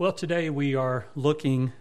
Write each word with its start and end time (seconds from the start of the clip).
Well, 0.00 0.12
today 0.12 0.48
we 0.48 0.76
are 0.76 1.06
looking 1.16 1.72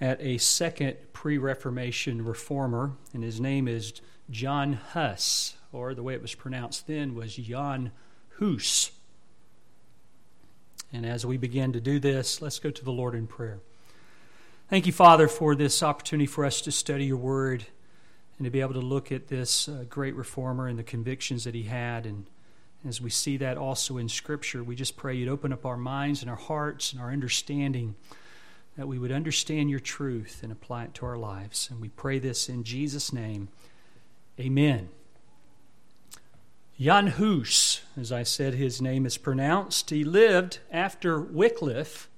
at 0.00 0.20
a 0.20 0.38
second 0.38 0.96
pre 1.12 1.38
Reformation 1.38 2.24
reformer, 2.24 2.92
and 3.12 3.24
his 3.24 3.40
name 3.40 3.66
is 3.66 3.94
John 4.30 4.74
Huss, 4.74 5.56
or 5.72 5.92
the 5.92 6.04
way 6.04 6.14
it 6.14 6.22
was 6.22 6.36
pronounced 6.36 6.86
then 6.86 7.16
was 7.16 7.34
Jan 7.34 7.90
Hus. 8.38 8.92
And 10.92 11.04
as 11.04 11.26
we 11.26 11.36
begin 11.36 11.72
to 11.72 11.80
do 11.80 11.98
this, 11.98 12.40
let's 12.40 12.60
go 12.60 12.70
to 12.70 12.84
the 12.84 12.92
Lord 12.92 13.16
in 13.16 13.26
prayer. 13.26 13.58
Thank 14.70 14.86
you, 14.86 14.92
Father, 14.92 15.26
for 15.26 15.56
this 15.56 15.82
opportunity 15.82 16.26
for 16.26 16.44
us 16.44 16.60
to 16.60 16.70
study 16.70 17.06
your 17.06 17.16
word 17.16 17.66
and 18.38 18.44
to 18.44 18.52
be 18.52 18.60
able 18.60 18.74
to 18.74 18.80
look 18.80 19.10
at 19.10 19.26
this 19.26 19.68
uh, 19.68 19.84
great 19.88 20.14
reformer 20.14 20.68
and 20.68 20.78
the 20.78 20.84
convictions 20.84 21.42
that 21.42 21.56
he 21.56 21.64
had. 21.64 22.06
And 22.06 22.26
as 22.86 23.00
we 23.00 23.10
see 23.10 23.36
that 23.38 23.56
also 23.56 23.98
in 23.98 24.08
Scripture, 24.08 24.62
we 24.62 24.76
just 24.76 24.96
pray 24.96 25.14
you'd 25.14 25.28
open 25.28 25.52
up 25.52 25.66
our 25.66 25.76
minds 25.76 26.22
and 26.22 26.30
our 26.30 26.36
hearts 26.36 26.92
and 26.92 27.00
our 27.00 27.10
understanding, 27.10 27.96
that 28.76 28.86
we 28.86 28.98
would 28.98 29.10
understand 29.10 29.68
your 29.68 29.80
truth 29.80 30.40
and 30.42 30.52
apply 30.52 30.84
it 30.84 30.94
to 30.94 31.06
our 31.06 31.18
lives. 31.18 31.68
And 31.70 31.80
we 31.80 31.88
pray 31.88 32.18
this 32.18 32.48
in 32.48 32.62
Jesus' 32.62 33.12
name. 33.12 33.48
Amen. 34.38 34.88
Jan 36.78 37.08
Hus, 37.08 37.80
as 37.96 38.12
I 38.12 38.22
said, 38.22 38.54
his 38.54 38.80
name 38.80 39.04
is 39.04 39.18
pronounced. 39.18 39.90
He 39.90 40.04
lived 40.04 40.60
after 40.70 41.20
Wycliffe, 41.20 42.08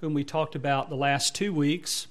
whom 0.00 0.12
we 0.12 0.24
talked 0.24 0.56
about 0.56 0.88
the 0.88 0.96
last 0.96 1.36
two 1.36 1.52
weeks, 1.52 2.08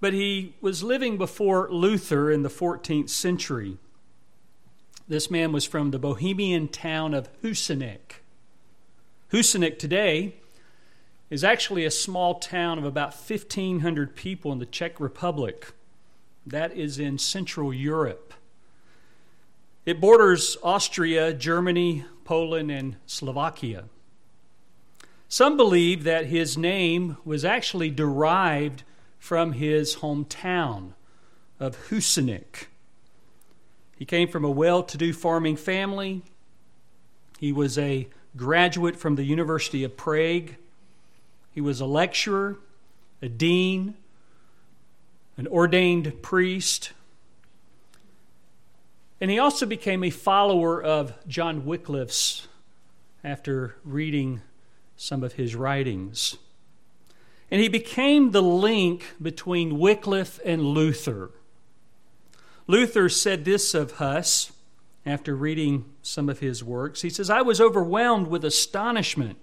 but 0.00 0.12
he 0.12 0.54
was 0.60 0.82
living 0.82 1.16
before 1.16 1.70
Luther 1.70 2.30
in 2.30 2.42
the 2.42 2.50
14th 2.50 3.08
century. 3.08 3.78
This 5.08 5.30
man 5.30 5.52
was 5.52 5.64
from 5.64 5.90
the 5.90 5.98
Bohemian 5.98 6.68
town 6.68 7.14
of 7.14 7.30
Husinec. 7.40 8.20
Husinec 9.32 9.78
today 9.78 10.34
is 11.30 11.42
actually 11.42 11.86
a 11.86 11.90
small 11.90 12.34
town 12.34 12.76
of 12.76 12.84
about 12.84 13.14
1,500 13.14 14.14
people 14.14 14.52
in 14.52 14.58
the 14.58 14.66
Czech 14.66 15.00
Republic. 15.00 15.72
That 16.46 16.76
is 16.76 16.98
in 16.98 17.16
Central 17.16 17.72
Europe. 17.72 18.34
It 19.86 19.98
borders 19.98 20.58
Austria, 20.62 21.32
Germany, 21.32 22.04
Poland, 22.24 22.70
and 22.70 22.96
Slovakia. 23.06 23.84
Some 25.26 25.56
believe 25.56 26.04
that 26.04 26.26
his 26.26 26.58
name 26.58 27.16
was 27.24 27.46
actually 27.46 27.90
derived 27.90 28.82
from 29.18 29.52
his 29.52 29.96
hometown 29.96 30.92
of 31.58 31.88
Husinec. 31.88 32.66
He 33.98 34.04
came 34.04 34.28
from 34.28 34.44
a 34.44 34.50
well 34.50 34.84
to 34.84 34.96
do 34.96 35.12
farming 35.12 35.56
family. 35.56 36.22
He 37.40 37.50
was 37.50 37.76
a 37.76 38.08
graduate 38.36 38.94
from 38.94 39.16
the 39.16 39.24
University 39.24 39.82
of 39.82 39.96
Prague. 39.96 40.54
He 41.50 41.60
was 41.60 41.80
a 41.80 41.86
lecturer, 41.86 42.58
a 43.20 43.28
dean, 43.28 43.94
an 45.36 45.48
ordained 45.48 46.22
priest. 46.22 46.92
And 49.20 49.32
he 49.32 49.38
also 49.40 49.66
became 49.66 50.04
a 50.04 50.10
follower 50.10 50.80
of 50.80 51.12
John 51.26 51.64
Wycliffe's 51.64 52.46
after 53.24 53.74
reading 53.82 54.42
some 54.96 55.24
of 55.24 55.32
his 55.32 55.56
writings. 55.56 56.36
And 57.50 57.60
he 57.60 57.68
became 57.68 58.30
the 58.30 58.42
link 58.42 59.06
between 59.20 59.80
Wycliffe 59.80 60.38
and 60.44 60.62
Luther. 60.62 61.32
Luther 62.68 63.08
said 63.08 63.44
this 63.44 63.74
of 63.74 63.92
Huss 63.92 64.52
after 65.04 65.34
reading 65.34 65.86
some 66.02 66.28
of 66.28 66.40
his 66.40 66.62
works. 66.62 67.00
He 67.00 67.08
says, 67.08 67.30
I 67.30 67.40
was 67.40 67.60
overwhelmed 67.60 68.28
with 68.28 68.44
astonishment. 68.44 69.38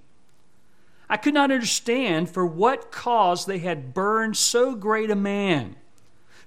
I 1.10 1.18
could 1.18 1.34
not 1.34 1.52
understand 1.52 2.30
for 2.30 2.46
what 2.46 2.92
cause 2.92 3.46
they 3.46 3.58
had 3.58 3.94
burned 3.94 4.38
so 4.38 4.76
great 4.76 5.10
a 5.10 5.16
man 5.16 5.76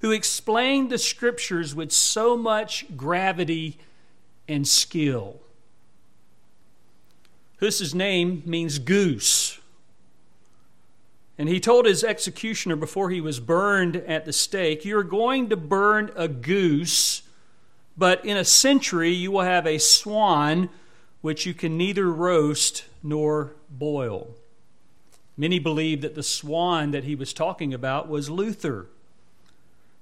who 0.00 0.12
explained 0.12 0.90
the 0.90 0.98
scriptures 0.98 1.74
with 1.74 1.90
so 1.90 2.36
much 2.36 2.86
gravity 2.96 3.78
and 4.46 4.66
skill. 4.66 5.40
Huss's 7.60 7.94
name 7.94 8.42
means 8.46 8.78
goose. 8.78 9.47
And 11.38 11.48
he 11.48 11.60
told 11.60 11.86
his 11.86 12.02
executioner 12.02 12.74
before 12.74 13.10
he 13.10 13.20
was 13.20 13.38
burned 13.38 13.96
at 13.96 14.24
the 14.24 14.32
stake, 14.32 14.84
You're 14.84 15.04
going 15.04 15.48
to 15.50 15.56
burn 15.56 16.10
a 16.16 16.26
goose, 16.26 17.22
but 17.96 18.24
in 18.24 18.36
a 18.36 18.44
century 18.44 19.10
you 19.10 19.30
will 19.30 19.42
have 19.42 19.66
a 19.66 19.78
swan 19.78 20.68
which 21.20 21.46
you 21.46 21.54
can 21.54 21.76
neither 21.76 22.10
roast 22.10 22.84
nor 23.02 23.52
boil. 23.70 24.34
Many 25.36 25.60
believe 25.60 26.00
that 26.00 26.16
the 26.16 26.22
swan 26.24 26.90
that 26.90 27.04
he 27.04 27.14
was 27.14 27.32
talking 27.32 27.72
about 27.72 28.08
was 28.08 28.28
Luther, 28.28 28.86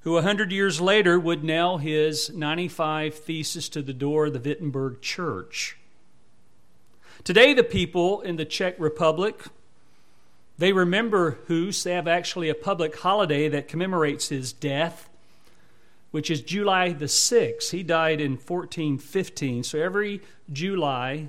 who 0.00 0.16
a 0.16 0.22
hundred 0.22 0.50
years 0.50 0.80
later 0.80 1.20
would 1.20 1.44
nail 1.44 1.76
his 1.76 2.30
95 2.30 3.14
Theses 3.14 3.68
to 3.68 3.82
the 3.82 3.92
door 3.92 4.26
of 4.26 4.32
the 4.32 4.38
Wittenberg 4.38 5.02
Church. 5.02 5.76
Today, 7.24 7.52
the 7.52 7.64
people 7.64 8.22
in 8.22 8.36
the 8.36 8.44
Czech 8.46 8.78
Republic 8.78 9.42
they 10.58 10.72
remember 10.72 11.38
Hus. 11.48 11.82
They 11.82 11.92
have 11.92 12.08
actually 12.08 12.48
a 12.48 12.54
public 12.54 12.98
holiday 12.98 13.48
that 13.48 13.68
commemorates 13.68 14.28
his 14.28 14.52
death, 14.52 15.08
which 16.10 16.30
is 16.30 16.40
July 16.40 16.92
the 16.92 17.06
6th. 17.06 17.70
He 17.70 17.82
died 17.82 18.20
in 18.20 18.32
1415. 18.32 19.64
So 19.64 19.78
every 19.78 20.22
July, 20.50 21.28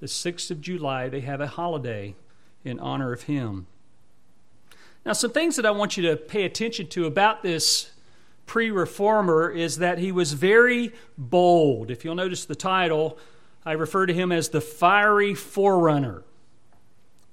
the 0.00 0.06
6th 0.06 0.50
of 0.50 0.60
July, 0.60 1.08
they 1.08 1.20
have 1.20 1.40
a 1.40 1.48
holiday 1.48 2.14
in 2.64 2.80
honor 2.80 3.12
of 3.12 3.24
him. 3.24 3.66
Now, 5.04 5.12
some 5.12 5.30
things 5.30 5.56
that 5.56 5.66
I 5.66 5.70
want 5.70 5.96
you 5.96 6.02
to 6.10 6.16
pay 6.16 6.44
attention 6.44 6.88
to 6.88 7.06
about 7.06 7.42
this 7.42 7.90
pre 8.46 8.70
reformer 8.70 9.50
is 9.50 9.78
that 9.78 9.98
he 9.98 10.10
was 10.10 10.32
very 10.32 10.92
bold. 11.16 11.90
If 11.90 12.04
you'll 12.04 12.14
notice 12.14 12.44
the 12.44 12.54
title, 12.54 13.18
I 13.64 13.72
refer 13.72 14.06
to 14.06 14.14
him 14.14 14.32
as 14.32 14.48
the 14.48 14.60
fiery 14.60 15.34
forerunner. 15.34 16.24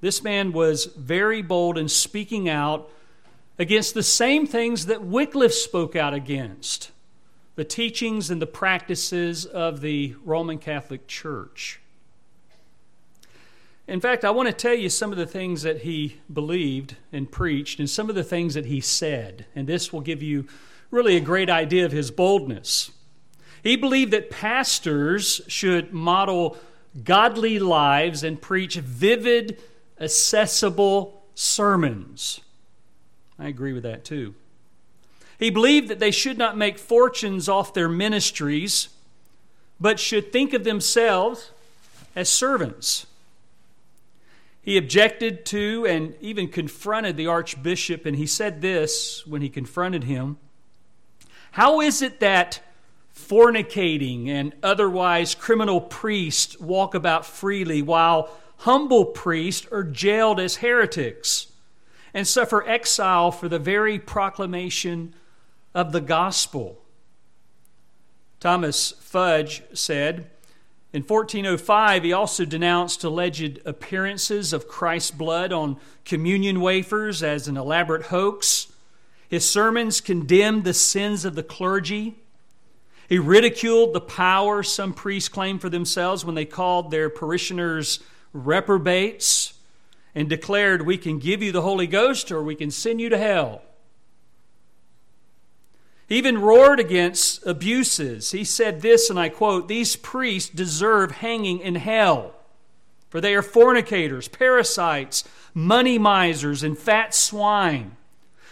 This 0.01 0.23
man 0.23 0.51
was 0.51 0.85
very 0.85 1.41
bold 1.41 1.77
in 1.77 1.87
speaking 1.89 2.49
out 2.49 2.89
against 3.57 3.93
the 3.93 4.03
same 4.03 4.45
things 4.45 4.87
that 4.87 5.03
Wycliffe 5.03 5.53
spoke 5.53 5.95
out 5.95 6.13
against 6.13 6.91
the 7.55 7.63
teachings 7.63 8.29
and 8.29 8.41
the 8.41 8.47
practices 8.47 9.45
of 9.45 9.79
the 9.81 10.15
Roman 10.23 10.57
Catholic 10.57 11.07
Church. 11.07 11.79
In 13.87 14.01
fact, 14.01 14.25
I 14.25 14.31
want 14.31 14.47
to 14.47 14.53
tell 14.53 14.73
you 14.73 14.89
some 14.89 15.11
of 15.11 15.17
the 15.17 15.27
things 15.27 15.61
that 15.61 15.81
he 15.81 16.17
believed 16.31 16.95
and 17.13 17.31
preached 17.31 17.79
and 17.79 17.89
some 17.89 18.09
of 18.09 18.15
the 18.15 18.23
things 18.23 18.55
that 18.55 18.65
he 18.65 18.81
said. 18.81 19.45
And 19.55 19.67
this 19.67 19.93
will 19.93 20.01
give 20.01 20.23
you 20.23 20.47
really 20.91 21.15
a 21.15 21.21
great 21.21 21.49
idea 21.49 21.85
of 21.85 21.91
his 21.91 22.09
boldness. 22.11 22.91
He 23.63 23.75
believed 23.75 24.11
that 24.11 24.29
pastors 24.29 25.41
should 25.47 25.93
model 25.93 26.57
godly 27.03 27.59
lives 27.59 28.23
and 28.23 28.41
preach 28.41 28.75
vivid 28.75 29.61
accessible 29.99 31.23
sermons. 31.35 32.41
I 33.37 33.47
agree 33.47 33.73
with 33.73 33.83
that 33.83 34.05
too. 34.05 34.35
He 35.37 35.49
believed 35.49 35.89
that 35.89 35.99
they 35.99 36.11
should 36.11 36.37
not 36.37 36.57
make 36.57 36.77
fortunes 36.77 37.49
off 37.49 37.73
their 37.73 37.89
ministries, 37.89 38.89
but 39.79 39.99
should 39.99 40.31
think 40.31 40.53
of 40.53 40.63
themselves 40.63 41.51
as 42.15 42.29
servants. 42.29 43.05
He 44.61 44.77
objected 44.77 45.45
to 45.47 45.85
and 45.85 46.15
even 46.21 46.47
confronted 46.47 47.17
the 47.17 47.27
archbishop, 47.27 48.05
and 48.05 48.15
he 48.15 48.25
said 48.25 48.61
this 48.61 49.27
when 49.27 49.41
he 49.41 49.49
confronted 49.49 50.05
him 50.05 50.37
How 51.51 51.81
is 51.81 52.01
it 52.01 52.19
that 52.21 52.61
fornicating 53.15 54.27
and 54.27 54.53
otherwise 54.63 55.35
criminal 55.35 55.81
priests 55.81 56.59
walk 56.59 56.95
about 56.95 57.25
freely 57.25 57.81
while 57.81 58.29
humble 58.57 59.05
priests 59.05 59.67
are 59.71 59.83
jailed 59.83 60.39
as 60.39 60.57
heretics 60.57 61.47
and 62.13 62.27
suffer 62.27 62.67
exile 62.67 63.31
for 63.31 63.49
the 63.49 63.59
very 63.59 63.99
proclamation 63.99 65.13
of 65.73 65.91
the 65.91 66.01
gospel. 66.01 66.81
Thomas 68.39 68.91
Fudge 68.99 69.63
said, 69.73 70.29
in 70.95 71.01
1405, 71.01 72.03
he 72.03 72.13
also 72.13 72.45
denounced 72.45 73.03
alleged 73.03 73.59
appearances 73.65 74.53
of 74.53 74.69
Christ's 74.69 75.11
blood 75.11 75.51
on 75.51 75.75
communion 76.05 76.61
wafers 76.61 77.21
as 77.21 77.49
an 77.49 77.57
elaborate 77.57 78.03
hoax. 78.03 78.67
His 79.27 79.49
sermons 79.49 79.99
condemned 79.99 80.63
the 80.63 80.73
sins 80.73 81.25
of 81.25 81.35
the 81.35 81.43
clergy. 81.43 82.15
He 83.09 83.19
ridiculed 83.19 83.93
the 83.93 83.99
power 83.99 84.63
some 84.63 84.93
priests 84.93 85.27
claimed 85.27 85.59
for 85.59 85.69
themselves 85.69 86.23
when 86.23 86.35
they 86.35 86.45
called 86.45 86.91
their 86.91 87.09
parishioners 87.09 87.99
reprobates 88.35 89.53
and 90.13 90.29
declared, 90.29 90.83
We 90.83 90.97
can 90.97 91.19
give 91.19 91.41
you 91.41 91.51
the 91.51 91.61
Holy 91.61 91.87
Ghost 91.87 92.31
or 92.31 92.43
we 92.43 92.55
can 92.55 92.69
send 92.69 93.01
you 93.01 93.09
to 93.09 93.17
hell. 93.17 93.61
He 96.07 96.17
even 96.17 96.39
roared 96.39 96.79
against 96.79 97.45
abuses. 97.47 98.31
He 98.31 98.43
said 98.43 98.81
this, 98.81 99.09
and 99.09 99.19
I 99.19 99.29
quote, 99.29 99.67
These 99.67 99.95
priests 99.95 100.49
deserve 100.49 101.11
hanging 101.13 101.59
in 101.59 101.75
hell 101.75 102.33
For 103.09 103.19
they 103.21 103.33
are 103.33 103.41
fornicators, 103.41 104.27
parasites, 104.27 105.23
money 105.53 105.97
misers, 105.97 106.61
and 106.63 106.77
fat 106.77 107.15
swine. 107.15 107.95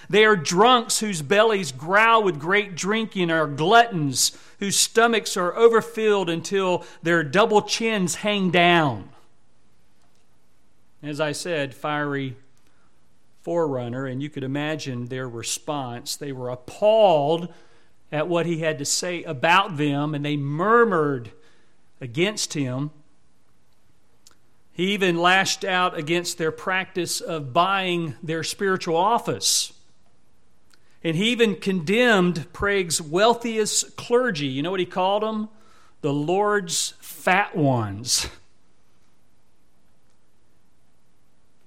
They 0.10 0.26
are 0.26 0.36
drunks 0.36 1.00
whose 1.00 1.22
bellies 1.22 1.72
growl 1.72 2.24
with 2.24 2.40
great 2.40 2.76
drinking, 2.76 3.32
are 3.32 3.48
gluttons 3.48 4.38
whose 4.60 4.76
stomachs 4.76 5.38
are 5.38 5.56
overfilled 5.56 6.30
until 6.30 6.86
their 7.02 7.24
double 7.24 7.62
chins 7.62 8.16
hang 8.16 8.50
down. 8.50 9.10
As 11.04 11.20
I 11.20 11.34
said, 11.34 11.76
fiery 11.76 12.38
forerunner, 13.42 14.06
and 14.06 14.24
you 14.24 14.30
could 14.30 14.44
imagine 14.44 15.08
their 15.08 15.28
response. 15.28 16.16
They 16.16 16.32
were 16.32 16.50
appalled 16.50 17.54
at 18.10 18.30
what 18.30 18.46
he 18.46 18.60
had 18.60 18.80
to 18.80 18.86
say 18.86 19.22
about 19.24 19.76
them, 19.76 20.16
and 20.16 20.24
they 20.24 20.38
murmured 20.38 21.32
against 22.00 22.54
him. 22.54 22.92
He 24.72 24.94
even 24.94 25.18
lashed 25.18 25.66
out 25.66 25.98
against 25.98 26.38
their 26.38 26.54
practice 26.54 27.20
of 27.20 27.52
buying 27.52 28.16
their 28.24 28.44
spiritual 28.44 28.96
office. 28.96 29.74
And 31.04 31.18
he 31.18 31.32
even 31.32 31.58
condemned 31.58 32.54
Prague's 32.54 33.02
wealthiest 33.02 33.98
clergy. 33.98 34.48
You 34.48 34.64
know 34.64 34.72
what 34.72 34.80
he 34.80 34.86
called 34.86 35.22
them? 35.22 35.50
The 36.00 36.14
Lord's 36.14 36.94
fat 37.02 37.58
ones. 37.58 38.30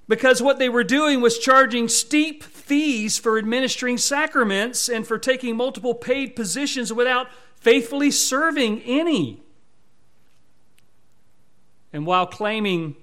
Because 0.08 0.40
what 0.40 0.58
they 0.58 0.68
were 0.68 0.84
doing 0.84 1.20
was 1.20 1.38
charging 1.38 1.88
steep 1.88 2.44
fees 2.44 3.18
for 3.18 3.38
administering 3.38 3.98
sacraments 3.98 4.88
and 4.88 5.06
for 5.06 5.18
taking 5.18 5.56
multiple 5.56 5.94
paid 5.94 6.36
positions 6.36 6.92
without 6.92 7.26
faithfully 7.56 8.10
serving 8.10 8.82
any. 8.82 9.42
And 11.92 12.06
while 12.06 12.26
claiming 12.26 12.94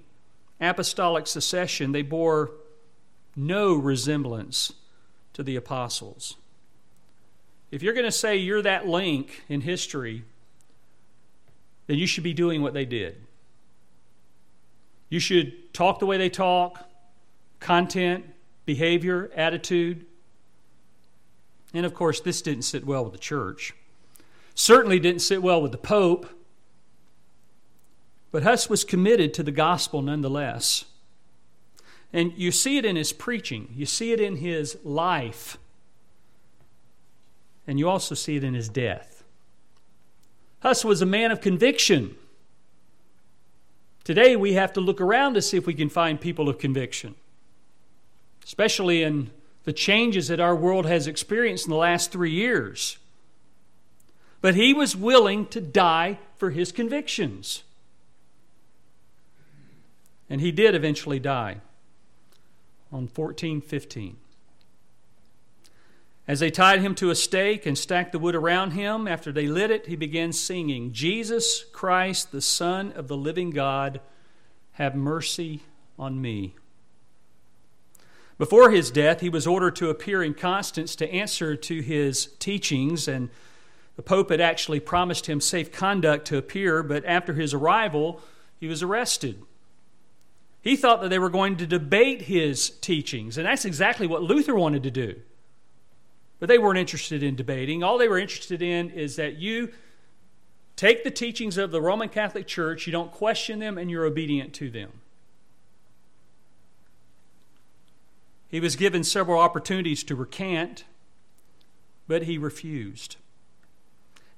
apostolic 0.62 1.28
succession, 1.28 1.92
they 1.92 2.04
bore 2.04 2.52
no 3.36 3.74
resemblance 3.74 4.72
to 5.34 5.44
the 5.44 5.56
apostles. 5.56 6.38
If 7.72 7.82
you're 7.82 7.94
going 7.94 8.06
to 8.06 8.12
say 8.12 8.38
you're 8.38 8.62
that 8.62 8.88
link 8.88 9.44
in 9.50 9.62
history, 9.62 10.24
then 11.88 11.98
you 11.98 12.06
should 12.06 12.24
be 12.24 12.34
doing 12.34 12.62
what 12.62 12.74
they 12.74 12.86
did. 12.86 13.18
You 15.10 15.20
should 15.20 15.74
talk 15.74 16.00
the 16.00 16.06
way 16.06 16.18
they 16.18 16.30
talk, 16.30 16.88
content, 17.64 18.26
behavior, 18.66 19.32
attitude. 19.36 20.06
And 21.74 21.86
of 21.86 21.94
course, 21.94 22.20
this 22.20 22.42
didn't 22.42 22.64
sit 22.64 22.86
well 22.86 23.04
with 23.04 23.14
the 23.14 23.20
church. 23.20 23.74
Certainly 24.54 25.00
didn't 25.00 25.22
sit 25.22 25.42
well 25.42 25.62
with 25.62 25.72
the 25.72 25.78
Pope. 25.80 26.28
But 28.32 28.44
Huss 28.44 28.70
was 28.70 28.84
committed 28.84 29.34
to 29.36 29.44
the 29.44 29.52
gospel 29.52 30.02
nonetheless. 30.02 30.86
And 32.12 32.34
you 32.36 32.52
see 32.52 32.78
it 32.78 32.86
in 32.86 32.96
his 32.96 33.12
preaching, 33.12 33.74
you 33.76 33.88
see 33.88 34.12
it 34.12 34.20
in 34.20 34.36
his 34.36 34.78
life, 34.84 35.58
and 37.66 37.80
you 37.80 37.90
also 37.90 38.14
see 38.14 38.36
it 38.36 38.44
in 38.44 38.54
his 38.54 38.70
death. 38.70 39.24
Huss 40.60 40.86
was 40.86 41.02
a 41.02 41.08
man 41.08 41.32
of 41.32 41.42
conviction. 41.42 42.16
Today, 44.04 44.36
we 44.36 44.54
have 44.54 44.74
to 44.74 44.82
look 44.82 45.02
around 45.02 45.34
to 45.34 45.42
see 45.42 45.58
if 45.58 45.66
we 45.66 45.74
can 45.74 45.90
find 45.90 46.22
people 46.22 46.50
of 46.50 46.60
conviction, 46.60 47.16
especially 48.46 49.04
in 49.04 49.32
the 49.64 49.74
changes 49.74 50.28
that 50.28 50.40
our 50.40 50.56
world 50.56 50.86
has 50.86 51.08
experienced 51.08 51.66
in 51.66 51.72
the 51.72 51.78
last 51.78 52.12
three 52.12 52.32
years. 52.32 52.98
But 54.42 54.56
he 54.56 54.74
was 54.74 54.96
willing 54.96 55.46
to 55.48 55.62
die 55.62 56.20
for 56.38 56.50
his 56.50 56.72
convictions. 56.72 57.64
And 60.30 60.42
he 60.42 60.52
did 60.52 60.76
eventually 60.76 61.20
die 61.20 61.62
on 62.92 63.04
1415. 63.04 64.18
As 66.28 66.40
they 66.40 66.52
tied 66.52 66.82
him 66.82 66.96
to 66.96 67.10
a 67.10 67.16
stake 67.16 67.66
and 67.66 67.78
stacked 67.78 68.14
the 68.14 68.20
wood 68.20 68.36
around 68.36 68.72
him, 68.72 69.08
after 69.08 69.32
they 69.32 69.48
lit 69.48 69.72
it, 69.72 69.88
he 69.88 69.96
began 69.96 70.32
singing, 70.32 70.94
Jesus 70.94 71.66
Christ, 71.74 72.32
the 72.32 72.42
Son 72.42 72.94
of 72.94 73.10
the 73.10 73.18
living 73.18 73.50
God, 73.50 74.00
have 74.74 74.96
mercy 74.96 75.64
on 76.00 76.22
me. 76.22 76.56
Before 78.38 78.72
his 78.72 78.90
death, 78.90 79.22
he 79.22 79.30
was 79.30 79.46
ordered 79.46 79.76
to 79.78 79.90
appear 79.90 80.24
in 80.24 80.34
Constance 80.34 80.96
to 80.96 81.12
answer 81.12 81.56
to 81.56 81.82
his 81.82 82.28
teachings, 82.40 83.08
and 83.08 83.30
the 83.96 84.02
Pope 84.02 84.32
had 84.32 84.42
actually 84.42 84.80
promised 84.80 85.28
him 85.28 85.40
safe 85.40 85.72
conduct 85.72 86.26
to 86.28 86.38
appear, 86.38 86.82
but 86.82 87.06
after 87.06 87.34
his 87.34 87.54
arrival, 87.54 88.22
he 88.60 88.68
was 88.68 88.82
arrested. 88.82 89.44
He 90.62 90.76
thought 90.76 91.02
that 91.02 91.10
they 91.10 91.20
were 91.20 91.30
going 91.30 91.58
to 91.58 91.68
debate 91.68 92.24
his 92.24 92.70
teachings, 92.70 93.38
and 93.38 93.46
that's 93.46 93.66
exactly 93.66 94.08
what 94.08 94.24
Luther 94.24 94.56
wanted 94.56 94.84
to 94.84 94.92
do. 94.92 95.16
But 96.40 96.50
they 96.50 96.58
weren't 96.58 96.80
interested 96.80 97.22
in 97.22 97.36
debating. 97.36 97.84
All 97.84 97.98
they 97.98 98.08
were 98.08 98.18
interested 98.18 98.62
in 98.62 98.90
is 98.90 99.16
that 99.18 99.38
you 99.38 99.72
take 100.76 101.04
the 101.04 101.12
teachings 101.12 101.58
of 101.58 101.72
the 101.72 101.82
Roman 101.82 102.10
Catholic 102.10 102.48
Church, 102.48 102.88
you 102.88 102.92
don't 102.92 103.12
question 103.12 103.60
them, 103.60 103.78
and 103.78 103.92
you're 103.92 104.06
obedient 104.06 104.54
to 104.56 104.72
them. 104.72 105.03
He 108.54 108.60
was 108.60 108.76
given 108.76 109.04
several 109.04 109.40
opportunities 109.40 110.04
to 110.04 110.16
recant, 110.16 110.84
but 112.08 112.26
he 112.26 112.38
refused. 112.38 113.16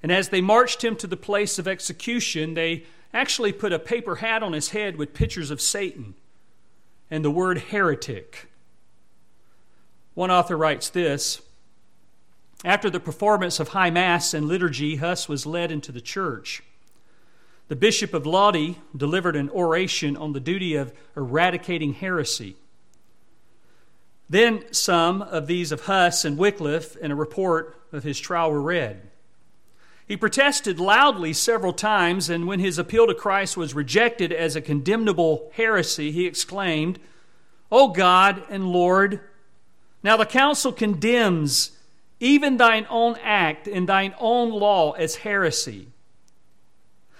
And 0.02 0.10
as 0.10 0.30
they 0.30 0.40
marched 0.40 0.82
him 0.82 0.96
to 0.96 1.06
the 1.06 1.18
place 1.18 1.58
of 1.58 1.68
execution, 1.68 2.54
they 2.54 2.84
actually 3.12 3.52
put 3.52 3.74
a 3.74 3.78
paper 3.78 4.14
hat 4.14 4.42
on 4.42 4.54
his 4.54 4.70
head 4.70 4.96
with 4.96 5.12
pictures 5.12 5.50
of 5.50 5.60
Satan 5.60 6.14
and 7.10 7.22
the 7.22 7.30
word 7.30 7.58
heretic. 7.58 8.48
One 10.14 10.30
author 10.30 10.56
writes 10.56 10.88
this 10.88 11.42
After 12.64 12.88
the 12.88 12.98
performance 12.98 13.60
of 13.60 13.68
High 13.68 13.90
Mass 13.90 14.32
and 14.32 14.48
liturgy, 14.48 14.96
Huss 14.96 15.28
was 15.28 15.44
led 15.44 15.70
into 15.70 15.92
the 15.92 16.00
church. 16.00 16.62
The 17.68 17.76
Bishop 17.76 18.14
of 18.14 18.24
Lodi 18.24 18.76
delivered 18.96 19.36
an 19.36 19.50
oration 19.50 20.16
on 20.16 20.32
the 20.32 20.40
duty 20.40 20.74
of 20.74 20.94
eradicating 21.14 21.92
heresy. 21.92 22.56
Then 24.28 24.64
some 24.72 25.22
of 25.22 25.46
these 25.46 25.70
of 25.72 25.82
Huss 25.82 26.24
and 26.24 26.36
Wycliffe 26.36 26.96
in 26.96 27.10
a 27.10 27.16
report 27.16 27.80
of 27.92 28.02
his 28.02 28.18
trial 28.18 28.50
were 28.50 28.60
read. 28.60 29.02
He 30.06 30.16
protested 30.16 30.78
loudly 30.78 31.32
several 31.32 31.72
times, 31.72 32.30
and 32.30 32.46
when 32.46 32.60
his 32.60 32.78
appeal 32.78 33.06
to 33.08 33.14
Christ 33.14 33.56
was 33.56 33.74
rejected 33.74 34.32
as 34.32 34.54
a 34.54 34.60
condemnable 34.60 35.50
heresy, 35.54 36.12
he 36.12 36.26
exclaimed, 36.26 37.00
O 37.72 37.88
God 37.88 38.42
and 38.48 38.68
Lord, 38.68 39.20
now 40.02 40.16
the 40.16 40.26
council 40.26 40.72
condemns 40.72 41.72
even 42.20 42.56
thine 42.56 42.86
own 42.88 43.16
act 43.22 43.66
and 43.66 43.88
thine 43.88 44.14
own 44.18 44.50
law 44.50 44.92
as 44.92 45.16
heresy. 45.16 45.88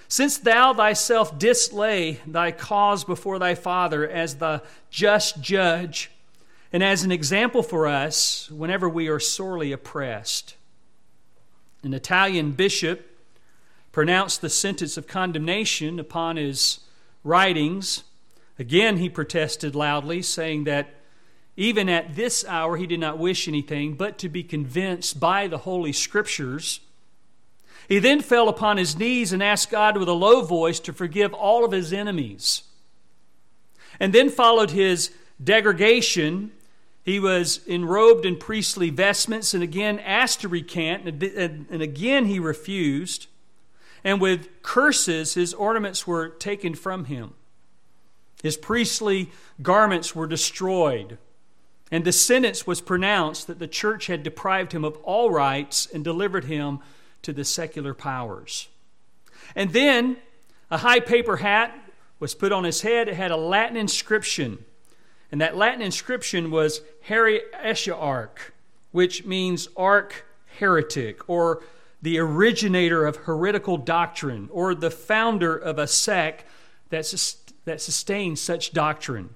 Since 0.08 0.38
thou 0.38 0.72
thyself 0.72 1.36
didst 1.36 1.72
lay 1.72 2.20
thy 2.26 2.52
cause 2.52 3.02
before 3.02 3.40
thy 3.40 3.56
Father 3.56 4.08
as 4.08 4.36
the 4.36 4.62
just 4.88 5.40
judge, 5.40 6.12
and 6.72 6.82
as 6.82 7.04
an 7.04 7.12
example 7.12 7.62
for 7.62 7.86
us 7.86 8.50
whenever 8.50 8.88
we 8.88 9.08
are 9.08 9.20
sorely 9.20 9.72
oppressed. 9.72 10.56
An 11.82 11.94
Italian 11.94 12.52
bishop 12.52 13.18
pronounced 13.92 14.40
the 14.40 14.50
sentence 14.50 14.96
of 14.96 15.06
condemnation 15.06 15.98
upon 15.98 16.36
his 16.36 16.80
writings. 17.24 18.04
Again, 18.58 18.98
he 18.98 19.08
protested 19.08 19.74
loudly, 19.74 20.20
saying 20.22 20.64
that 20.64 20.88
even 21.56 21.88
at 21.88 22.16
this 22.16 22.44
hour 22.46 22.76
he 22.76 22.86
did 22.86 23.00
not 23.00 23.18
wish 23.18 23.48
anything 23.48 23.94
but 23.94 24.18
to 24.18 24.28
be 24.28 24.42
convinced 24.42 25.18
by 25.18 25.46
the 25.46 25.58
Holy 25.58 25.92
Scriptures. 25.92 26.80
He 27.88 27.98
then 27.98 28.20
fell 28.20 28.48
upon 28.48 28.76
his 28.76 28.98
knees 28.98 29.32
and 29.32 29.42
asked 29.42 29.70
God 29.70 29.96
with 29.96 30.08
a 30.08 30.12
low 30.12 30.42
voice 30.42 30.80
to 30.80 30.92
forgive 30.92 31.32
all 31.32 31.64
of 31.64 31.72
his 31.72 31.92
enemies. 31.92 32.64
And 33.98 34.12
then 34.12 34.28
followed 34.28 34.72
his 34.72 35.10
degradation 35.42 36.52
he 37.06 37.20
was 37.20 37.60
enrobed 37.68 38.24
in 38.24 38.36
priestly 38.36 38.90
vestments 38.90 39.54
and 39.54 39.62
again 39.62 40.00
asked 40.00 40.40
to 40.40 40.48
recant, 40.48 41.06
and 41.06 41.80
again 41.80 42.26
he 42.26 42.40
refused. 42.40 43.28
And 44.02 44.20
with 44.20 44.48
curses, 44.62 45.34
his 45.34 45.54
ornaments 45.54 46.04
were 46.04 46.28
taken 46.28 46.74
from 46.74 47.04
him. 47.04 47.34
His 48.42 48.56
priestly 48.56 49.30
garments 49.62 50.16
were 50.16 50.26
destroyed. 50.26 51.18
And 51.92 52.04
the 52.04 52.10
sentence 52.10 52.66
was 52.66 52.80
pronounced 52.80 53.46
that 53.46 53.60
the 53.60 53.68
church 53.68 54.08
had 54.08 54.24
deprived 54.24 54.72
him 54.72 54.84
of 54.84 54.96
all 55.04 55.30
rights 55.30 55.86
and 55.86 56.02
delivered 56.02 56.46
him 56.46 56.80
to 57.22 57.32
the 57.32 57.44
secular 57.44 57.94
powers. 57.94 58.66
And 59.54 59.72
then 59.72 60.16
a 60.72 60.78
high 60.78 60.98
paper 60.98 61.36
hat 61.36 61.72
was 62.18 62.34
put 62.34 62.50
on 62.50 62.64
his 62.64 62.80
head. 62.80 63.06
It 63.06 63.14
had 63.14 63.30
a 63.30 63.36
Latin 63.36 63.76
inscription 63.76 64.64
and 65.30 65.40
that 65.40 65.56
Latin 65.56 65.82
inscription 65.82 66.50
was 66.50 66.80
Here 67.02 67.40
Arch, 67.94 68.52
which 68.92 69.24
means 69.24 69.68
arch 69.76 70.22
heretic, 70.58 71.28
or 71.28 71.62
the 72.00 72.18
originator 72.18 73.04
of 73.04 73.16
heretical 73.16 73.76
doctrine, 73.76 74.48
or 74.52 74.74
the 74.74 74.90
founder 74.90 75.56
of 75.56 75.78
a 75.78 75.86
sect 75.86 76.44
that 76.90 77.12
that 77.64 77.80
sustained 77.80 78.38
such 78.38 78.72
doctrine. 78.72 79.30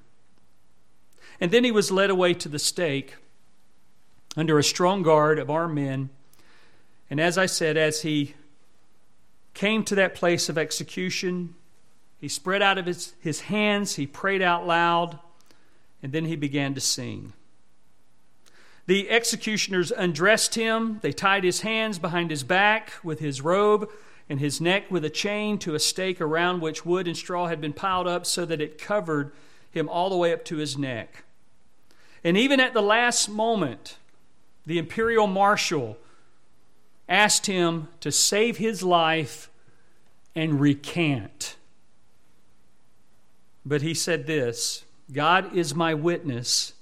And 1.41 1.51
then 1.51 1.65
he 1.65 1.73
was 1.73 1.91
led 1.91 2.11
away 2.11 2.35
to 2.35 2.49
the 2.49 2.59
stake 2.59 3.17
under 4.37 4.59
a 4.59 4.65
strong 4.65 5.03
guard 5.03 5.39
of 5.39 5.51
armed 5.51 5.75
men. 5.75 6.11
And 7.09 7.21
as 7.21 7.37
I 7.37 7.47
said, 7.47 7.77
as 7.77 8.03
he 8.03 8.35
came 9.55 9.85
to 9.85 9.95
that 9.97 10.15
place 10.15 10.49
of 10.49 10.57
execution, 10.57 11.55
he 12.21 12.29
spread 12.29 12.63
out 12.63 12.79
of 12.79 12.87
his, 12.87 13.15
his 13.21 13.41
hands, 13.43 13.97
he 13.97 14.07
prayed 14.07 14.43
out 14.43 14.67
loud, 14.67 15.19
and 16.03 16.13
then 16.13 16.25
he 16.25 16.37
began 16.37 16.75
to 16.75 16.81
sing. 16.81 17.33
The 18.87 19.09
executioners 19.11 19.93
undressed 19.93 20.55
him. 20.55 20.99
They 21.03 21.13
tied 21.13 21.45
his 21.45 21.61
hands 21.61 21.99
behind 21.99 22.31
his 22.31 22.43
back 22.43 22.93
with 23.05 23.21
his 23.21 23.41
robe 23.41 23.89
and 24.29 24.41
his 24.41 24.61
neck 24.61 24.91
with 24.91 25.05
a 25.05 25.11
chain 25.11 25.59
to 25.59 25.75
a 25.75 25.81
stake 25.81 26.21
around 26.21 26.61
which 26.61 26.87
wood 26.87 27.07
and 27.07 27.17
straw 27.17 27.49
had 27.49 27.61
been 27.61 27.73
piled 27.73 28.07
up 28.07 28.27
so 28.27 28.45
that 28.45 28.61
it 28.61 28.79
covered 28.79 29.33
him 29.71 29.89
all 29.89 30.11
the 30.11 30.17
way 30.17 30.33
up 30.33 30.45
to 30.47 30.57
his 30.57 30.77
neck. 30.77 31.25
And 32.25 32.37
even 32.37 32.61
at 32.61 32.75
the 32.75 32.83
last 32.83 33.29
moment, 33.29 33.97
the 34.67 34.79
imperial 34.79 35.27
marshal 35.27 35.97
asked 37.09 37.47
him 37.47 37.89
to 38.01 38.13
save 38.13 38.59
his 38.59 38.83
life 38.83 39.51
and 40.35 40.61
recant. 40.61 41.57
But 43.65 43.83
he 43.83 43.95
said 43.95 44.27
this 44.27 44.85
God 45.13 45.55
is 45.55 45.75
my 45.75 45.95
witness 45.95 46.73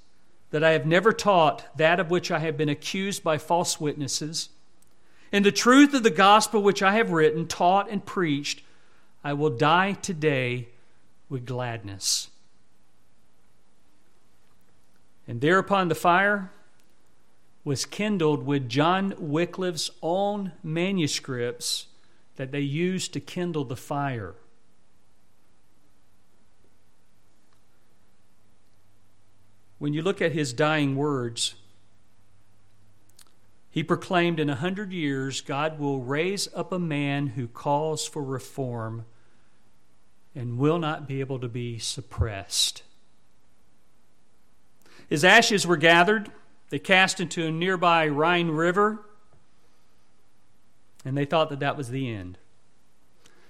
that 0.50 0.64
I 0.64 0.70
have 0.70 0.87
never 0.87 1.12
taught 1.12 1.76
that 1.76 2.00
of 2.00 2.11
which 2.11 2.30
I 2.30 2.38
have 2.38 2.56
been 2.56 2.68
accused 2.68 3.23
by 3.23 3.38
false 3.38 3.80
witnesses. 3.80 4.49
In 5.30 5.42
the 5.42 5.52
truth 5.52 5.92
of 5.92 6.02
the 6.02 6.11
gospel 6.11 6.62
which 6.62 6.82
I 6.82 6.94
have 6.94 7.11
written, 7.11 7.47
taught, 7.47 7.90
and 7.90 8.04
preached, 8.04 8.62
I 9.23 9.35
will 9.35 9.50
die 9.50 9.92
today 9.92 10.68
with 11.28 11.44
gladness. 11.44 12.30
And 15.26 15.42
thereupon 15.42 15.88
the 15.88 15.94
fire 15.94 16.50
was 17.64 17.85
kindled 17.85 18.47
with 18.47 18.68
John 18.70 19.14
Wycliffe's 19.18 19.90
own 20.00 20.52
manuscripts 20.62 21.88
that 22.37 22.50
they 22.50 22.61
used 22.61 23.12
to 23.12 23.20
kindle 23.20 23.64
the 23.64 23.76
fire. 23.76 24.35
When 29.78 29.92
you 29.92 30.02
look 30.02 30.20
at 30.20 30.32
his 30.32 30.52
dying 30.52 30.97
words, 30.97 31.54
he 33.70 33.82
proclaimed 33.82 34.40
in 34.40 34.50
a 34.50 34.56
hundred 34.56 34.92
years 34.92 35.40
God 35.40 35.78
will 35.78 36.00
raise 36.00 36.49
up 36.54 36.73
a 36.73 36.78
man 36.78 37.28
who 37.28 37.47
calls 37.47 38.06
for 38.06 38.23
reform 38.23 39.04
and 40.35 40.58
will 40.58 40.78
not 40.78 41.06
be 41.06 41.20
able 41.20 41.38
to 41.38 41.49
be 41.49 41.78
suppressed. 41.78 42.82
His 45.08 45.25
ashes 45.25 45.66
were 45.66 45.76
gathered, 45.76 46.30
they 46.70 46.78
cast 46.78 47.20
into 47.20 47.47
a 47.47 47.50
nearby 47.50 48.08
Rhine 48.08 48.50
River, 48.50 49.04
and 51.04 51.16
they 51.16 51.25
thought 51.25 51.49
that 51.50 51.61
that 51.61 51.76
was 51.76 51.90
the 51.90 52.12
end. 52.12 52.37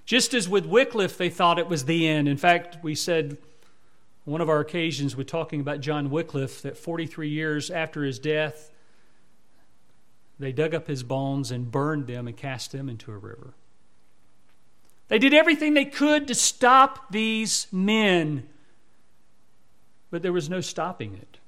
Just 0.05 0.33
as 0.35 0.49
with 0.49 0.67
Wycliffe, 0.67 1.19
they 1.19 1.29
thought 1.29 1.59
it 1.59 1.69
was 1.69 1.85
the 1.85 2.07
end. 2.07 2.29
In 2.29 2.37
fact, 2.37 2.79
we 2.83 2.95
said 2.95 3.39
one 4.29 4.43
of 4.43 4.51
our 4.51 4.61
occasions 4.61 5.17
we're 5.17 5.25
talking 5.25 5.59
about 5.59 5.81
John 5.81 6.11
Wycliffe 6.11 6.61
that 6.61 6.77
43 6.77 7.31
years 7.31 7.71
after 7.71 8.05
his 8.05 8.19
death, 8.19 8.71
they 10.39 10.53
dug 10.53 10.75
up 10.75 10.87
his 10.87 11.03
bones 11.03 11.51
and 11.51 11.73
burned 11.73 12.07
them 12.07 12.29
and 12.29 12.37
cast 12.37 12.71
them 12.71 12.91
into 12.91 13.11
a 13.11 13.17
river. 13.17 13.55
They 15.09 15.19
did 15.19 15.33
everything 15.33 15.73
they 15.73 15.87
could 15.87 16.29
to 16.29 16.35
stop 16.35 17.11
these 17.11 17.69
men, 17.73 18.47
but 20.11 20.21
there 20.21 20.33
was 20.33 20.51
no 20.51 20.61
stopping 20.61 21.15
it. 21.15 21.39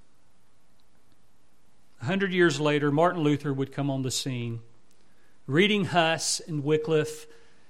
A 2.00 2.06
hundred 2.06 2.32
years 2.32 2.58
later, 2.58 2.90
Martin 2.90 3.22
Luther 3.22 3.52
would 3.52 3.72
come 3.72 3.90
on 3.90 4.00
the 4.00 4.10
scene, 4.10 4.60
reading 5.46 5.84
Huss 5.84 6.40
and 6.48 6.64
Wycliffe, 6.64 7.26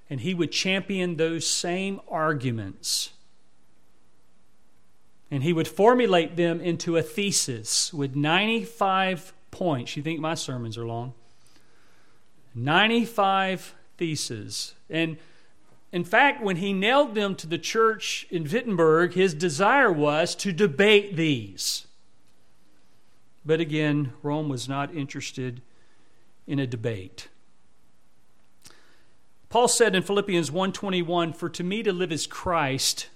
and 0.09 0.21
he 0.21 0.35
would 0.35 0.53
champion 0.53 1.17
those 1.17 1.45
same 1.45 2.01
arguments 2.09 3.11
and 5.31 5.43
he 5.43 5.53
would 5.53 5.69
formulate 5.69 6.37
them 6.37 6.61
into 6.61 6.97
a 6.97 7.03
thesis 7.03 7.93
with 7.93 8.17
95 8.17 9.33
points. 9.51 9.97
You 9.97 10.03
think 10.03 10.21
my 10.21 10.35
sermons 10.35 10.77
are 10.77 10.87
long? 10.87 11.15
95 12.55 13.75
theses. 13.97 14.75
And 14.89 15.19
in 15.93 16.05
fact, 16.05 16.43
when 16.43 16.57
he 16.57 16.73
nailed 16.73 17.15
them 17.15 17.35
to 17.37 17.47
the 17.47 17.59
church 17.59 18.27
in 18.31 18.45
Wittenberg, 18.45 19.15
his 19.15 19.35
desire 19.35 19.93
was 19.93 20.35
to 20.37 20.53
debate 20.53 21.17
these. 21.17 21.87
But 23.45 23.61
again, 23.61 24.13
Rome 24.23 24.49
was 24.49 24.69
not 24.69 24.95
interested 24.95 25.63
in 26.47 26.59
a 26.59 26.67
debate. 26.67 27.29
Paul 29.49 29.67
said 29.67 29.97
in 29.97 30.03
Philippians 30.03 30.51
1:21, 30.51 31.33
"For 31.33 31.49
to 31.49 31.65
me 31.65 31.83
to 31.83 31.93
live 31.93 32.13
is 32.13 32.27
Christ, 32.27 33.09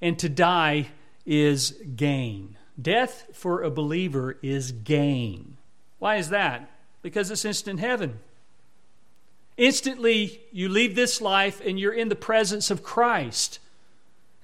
and 0.00 0.18
to 0.18 0.28
die 0.28 0.92
is 1.26 1.72
gain. 1.96 2.56
Death 2.80 3.26
for 3.32 3.62
a 3.62 3.70
believer 3.70 4.38
is 4.42 4.72
gain. 4.72 5.56
Why 5.98 6.16
is 6.16 6.28
that? 6.30 6.70
Because 7.02 7.30
it's 7.30 7.44
instant 7.44 7.80
heaven. 7.80 8.20
Instantly, 9.56 10.40
you 10.52 10.68
leave 10.68 10.94
this 10.94 11.20
life 11.20 11.60
and 11.64 11.80
you're 11.80 11.92
in 11.92 12.08
the 12.08 12.16
presence 12.16 12.70
of 12.70 12.82
Christ. 12.82 13.58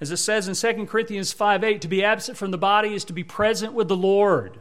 As 0.01 0.11
it 0.11 0.17
says 0.17 0.49
in 0.49 0.77
2 0.77 0.87
Corinthians 0.87 1.33
5 1.33 1.63
8, 1.63 1.83
to 1.83 1.89
be 1.89 2.03
absent 2.03 2.39
from 2.39 2.51
the 2.51 2.59
body 2.59 2.95
is 2.95 3.05
to 3.05 3.13
be 3.13 3.23
present 3.23 3.75
with 3.75 3.89
the 3.89 3.97
Lord. 3.97 4.59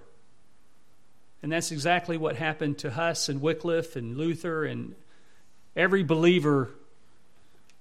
And 1.41 1.51
that's 1.51 1.71
exactly 1.71 2.17
what 2.17 2.35
happened 2.35 2.77
to 2.79 2.91
Huss 2.91 3.29
and 3.29 3.41
Wycliffe 3.41 3.95
and 3.95 4.17
Luther 4.17 4.65
and 4.65 4.93
every 5.75 6.03
believer 6.03 6.69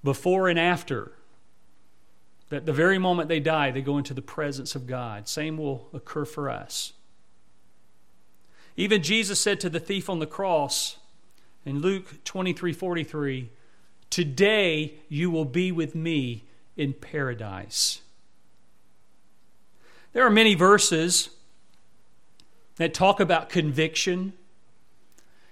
before 0.03 0.49
and 0.49 0.59
after 0.59 1.13
that 2.51 2.67
the 2.67 2.73
very 2.73 2.99
moment 2.99 3.29
they 3.29 3.41
die, 3.41 3.71
they 3.71 3.81
go 3.81 3.97
into 3.97 4.13
the 4.13 4.21
presence 4.21 4.75
of 4.75 4.87
God. 4.87 5.27
Same 5.29 5.57
will 5.57 5.89
occur 5.95 6.25
for 6.25 6.51
us. 6.51 6.93
Even 8.77 9.03
Jesus 9.03 9.41
said 9.41 9.61
to 9.61 9.71
the 9.71 9.81
thief 9.81 10.11
on 10.11 10.19
the 10.19 10.27
cross 10.27 10.97
in 11.65 11.81
Luke 11.81 12.25
23 12.25 12.73
43, 12.73 13.51
Today 14.11 14.95
you 15.09 15.31
will 15.31 15.45
be 15.45 15.71
with 15.71 15.95
me 15.95 16.45
in 16.77 16.93
paradise. 16.93 18.03
There 20.13 20.27
are 20.27 20.31
many 20.31 20.55
verses 20.55 21.31
that 22.77 22.93
talk 22.93 23.21
about 23.21 23.49
conviction. 23.49 24.33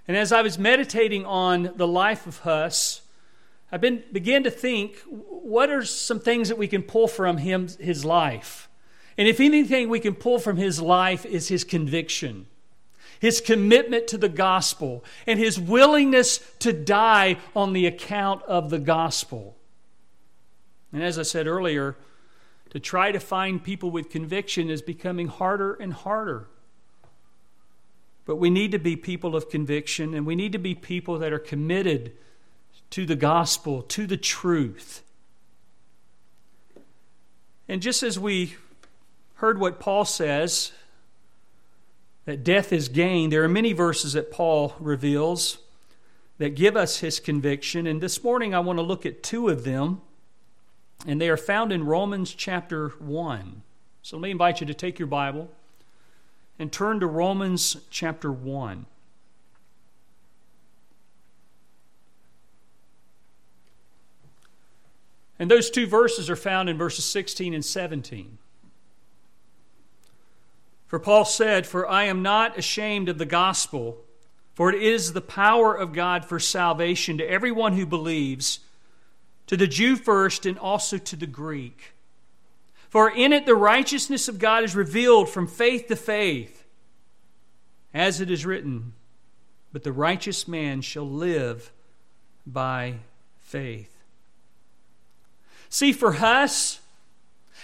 And 0.08 0.16
as 0.16 0.32
I 0.32 0.42
was 0.42 0.58
meditating 0.58 1.24
on 1.24 1.74
the 1.76 1.86
life 1.86 2.26
of 2.26 2.40
Huss, 2.40 3.02
I 3.70 3.76
been, 3.76 4.02
began 4.12 4.44
to 4.44 4.50
think 4.50 4.96
what 5.08 5.70
are 5.70 5.84
some 5.84 6.20
things 6.20 6.48
that 6.48 6.56
we 6.56 6.68
can 6.68 6.82
pull 6.82 7.06
from 7.06 7.38
him, 7.38 7.68
his 7.78 8.04
life? 8.04 8.68
And 9.18 9.28
if 9.28 9.40
anything 9.40 9.88
we 9.88 10.00
can 10.00 10.14
pull 10.14 10.38
from 10.38 10.56
his 10.56 10.80
life 10.80 11.26
is 11.26 11.48
his 11.48 11.64
conviction, 11.64 12.46
his 13.20 13.40
commitment 13.40 14.06
to 14.08 14.18
the 14.18 14.28
gospel, 14.28 15.04
and 15.26 15.38
his 15.38 15.58
willingness 15.58 16.38
to 16.60 16.72
die 16.72 17.36
on 17.54 17.72
the 17.72 17.86
account 17.86 18.42
of 18.44 18.70
the 18.70 18.78
gospel. 18.78 19.56
And 20.92 21.02
as 21.02 21.18
I 21.18 21.22
said 21.22 21.46
earlier, 21.46 21.96
to 22.70 22.80
try 22.80 23.12
to 23.12 23.20
find 23.20 23.62
people 23.62 23.90
with 23.90 24.08
conviction 24.08 24.70
is 24.70 24.82
becoming 24.82 25.28
harder 25.28 25.74
and 25.74 25.92
harder. 25.92 26.48
But 28.24 28.36
we 28.36 28.50
need 28.50 28.72
to 28.72 28.78
be 28.78 28.94
people 28.94 29.34
of 29.34 29.50
conviction, 29.50 30.14
and 30.14 30.26
we 30.26 30.36
need 30.36 30.52
to 30.52 30.58
be 30.58 30.74
people 30.74 31.18
that 31.18 31.32
are 31.32 31.38
committed 31.38 32.12
to 32.90 33.04
the 33.06 33.16
gospel, 33.16 33.82
to 33.82 34.06
the 34.06 34.16
truth. 34.16 35.02
And 37.68 37.82
just 37.82 38.02
as 38.02 38.18
we 38.18 38.56
heard 39.34 39.60
what 39.60 39.78
Paul 39.78 40.04
says, 40.04 40.72
that 42.24 42.44
death 42.44 42.72
is 42.72 42.88
gain, 42.88 43.30
there 43.30 43.44
are 43.44 43.48
many 43.48 43.72
verses 43.72 44.14
that 44.14 44.30
Paul 44.30 44.74
reveals 44.78 45.58
that 46.38 46.54
give 46.54 46.76
us 46.76 46.98
his 46.98 47.20
conviction. 47.20 47.86
And 47.86 48.00
this 48.00 48.22
morning 48.22 48.54
I 48.54 48.60
want 48.60 48.78
to 48.78 48.82
look 48.82 49.04
at 49.04 49.22
two 49.22 49.48
of 49.48 49.64
them, 49.64 50.00
and 51.06 51.20
they 51.20 51.28
are 51.28 51.36
found 51.36 51.72
in 51.72 51.84
Romans 51.84 52.32
chapter 52.32 52.88
1. 52.88 53.62
So 54.02 54.16
let 54.16 54.22
me 54.22 54.30
invite 54.30 54.60
you 54.60 54.66
to 54.66 54.74
take 54.74 54.98
your 54.98 55.08
Bible 55.08 55.50
and 56.58 56.72
turn 56.72 57.00
to 57.00 57.06
Romans 57.06 57.76
chapter 57.90 58.32
1. 58.32 58.86
And 65.38 65.50
those 65.50 65.70
two 65.70 65.86
verses 65.86 66.28
are 66.28 66.36
found 66.36 66.68
in 66.68 66.76
verses 66.76 67.04
16 67.04 67.54
and 67.54 67.64
17. 67.64 68.38
For 70.86 70.98
Paul 70.98 71.24
said, 71.24 71.66
For 71.66 71.88
I 71.88 72.04
am 72.04 72.22
not 72.22 72.58
ashamed 72.58 73.08
of 73.08 73.18
the 73.18 73.26
gospel, 73.26 73.98
for 74.54 74.72
it 74.72 74.82
is 74.82 75.12
the 75.12 75.20
power 75.20 75.74
of 75.74 75.92
God 75.92 76.24
for 76.24 76.40
salvation 76.40 77.18
to 77.18 77.30
everyone 77.30 77.74
who 77.74 77.86
believes, 77.86 78.60
to 79.46 79.56
the 79.56 79.66
Jew 79.66 79.96
first 79.96 80.46
and 80.46 80.58
also 80.58 80.98
to 80.98 81.14
the 81.14 81.26
Greek. 81.26 81.92
For 82.88 83.10
in 83.10 83.34
it 83.34 83.44
the 83.44 83.54
righteousness 83.54 84.28
of 84.28 84.38
God 84.38 84.64
is 84.64 84.74
revealed 84.74 85.28
from 85.28 85.46
faith 85.46 85.86
to 85.88 85.96
faith, 85.96 86.64
as 87.92 88.20
it 88.20 88.30
is 88.30 88.46
written, 88.46 88.94
But 89.72 89.84
the 89.84 89.92
righteous 89.92 90.48
man 90.48 90.80
shall 90.80 91.08
live 91.08 91.70
by 92.46 92.94
faith. 93.40 93.97
See, 95.68 95.92
for 95.92 96.14
us, 96.16 96.80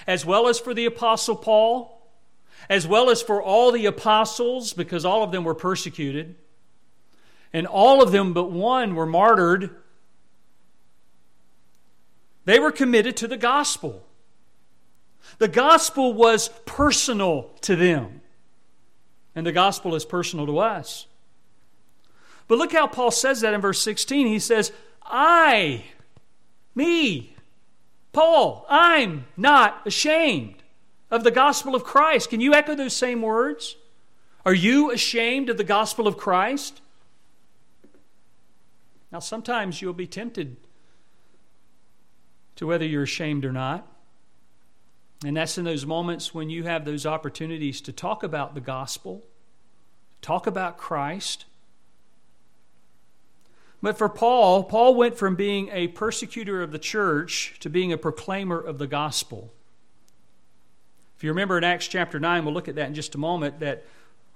as 0.07 0.27
well 0.27 0.49
as 0.49 0.59
for 0.59 0.75
the 0.75 0.85
Apostle 0.85 1.37
Paul, 1.37 1.95
as 2.69 2.87
well 2.87 3.11
as 3.11 3.23
for 3.23 3.43
all 3.43 3.73
the 3.73 3.87
apostles, 3.87 4.73
because 4.73 5.05
all 5.05 5.23
of 5.23 5.33
them 5.33 5.45
were 5.45 5.55
persecuted, 5.55 6.35
and 7.53 7.67
all 7.67 8.03
of 8.03 8.13
them 8.13 8.33
but 8.33 8.51
one 8.51 8.95
were 8.95 9.07
martyred, 9.07 9.71
they 12.45 12.59
were 12.59 12.73
committed 12.73 13.17
to 13.19 13.29
the 13.29 13.37
gospel. 13.37 14.05
The 15.39 15.49
gospel 15.49 16.13
was 16.13 16.49
personal 16.67 17.51
to 17.63 17.77
them, 17.77 18.21
and 19.35 19.47
the 19.47 19.53
gospel 19.53 19.95
is 19.95 20.05
personal 20.05 20.47
to 20.47 20.59
us. 20.59 21.07
But 22.47 22.59
look 22.59 22.73
how 22.73 22.87
Paul 22.87 23.11
says 23.11 23.41
that 23.41 23.55
in 23.55 23.61
verse 23.61 23.81
16. 23.81 24.27
He 24.27 24.39
says, 24.39 24.71
I, 25.03 25.85
me, 26.75 27.34
Paul, 28.15 28.65
I'm 28.71 29.27
not 29.37 29.83
ashamed 29.87 30.63
of 31.11 31.25
the 31.25 31.31
gospel 31.31 31.75
of 31.75 31.85
Christ. 31.85 32.31
Can 32.31 32.41
you 32.41 32.55
echo 32.55 32.75
those 32.75 32.97
same 32.97 33.21
words? 33.21 33.77
Are 34.47 34.55
you 34.55 34.91
ashamed 34.91 35.51
of 35.51 35.59
the 35.59 35.65
gospel 35.65 36.07
of 36.07 36.17
Christ? 36.17 36.81
Now, 39.11 39.19
sometimes 39.19 39.83
you'll 39.83 39.93
be 39.93 40.07
tempted 40.07 40.57
to 42.57 42.67
whether 42.67 42.85
you're 42.85 43.03
ashamed 43.03 43.45
or 43.45 43.53
not. 43.53 43.87
And 45.25 45.37
that's 45.37 45.59
in 45.59 45.65
those 45.65 45.87
moments 45.87 46.35
when 46.35 46.51
you 46.51 46.65
have 46.65 46.85
those 46.85 47.07
opportunities 47.07 47.81
to 47.83 47.93
talk 47.93 48.23
about 48.23 48.55
the 48.55 48.61
gospel, 48.61 49.25
talk 50.21 50.47
about 50.47 50.79
Christ. 50.79 51.47
But 53.85 53.99
for 53.99 54.09
Paul, 54.09 54.65
Paul 54.65 54.95
went 54.95 55.19
from 55.19 55.37
being 55.37 55.69
a 55.69 55.89
persecutor 55.89 56.63
of 56.63 56.73
the 56.73 56.79
church 56.79 57.57
to 57.61 57.69
being 57.69 57.93
a 57.93 57.99
proclaimer 57.99 58.59
of 58.59 58.79
the 58.79 58.87
gospel. 58.87 59.53
If 61.19 61.23
you 61.23 61.29
remember 61.29 61.59
in 61.59 61.65
Acts 61.65 61.87
chapter 61.87 62.19
9, 62.19 62.47
we'll 62.47 62.55
look 62.55 62.67
at 62.67 62.77
that 62.77 62.89
in 62.89 62.95
just 62.95 63.15
a 63.15 63.19
moment, 63.19 63.61
that 63.61 63.85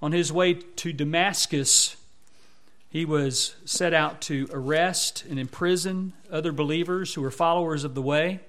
on 0.02 0.12
his 0.12 0.30
way 0.30 0.52
to 0.52 0.92
Damascus, 0.92 1.96
he 2.90 3.06
was 3.06 3.56
set 3.64 3.94
out 3.94 4.20
to 4.20 4.50
arrest 4.52 5.24
and 5.30 5.38
imprison 5.38 6.12
other 6.30 6.52
believers 6.52 7.14
who 7.14 7.22
were 7.22 7.30
followers 7.30 7.84
of 7.84 7.94
the 7.94 8.02
way. 8.02 8.40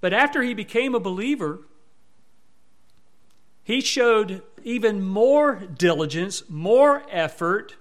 But 0.00 0.12
after 0.12 0.42
he 0.42 0.54
became 0.54 0.94
a 0.94 1.00
believer, 1.00 1.58
he 3.70 3.80
showed 3.80 4.42
even 4.64 5.00
more 5.00 5.54
diligence, 5.54 6.42
more 6.48 7.04
effort, 7.08 7.76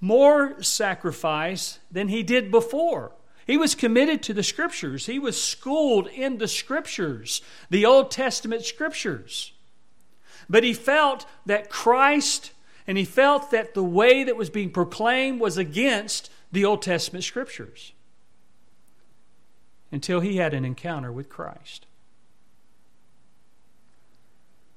more 0.00 0.60
sacrifice 0.60 1.78
than 1.88 2.08
he 2.08 2.24
did 2.24 2.50
before. 2.50 3.12
He 3.46 3.56
was 3.56 3.76
committed 3.76 4.24
to 4.24 4.34
the 4.34 4.42
scriptures. 4.42 5.06
He 5.06 5.20
was 5.20 5.40
schooled 5.40 6.08
in 6.08 6.38
the 6.38 6.48
scriptures, 6.48 7.42
the 7.70 7.86
Old 7.86 8.10
Testament 8.10 8.64
scriptures. 8.64 9.52
But 10.50 10.64
he 10.64 10.74
felt 10.74 11.26
that 11.46 11.70
Christ 11.70 12.50
and 12.84 12.98
he 12.98 13.04
felt 13.04 13.52
that 13.52 13.74
the 13.74 13.84
way 13.84 14.24
that 14.24 14.36
was 14.36 14.50
being 14.50 14.70
proclaimed 14.70 15.40
was 15.40 15.56
against 15.56 16.28
the 16.50 16.64
Old 16.64 16.82
Testament 16.82 17.24
scriptures 17.24 17.92
until 19.92 20.18
he 20.18 20.38
had 20.38 20.52
an 20.52 20.64
encounter 20.64 21.12
with 21.12 21.28
Christ. 21.28 21.86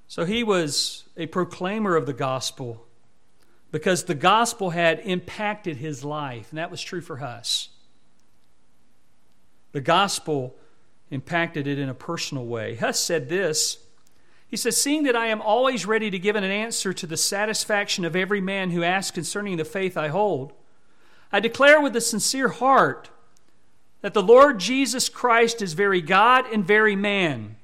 So 0.08 0.26
he 0.26 0.44
was 0.44 1.04
a 1.18 1.28
proclaimer 1.28 1.96
of 1.96 2.06
the 2.06 2.14
gospel 2.14 2.86
because 3.72 4.04
the 4.04 4.16
gospel 4.16 4.70
had 4.70 5.00
impacted 5.00 5.78
his 5.78 6.04
life, 6.04 6.48
and 6.50 6.58
that 6.58 6.72
was 6.72 6.82
true 6.82 7.02
for 7.02 7.22
us. 7.22 7.70
The 9.74 9.82
gospel 9.82 10.56
impacted 11.12 11.68
it 11.68 11.78
in 11.78 11.90
a 11.90 11.94
personal 11.94 12.46
way. 12.46 12.76
Huss 12.76 13.00
said 13.00 13.28
this 13.28 13.80
He 14.48 14.56
says, 14.56 14.82
Seeing 14.82 15.04
that 15.04 15.16
I 15.16 15.28
am 15.28 15.42
always 15.42 15.86
ready 15.86 16.10
to 16.10 16.20
give 16.20 16.36
an 16.36 16.44
answer 16.44 16.94
to 16.94 17.06
the 17.06 17.18
satisfaction 17.18 18.06
of 18.06 18.16
every 18.16 18.40
man 18.42 18.72
who 18.72 18.84
asks 18.84 19.12
concerning 19.12 19.58
the 19.58 19.66
faith 19.66 19.98
I 19.98 20.08
hold, 20.08 20.54
I 21.32 21.40
declare 21.42 21.82
with 21.82 21.96
a 21.96 22.02
sincere 22.02 22.50
heart 22.50 23.10
that 24.02 24.14
the 24.14 24.24
Lord 24.24 24.60
Jesus 24.60 25.10
Christ 25.10 25.62
is 25.62 25.74
very 25.74 26.02
God 26.02 26.46
and 26.54 26.66
very 26.66 26.96
man, 26.96 27.58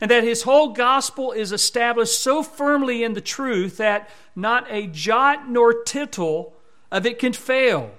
and 0.00 0.10
that 0.10 0.24
his 0.24 0.42
whole 0.42 0.68
gospel 0.68 1.32
is 1.32 1.52
established 1.52 2.18
so 2.18 2.42
firmly 2.42 3.04
in 3.04 3.12
the 3.12 3.20
truth 3.20 3.76
that 3.76 4.08
not 4.34 4.66
a 4.70 4.86
jot 4.86 5.48
nor 5.48 5.82
tittle 5.82 6.54
of 6.90 7.04
it 7.04 7.18
can 7.18 7.32
fail. 7.32 7.92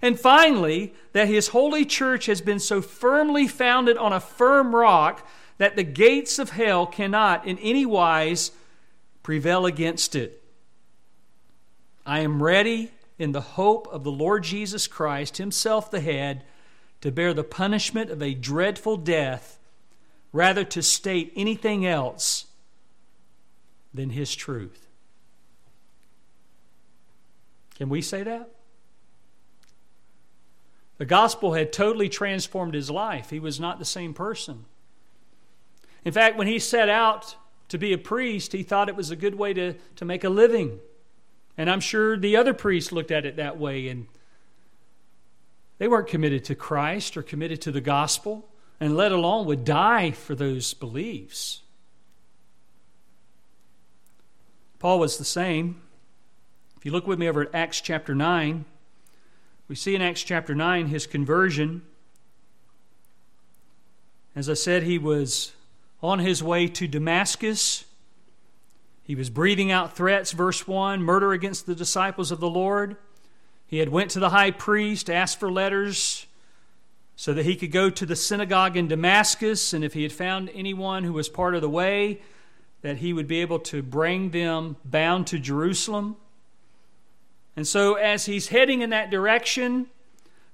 And 0.00 0.18
finally, 0.18 0.94
that 1.12 1.28
his 1.28 1.48
holy 1.48 1.84
church 1.84 2.26
has 2.26 2.40
been 2.40 2.58
so 2.58 2.82
firmly 2.82 3.46
founded 3.46 3.96
on 3.96 4.12
a 4.12 4.18
firm 4.18 4.74
rock 4.74 5.26
that 5.58 5.76
the 5.76 5.84
gates 5.84 6.40
of 6.40 6.50
hell 6.50 6.86
cannot 6.86 7.46
in 7.46 7.56
any 7.58 7.86
wise 7.86 8.50
prevail 9.22 9.64
against 9.64 10.16
it. 10.16 10.42
I 12.04 12.18
am 12.20 12.42
ready 12.42 12.90
in 13.16 13.30
the 13.30 13.40
hope 13.40 13.86
of 13.92 14.02
the 14.02 14.10
Lord 14.10 14.42
Jesus 14.42 14.88
Christ, 14.88 15.36
himself 15.36 15.88
the 15.88 16.00
head 16.00 16.42
to 17.00 17.12
bear 17.12 17.32
the 17.32 17.44
punishment 17.44 18.10
of 18.10 18.20
a 18.20 18.34
dreadful 18.34 18.96
death 18.96 19.60
rather 20.32 20.64
to 20.64 20.82
state 20.82 21.32
anything 21.36 21.86
else 21.86 22.46
than 23.92 24.10
his 24.10 24.34
truth. 24.34 24.88
Can 27.74 27.88
we 27.88 28.00
say 28.00 28.22
that? 28.22 28.50
The 30.98 31.04
gospel 31.04 31.54
had 31.54 31.72
totally 31.72 32.08
transformed 32.08 32.74
his 32.74 32.90
life. 32.90 33.30
He 33.30 33.40
was 33.40 33.58
not 33.58 33.78
the 33.78 33.84
same 33.84 34.14
person. 34.14 34.66
In 36.04 36.12
fact, 36.12 36.36
when 36.36 36.46
he 36.46 36.58
set 36.58 36.88
out 36.88 37.36
to 37.68 37.78
be 37.78 37.92
a 37.92 37.98
priest, 37.98 38.52
he 38.52 38.62
thought 38.62 38.88
it 38.88 38.96
was 38.96 39.10
a 39.10 39.16
good 39.16 39.34
way 39.34 39.52
to, 39.54 39.74
to 39.96 40.04
make 40.04 40.24
a 40.24 40.28
living. 40.28 40.78
And 41.56 41.68
I'm 41.68 41.80
sure 41.80 42.16
the 42.16 42.36
other 42.36 42.54
priests 42.54 42.92
looked 42.92 43.10
at 43.10 43.26
it 43.26 43.36
that 43.36 43.58
way 43.58 43.88
and 43.88 44.06
they 45.78 45.88
weren't 45.88 46.06
committed 46.06 46.44
to 46.44 46.54
Christ 46.54 47.16
or 47.16 47.22
committed 47.22 47.60
to 47.62 47.72
the 47.72 47.80
gospel, 47.80 48.48
and 48.82 48.96
let 48.96 49.12
alone 49.12 49.46
would 49.46 49.64
die 49.64 50.10
for 50.10 50.34
those 50.34 50.74
beliefs. 50.74 51.60
Paul 54.80 54.98
was 54.98 55.18
the 55.18 55.24
same. 55.24 55.80
If 56.76 56.84
you 56.84 56.90
look 56.90 57.06
with 57.06 57.16
me 57.16 57.28
over 57.28 57.42
at 57.42 57.54
Acts 57.54 57.80
chapter 57.80 58.12
9, 58.12 58.64
we 59.68 59.76
see 59.76 59.94
in 59.94 60.02
Acts 60.02 60.24
chapter 60.24 60.52
9 60.52 60.88
his 60.88 61.06
conversion. 61.06 61.82
As 64.34 64.50
I 64.50 64.54
said, 64.54 64.82
he 64.82 64.98
was 64.98 65.52
on 66.02 66.18
his 66.18 66.42
way 66.42 66.66
to 66.66 66.88
Damascus. 66.88 67.84
He 69.04 69.14
was 69.14 69.30
breathing 69.30 69.70
out 69.70 69.96
threats, 69.96 70.32
verse 70.32 70.66
1, 70.66 71.00
murder 71.00 71.30
against 71.30 71.66
the 71.66 71.76
disciples 71.76 72.32
of 72.32 72.40
the 72.40 72.50
Lord. 72.50 72.96
He 73.64 73.78
had 73.78 73.90
went 73.90 74.10
to 74.10 74.18
the 74.18 74.30
high 74.30 74.50
priest, 74.50 75.08
asked 75.08 75.38
for 75.38 75.52
letters 75.52 76.26
so 77.16 77.32
that 77.34 77.44
he 77.44 77.56
could 77.56 77.72
go 77.72 77.90
to 77.90 78.06
the 78.06 78.16
synagogue 78.16 78.76
in 78.76 78.88
Damascus, 78.88 79.72
and 79.72 79.84
if 79.84 79.92
he 79.92 80.02
had 80.02 80.12
found 80.12 80.50
anyone 80.54 81.04
who 81.04 81.12
was 81.12 81.28
part 81.28 81.54
of 81.54 81.60
the 81.60 81.68
way, 81.68 82.20
that 82.80 82.98
he 82.98 83.12
would 83.12 83.28
be 83.28 83.40
able 83.40 83.58
to 83.60 83.82
bring 83.82 84.30
them 84.30 84.76
bound 84.84 85.26
to 85.28 85.38
Jerusalem. 85.38 86.16
And 87.56 87.66
so, 87.66 87.94
as 87.94 88.26
he's 88.26 88.48
heading 88.48 88.80
in 88.80 88.90
that 88.90 89.10
direction, 89.10 89.86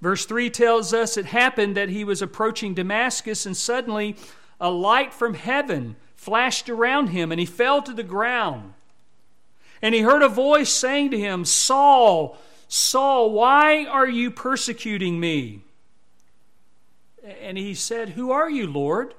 verse 0.02 0.26
3 0.26 0.50
tells 0.50 0.92
us 0.92 1.16
it 1.16 1.26
happened 1.26 1.76
that 1.76 1.88
he 1.88 2.04
was 2.04 2.20
approaching 2.20 2.74
Damascus, 2.74 3.46
and 3.46 3.56
suddenly 3.56 4.16
a 4.60 4.70
light 4.70 5.14
from 5.14 5.34
heaven 5.34 5.96
flashed 6.16 6.68
around 6.68 7.08
him, 7.08 7.30
and 7.30 7.38
he 7.38 7.46
fell 7.46 7.80
to 7.82 7.94
the 7.94 8.02
ground. 8.02 8.74
And 9.80 9.94
he 9.94 10.00
heard 10.00 10.22
a 10.22 10.28
voice 10.28 10.70
saying 10.70 11.12
to 11.12 11.18
him, 11.18 11.44
Saul, 11.44 12.36
Saul, 12.66 13.30
why 13.30 13.86
are 13.86 14.08
you 14.08 14.30
persecuting 14.30 15.20
me? 15.20 15.62
And 17.40 17.58
he 17.58 17.74
said, 17.74 18.10
Who 18.10 18.30
are 18.30 18.48
you, 18.48 18.66
Lord? 18.66 19.14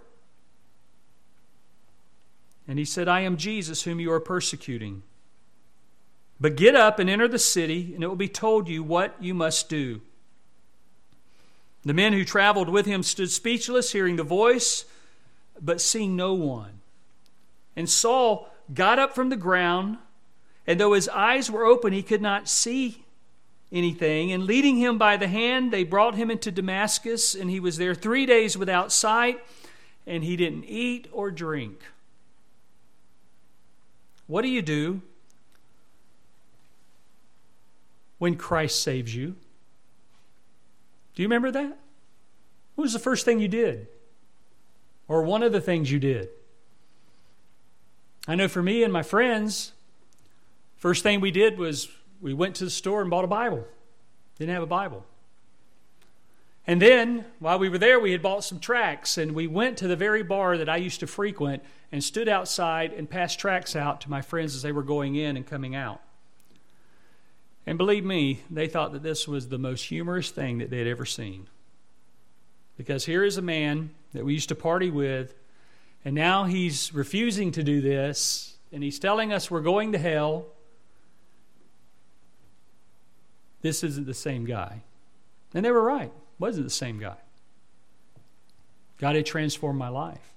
And 2.68 2.78
he 2.80 2.86
said, 2.86 3.08
I 3.08 3.22
am 3.22 3.38
Jesus, 3.38 3.84
whom 3.84 4.00
you 4.00 4.12
are 4.12 4.20
persecuting. 4.20 5.04
But 6.40 6.56
get 6.56 6.76
up 6.76 7.00
and 7.00 7.10
enter 7.10 7.28
the 7.28 7.40
city, 7.40 7.94
and 7.94 8.04
it 8.04 8.08
will 8.08 8.16
be 8.16 8.30
told 8.30 8.70
you 8.70 8.84
what 8.84 9.16
you 9.20 9.34
must 9.34 9.70
do. 9.70 10.02
The 11.84 11.94
men 11.94 12.14
who 12.14 12.24
traveled 12.24 12.70
with 12.70 12.86
him 12.86 13.04
stood 13.04 13.32
speechless, 13.32 13.92
hearing 13.92 14.16
the 14.16 14.24
voice, 14.24 14.86
but 15.62 15.82
seeing 15.82 16.16
no 16.16 16.34
one. 16.34 16.82
And 17.76 17.90
Saul 17.90 18.50
got 18.74 19.00
up 19.00 19.16
from 19.16 19.30
the 19.30 19.36
ground, 19.36 19.98
and 20.68 20.80
though 20.80 20.94
his 20.94 21.10
eyes 21.10 21.50
were 21.50 21.66
open, 21.66 21.94
he 21.94 22.04
could 22.04 22.22
not 22.22 22.48
see 22.48 23.04
anything. 23.72 24.32
And 24.32 24.46
leading 24.46 24.78
him 24.78 24.98
by 24.98 25.18
the 25.18 25.28
hand, 25.28 25.72
they 25.72 25.84
brought 25.84 26.16
him 26.16 26.32
into 26.32 26.52
Damascus, 26.52 27.36
and 27.36 27.50
he 27.50 27.60
was 27.60 27.78
there 27.78 27.96
three 27.96 28.26
days 28.26 28.58
without 28.58 28.92
sight, 28.92 29.40
and 30.08 30.24
he 30.24 30.36
didn't 30.36 30.66
eat 30.66 31.08
or 31.12 31.32
drink. 31.32 31.82
What 34.28 34.44
do 34.44 34.48
you 34.48 34.62
do 34.62 35.02
when 38.18 38.36
Christ 38.36 38.82
saves 38.82 39.16
you? 39.16 39.36
Do 41.16 41.24
you 41.24 41.28
remember 41.28 41.52
that? 41.52 41.78
What 42.76 42.84
was 42.84 42.94
the 42.94 43.00
first 43.00 43.26
thing 43.26 43.40
you 43.40 43.48
did? 43.48 43.88
Or 45.08 45.24
one 45.24 45.44
of 45.44 45.52
the 45.52 45.62
things 45.62 45.92
you 45.92 46.00
did? 46.00 46.30
I 48.28 48.36
know 48.36 48.48
for 48.48 48.62
me 48.62 48.84
and 48.84 48.94
my 48.94 49.02
friends, 49.02 49.74
first 50.78 51.02
thing 51.02 51.20
we 51.20 51.32
did 51.32 51.58
was 51.58 51.90
we 52.22 52.34
went 52.34 52.56
to 52.56 52.66
the 52.66 52.70
store 52.70 53.02
and 53.02 53.10
bought 53.10 53.26
a 53.26 53.28
Bible. 53.28 53.66
Didn't 54.38 54.54
have 54.54 54.64
a 54.64 54.68
Bible. 54.68 55.06
And 56.68 56.82
then, 56.82 57.26
while 57.40 57.58
we 57.58 57.68
were 57.68 57.78
there, 57.78 58.00
we 58.00 58.12
had 58.12 58.22
bought 58.22 58.44
some 58.44 58.60
tracts, 58.60 59.18
and 59.18 59.32
we 59.32 59.48
went 59.48 59.78
to 59.78 59.88
the 59.88 59.96
very 59.96 60.22
bar 60.22 60.58
that 60.58 60.70
I 60.70 60.78
used 60.78 61.00
to 61.00 61.08
frequent 61.08 61.64
and 61.92 62.04
stood 62.04 62.30
outside 62.30 62.94
and 62.94 63.10
passed 63.10 63.40
tracts 63.40 63.76
out 63.76 64.02
to 64.02 64.10
my 64.10 64.22
friends 64.22 64.56
as 64.56 64.62
they 64.62 64.72
were 64.72 64.84
going 64.84 65.16
in 65.16 65.36
and 65.36 65.48
coming 65.48 65.74
out. 65.74 66.02
And 67.66 67.78
believe 67.78 68.06
me, 68.06 68.42
they 68.52 68.68
thought 68.68 68.94
that 68.94 69.04
this 69.04 69.28
was 69.28 69.48
the 69.48 69.58
most 69.58 69.86
humorous 69.86 70.30
thing 70.30 70.60
that 70.60 70.70
they 70.70 70.78
had 70.78 70.88
ever 70.88 71.06
seen. 71.06 71.48
Because 72.78 73.06
here 73.06 73.24
is 73.24 73.38
a 73.38 73.42
man 73.42 73.90
that 74.14 74.24
we 74.24 74.34
used 74.34 74.50
to 74.50 74.56
party 74.56 74.90
with, 74.90 75.36
and 76.06 76.16
now 76.16 76.44
he's 76.44 76.94
refusing 76.94 77.52
to 77.54 77.64
do 77.64 77.82
this, 77.82 78.58
and 78.72 78.84
he's 78.84 79.00
telling 79.00 79.34
us 79.34 79.50
we're 79.50 79.62
going 79.62 79.92
to 79.94 79.98
hell, 79.98 80.46
this 83.62 83.84
isn't 83.84 84.08
the 84.08 84.14
same 84.14 84.46
guy. 84.46 84.84
And 85.54 85.66
they 85.66 85.72
were 85.72 85.84
right. 85.84 86.12
Wasn't 86.38 86.66
the 86.66 86.72
same 86.72 87.00
guy. 87.00 87.18
God 88.98 89.16
had 89.16 89.26
transformed 89.26 89.80
my 89.80 89.90
life. 89.90 90.34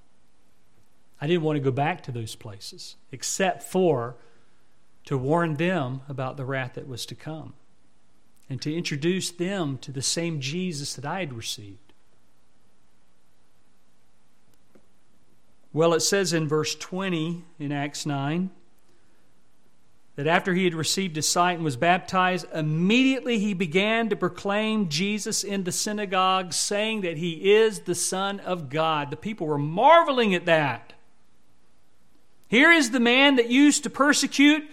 I 1.21 1.27
didn't 1.27 1.43
want 1.43 1.57
to 1.57 1.63
go 1.63 1.71
back 1.71 2.03
to 2.05 2.13
those 2.13 2.35
places, 2.35 2.97
except 3.13 3.63
for 3.63 4.17
to 5.05 5.19
warn 5.19 5.55
them 5.55 6.03
about 6.09 6.37
the 6.37 6.45
wrath 6.45 6.75
that 6.75 6.89
was 6.89 7.07
to 7.07 7.15
come 7.15 7.55
and 8.49 8.61
to 8.63 8.75
introduce 8.75 9.31
them 9.31 9.79
to 9.79 9.93
the 9.93 10.03
same 10.03 10.41
Jesus 10.41 10.95
that 10.95 11.05
I 11.05 11.21
had 11.21 11.33
received. 11.33 11.93
Well, 15.73 15.95
it 15.95 16.01
says 16.01 16.33
in 16.33 16.49
verse 16.49 16.75
20 16.75 17.45
in 17.59 17.73
Acts 17.73 18.05
9 18.05 18.51
that 20.17 20.27
after 20.27 20.53
he 20.53 20.65
had 20.65 20.75
received 20.75 21.17
his 21.17 21.29
sight 21.29 21.55
and 21.55 21.65
was 21.65 21.77
baptized, 21.77 22.47
immediately 22.53 23.39
he 23.39 23.55
began 23.55 24.11
to 24.11 24.17
proclaim 24.17 24.89
Jesus 24.89 25.43
in 25.43 25.65
the 25.65 25.73
synagogue, 25.73 26.53
saying 26.53 27.01
that 27.01 27.17
he 27.17 27.53
is 27.53 27.81
the 27.81 27.95
Son 27.95 28.39
of 28.41 28.69
God. 28.69 29.11
The 29.11 29.17
people 29.17 29.47
were 29.47 29.57
marveling 29.57 30.35
at 30.35 30.45
that. 30.47 30.93
Here 32.49 32.71
is 32.71 32.91
the 32.91 33.01
man 33.01 33.37
that 33.37 33.49
used 33.49 33.85
to 33.85 33.91
persecute 33.91 34.65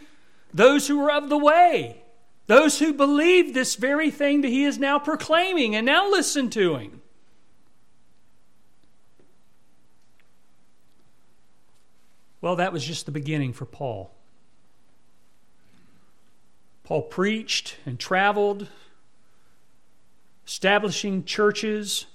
those 0.54 0.88
who 0.88 1.00
were 1.00 1.12
of 1.12 1.30
the 1.30 1.38
way, 1.38 2.04
those 2.48 2.80
who 2.80 2.92
believed 2.92 3.54
this 3.54 3.76
very 3.76 4.12
thing 4.12 4.42
that 4.42 4.50
he 4.50 4.66
is 4.66 4.78
now 4.78 5.00
proclaiming, 5.00 5.74
and 5.74 5.86
now 5.86 6.10
listen 6.10 6.50
to 6.50 6.76
him. 6.76 7.02
Well, 12.42 12.58
that 12.58 12.74
was 12.74 12.84
just 12.84 13.06
the 13.06 13.12
beginning 13.14 13.54
for 13.54 13.66
Paul. 13.66 14.14
Paul 16.90 17.04
preached 17.04 17.78
and 17.86 18.00
traveled, 18.00 18.68
establishing 20.48 21.24
churches, 21.24 22.08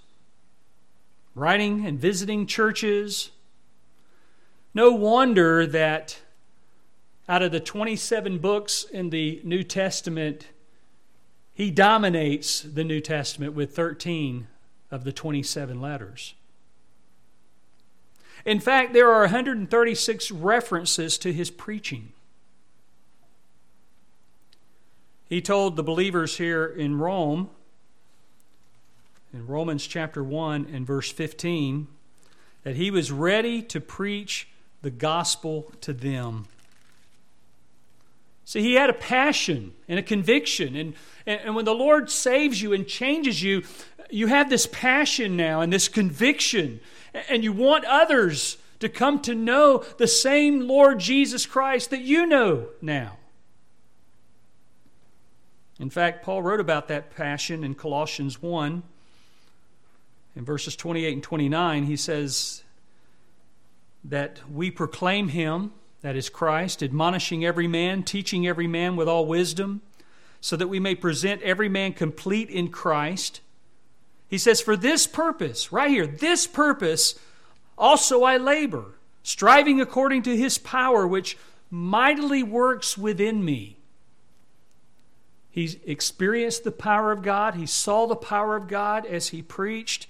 writing 1.36 1.86
and 1.86 1.96
visiting 1.96 2.44
churches. 2.44 3.30
No 4.74 4.90
wonder 4.90 5.64
that 5.64 6.18
out 7.28 7.40
of 7.40 7.52
the 7.52 7.60
27 7.60 8.38
books 8.38 8.82
in 8.82 9.10
the 9.10 9.40
New 9.44 9.62
Testament, 9.62 10.48
he 11.52 11.70
dominates 11.70 12.60
the 12.62 12.82
New 12.82 13.00
Testament 13.00 13.52
with 13.52 13.76
13 13.76 14.48
of 14.90 15.04
the 15.04 15.12
27 15.12 15.80
letters. 15.80 16.34
In 18.44 18.58
fact, 18.58 18.92
there 18.92 19.12
are 19.12 19.20
136 19.20 20.32
references 20.32 21.16
to 21.18 21.32
his 21.32 21.52
preaching. 21.52 22.12
He 25.34 25.42
told 25.42 25.74
the 25.74 25.82
believers 25.82 26.36
here 26.36 26.64
in 26.64 26.96
Rome, 26.96 27.50
in 29.32 29.48
Romans 29.48 29.84
chapter 29.84 30.22
1 30.22 30.68
and 30.72 30.86
verse 30.86 31.10
15, 31.10 31.88
that 32.62 32.76
he 32.76 32.92
was 32.92 33.10
ready 33.10 33.60
to 33.62 33.80
preach 33.80 34.46
the 34.82 34.92
gospel 34.92 35.72
to 35.80 35.92
them. 35.92 36.46
See, 38.44 38.60
he 38.60 38.74
had 38.74 38.90
a 38.90 38.94
passion 38.94 39.72
and 39.88 39.98
a 39.98 40.04
conviction. 40.04 40.76
And, 40.76 40.94
and, 41.26 41.56
when 41.56 41.64
the 41.64 41.74
Lord 41.74 42.10
saves 42.10 42.62
you 42.62 42.72
and 42.72 42.86
changes 42.86 43.42
you, 43.42 43.64
you 44.10 44.28
have 44.28 44.48
this 44.48 44.68
passion 44.70 45.36
now 45.36 45.62
and 45.62 45.72
this 45.72 45.88
conviction. 45.88 46.78
And 47.28 47.42
you 47.42 47.52
want 47.52 47.84
others 47.86 48.56
to 48.78 48.88
come 48.88 49.20
to 49.22 49.34
know 49.34 49.78
the 49.98 50.06
same 50.06 50.68
Lord 50.68 51.00
Jesus 51.00 51.44
Christ 51.44 51.90
that 51.90 52.02
you 52.02 52.24
know 52.24 52.68
now. 52.80 53.16
In 55.78 55.90
fact, 55.90 56.24
Paul 56.24 56.42
wrote 56.42 56.60
about 56.60 56.88
that 56.88 57.14
passion 57.14 57.64
in 57.64 57.74
Colossians 57.74 58.40
1. 58.40 58.82
In 60.36 60.44
verses 60.44 60.76
28 60.76 61.12
and 61.12 61.22
29, 61.22 61.84
he 61.84 61.96
says 61.96 62.62
that 64.04 64.40
we 64.50 64.70
proclaim 64.70 65.28
him, 65.28 65.72
that 66.02 66.16
is 66.16 66.28
Christ, 66.28 66.82
admonishing 66.82 67.44
every 67.44 67.66
man, 67.66 68.02
teaching 68.02 68.46
every 68.46 68.66
man 68.66 68.96
with 68.96 69.08
all 69.08 69.26
wisdom, 69.26 69.80
so 70.40 70.56
that 70.56 70.68
we 70.68 70.78
may 70.78 70.94
present 70.94 71.40
every 71.42 71.68
man 71.68 71.92
complete 71.92 72.50
in 72.50 72.68
Christ. 72.68 73.40
He 74.28 74.38
says, 74.38 74.60
For 74.60 74.76
this 74.76 75.06
purpose, 75.06 75.72
right 75.72 75.90
here, 75.90 76.06
this 76.06 76.46
purpose 76.46 77.18
also 77.78 78.22
I 78.22 78.36
labor, 78.36 78.94
striving 79.22 79.80
according 79.80 80.22
to 80.24 80.36
his 80.36 80.58
power, 80.58 81.06
which 81.06 81.38
mightily 81.70 82.42
works 82.42 82.98
within 82.98 83.44
me. 83.44 83.78
He 85.54 85.78
experienced 85.86 86.64
the 86.64 86.72
power 86.72 87.12
of 87.12 87.22
God. 87.22 87.54
He 87.54 87.64
saw 87.64 88.06
the 88.06 88.16
power 88.16 88.56
of 88.56 88.66
God 88.66 89.06
as 89.06 89.28
he 89.28 89.40
preached. 89.40 90.08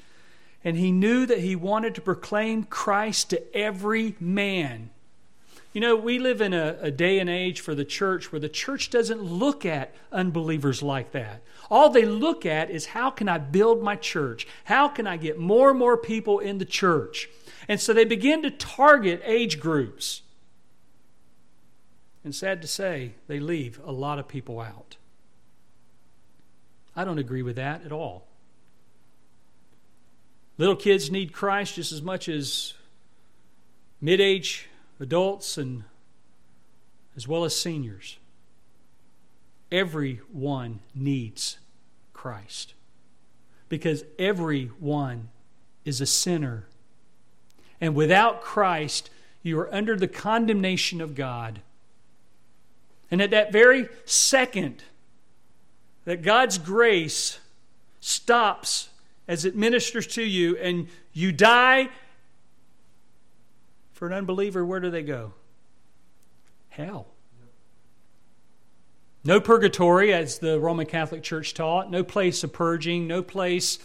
And 0.65 0.79
he 0.79 0.91
knew 0.91 1.27
that 1.27 1.41
he 1.41 1.55
wanted 1.55 1.95
to 1.97 2.01
proclaim 2.01 2.65
Christ 2.65 3.29
to 3.29 3.55
every 3.55 4.17
man. 4.19 4.89
You 5.75 5.83
know, 5.83 5.97
we 5.97 6.19
live 6.19 6.41
in 6.41 6.55
a, 6.55 6.79
a, 6.81 6.91
day 6.91 7.19
and 7.19 7.29
age 7.29 7.61
for 7.61 7.75
the 7.75 7.85
church 7.85 8.33
where 8.33 8.41
the 8.41 8.49
church 8.49 8.89
doesn't 8.89 9.21
look 9.21 9.67
at 9.67 9.95
unbelievers 10.11 10.83
like 10.83 11.13
that. 11.13 11.43
All 11.71 11.91
they 11.91 12.07
look 12.07 12.47
at 12.47 12.71
is 12.71 12.87
how 12.87 13.11
can 13.11 13.29
I 13.29 13.37
build 13.37 13.83
my 13.83 13.97
church? 13.97 14.47
How 14.65 14.89
can 14.89 15.07
I 15.07 15.19
get 15.19 15.39
more 15.39 15.69
and 15.69 15.79
more 15.79 15.99
people 15.99 16.39
in 16.39 16.57
the 16.57 16.65
church? 16.65 17.29
And 17.69 17.79
so 17.79 17.93
they 17.93 18.07
begin 18.07 18.41
to 18.45 18.51
target 18.51 19.21
age 19.27 19.61
groups. 19.61 20.23
And 22.25 22.35
sad 22.35 22.63
to 22.63 22.69
say, 22.69 23.13
they 23.27 23.41
leave 23.41 23.79
a 23.85 23.93
lot 23.93 24.19
of 24.19 24.27
people 24.27 24.59
out. 24.59 24.97
I 26.97 27.05
don't 27.05 27.19
agree 27.19 27.43
with 27.43 27.57
that 27.57 27.85
at 27.85 27.93
all. 27.93 28.27
Little 30.57 30.77
kids 30.77 31.11
need 31.11 31.33
Christ 31.33 31.75
just 31.75 31.93
as 31.93 32.03
much 32.03 32.29
as 32.29 32.75
mid 34.01 34.21
age 34.21 34.69
adults 35.01 35.59
and 35.59 35.85
as 37.17 37.27
well 37.27 37.45
as 37.45 37.57
seniors. 37.57 38.19
Everyone 39.73 40.81
needs 40.95 41.59
Christ 42.13 42.75
because 43.69 44.05
everyone 44.19 45.31
is 45.85 46.01
a 46.01 46.07
sinner. 46.07 46.67
And 47.81 47.95
without 47.95 48.41
Christ, 48.41 49.11
you 49.43 49.59
are 49.59 49.75
under 49.75 49.97
the 49.97 50.09
condemnation 50.09 51.01
of 51.01 51.15
God. 51.15 51.61
And 53.11 53.21
at 53.21 53.31
that 53.31 53.53
very 53.53 53.89
second, 54.05 54.85
that 56.05 56.23
God's 56.23 56.59
grace 56.59 57.39
stops 58.01 58.89
as 59.27 59.45
it 59.45 59.57
ministers 59.57 60.07
to 60.07 60.23
you 60.23 60.57
and 60.57 60.89
you 61.13 61.33
die. 61.33 61.89
For 63.93 64.07
an 64.07 64.13
unbeliever, 64.13 64.65
where 64.65 64.81
do 64.81 64.91
they 64.91 65.03
go? 65.03 65.33
Hell. 66.69 67.07
No 69.25 69.41
purgatory, 69.41 70.13
as 70.13 70.39
the 70.39 70.61
Roman 70.61 70.85
Catholic 70.85 71.23
Church 71.23 71.55
taught, 71.55 71.91
no 71.91 72.05
place 72.05 72.45
of 72.45 72.53
purging, 72.53 73.07
no 73.07 73.23
place 73.23 73.79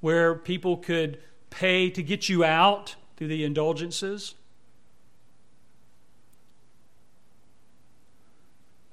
where 0.00 0.34
people 0.34 0.76
could 0.76 1.20
pay 1.50 1.90
to 1.90 2.02
get 2.02 2.28
you 2.28 2.42
out 2.42 2.96
through 3.16 3.28
the 3.28 3.44
indulgences. 3.44 4.34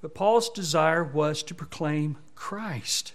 But 0.08 0.14
Paul's 0.14 0.50
desire 0.50 1.04
was 1.04 1.44
to 1.44 1.54
proclaim 1.54 2.16
Christ. 2.34 3.12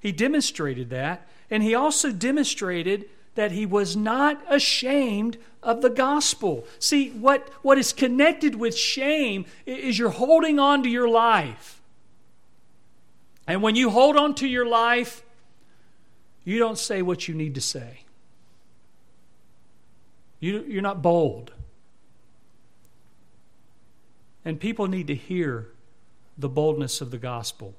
He 0.00 0.10
demonstrated 0.10 0.90
that, 0.90 1.28
and 1.48 1.62
he 1.62 1.72
also 1.72 2.10
demonstrated 2.10 3.08
that 3.36 3.52
he 3.52 3.64
was 3.64 3.94
not 3.94 4.42
ashamed 4.48 5.38
of 5.62 5.82
the 5.82 5.88
gospel. 5.88 6.66
See, 6.80 7.10
what, 7.10 7.48
what 7.62 7.78
is 7.78 7.92
connected 7.92 8.56
with 8.56 8.76
shame 8.76 9.46
is 9.66 10.00
you're 10.00 10.10
holding 10.10 10.58
on 10.58 10.82
to 10.82 10.88
your 10.88 11.08
life. 11.08 11.80
And 13.46 13.62
when 13.62 13.76
you 13.76 13.90
hold 13.90 14.16
on 14.16 14.34
to 14.34 14.48
your 14.48 14.66
life, 14.66 15.22
you 16.44 16.58
don't 16.58 16.76
say 16.76 17.02
what 17.02 17.28
you 17.28 17.36
need 17.36 17.54
to 17.54 17.60
say. 17.60 18.00
You, 20.40 20.64
you're 20.66 20.82
not 20.82 21.02
bold. 21.02 21.52
And 24.44 24.60
people 24.60 24.86
need 24.86 25.06
to 25.06 25.14
hear 25.14 25.68
the 26.36 26.48
boldness 26.48 27.00
of 27.00 27.10
the 27.10 27.18
gospel. 27.18 27.74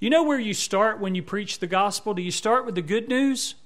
You 0.00 0.10
know 0.10 0.22
where 0.22 0.38
you 0.38 0.54
start 0.54 1.00
when 1.00 1.14
you 1.14 1.22
preach 1.22 1.58
the 1.58 1.66
gospel? 1.66 2.14
Do 2.14 2.22
you 2.22 2.30
start 2.30 2.64
with 2.64 2.74
the 2.74 2.82
good 2.82 3.08
news? 3.08 3.56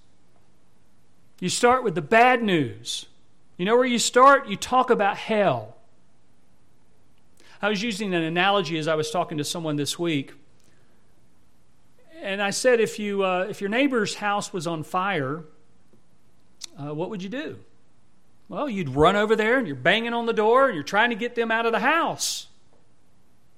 You 1.41 1.49
start 1.49 1.85
with 1.85 1.95
the 1.95 2.03
bad 2.03 2.43
news. 2.43 3.07
You 3.59 3.67
know 3.67 3.77
where 3.77 3.87
you 3.87 3.99
start? 3.99 4.49
You 4.49 4.57
talk 4.57 4.91
about 4.91 5.17
hell. 5.17 5.77
I 7.61 7.69
was 7.69 7.83
using 7.83 8.15
an 8.15 8.23
analogy 8.23 8.79
as 8.79 8.89
I 8.89 8.95
was 8.95 9.11
talking 9.11 9.39
to 9.39 9.45
someone 9.45 9.77
this 9.77 9.99
week. 9.99 10.33
And 12.23 12.41
I 12.41 12.51
said, 12.51 12.81
if, 12.81 12.99
you, 12.99 13.25
uh, 13.25 13.47
if 13.51 13.61
your 13.61 13.71
neighbor's 13.71 14.15
house 14.17 14.53
was 14.53 14.67
on 14.67 14.83
fire, 14.85 15.45
uh, 16.81 16.95
what 16.95 17.11
would 17.11 17.23
you 17.23 17.29
do? 17.29 17.59
Well, 18.49 18.69
you'd 18.69 18.91
run 18.91 19.17
over 19.17 19.35
there 19.35 19.59
and 19.59 19.67
you're 19.67 19.77
banging 19.77 20.13
on 20.13 20.27
the 20.27 20.33
door 20.33 20.67
and 20.67 20.75
you're 20.75 20.85
trying 20.85 21.11
to 21.11 21.17
get 21.17 21.35
them 21.35 21.51
out 21.51 21.67
of 21.67 21.73
the 21.73 21.81
house 21.81 22.49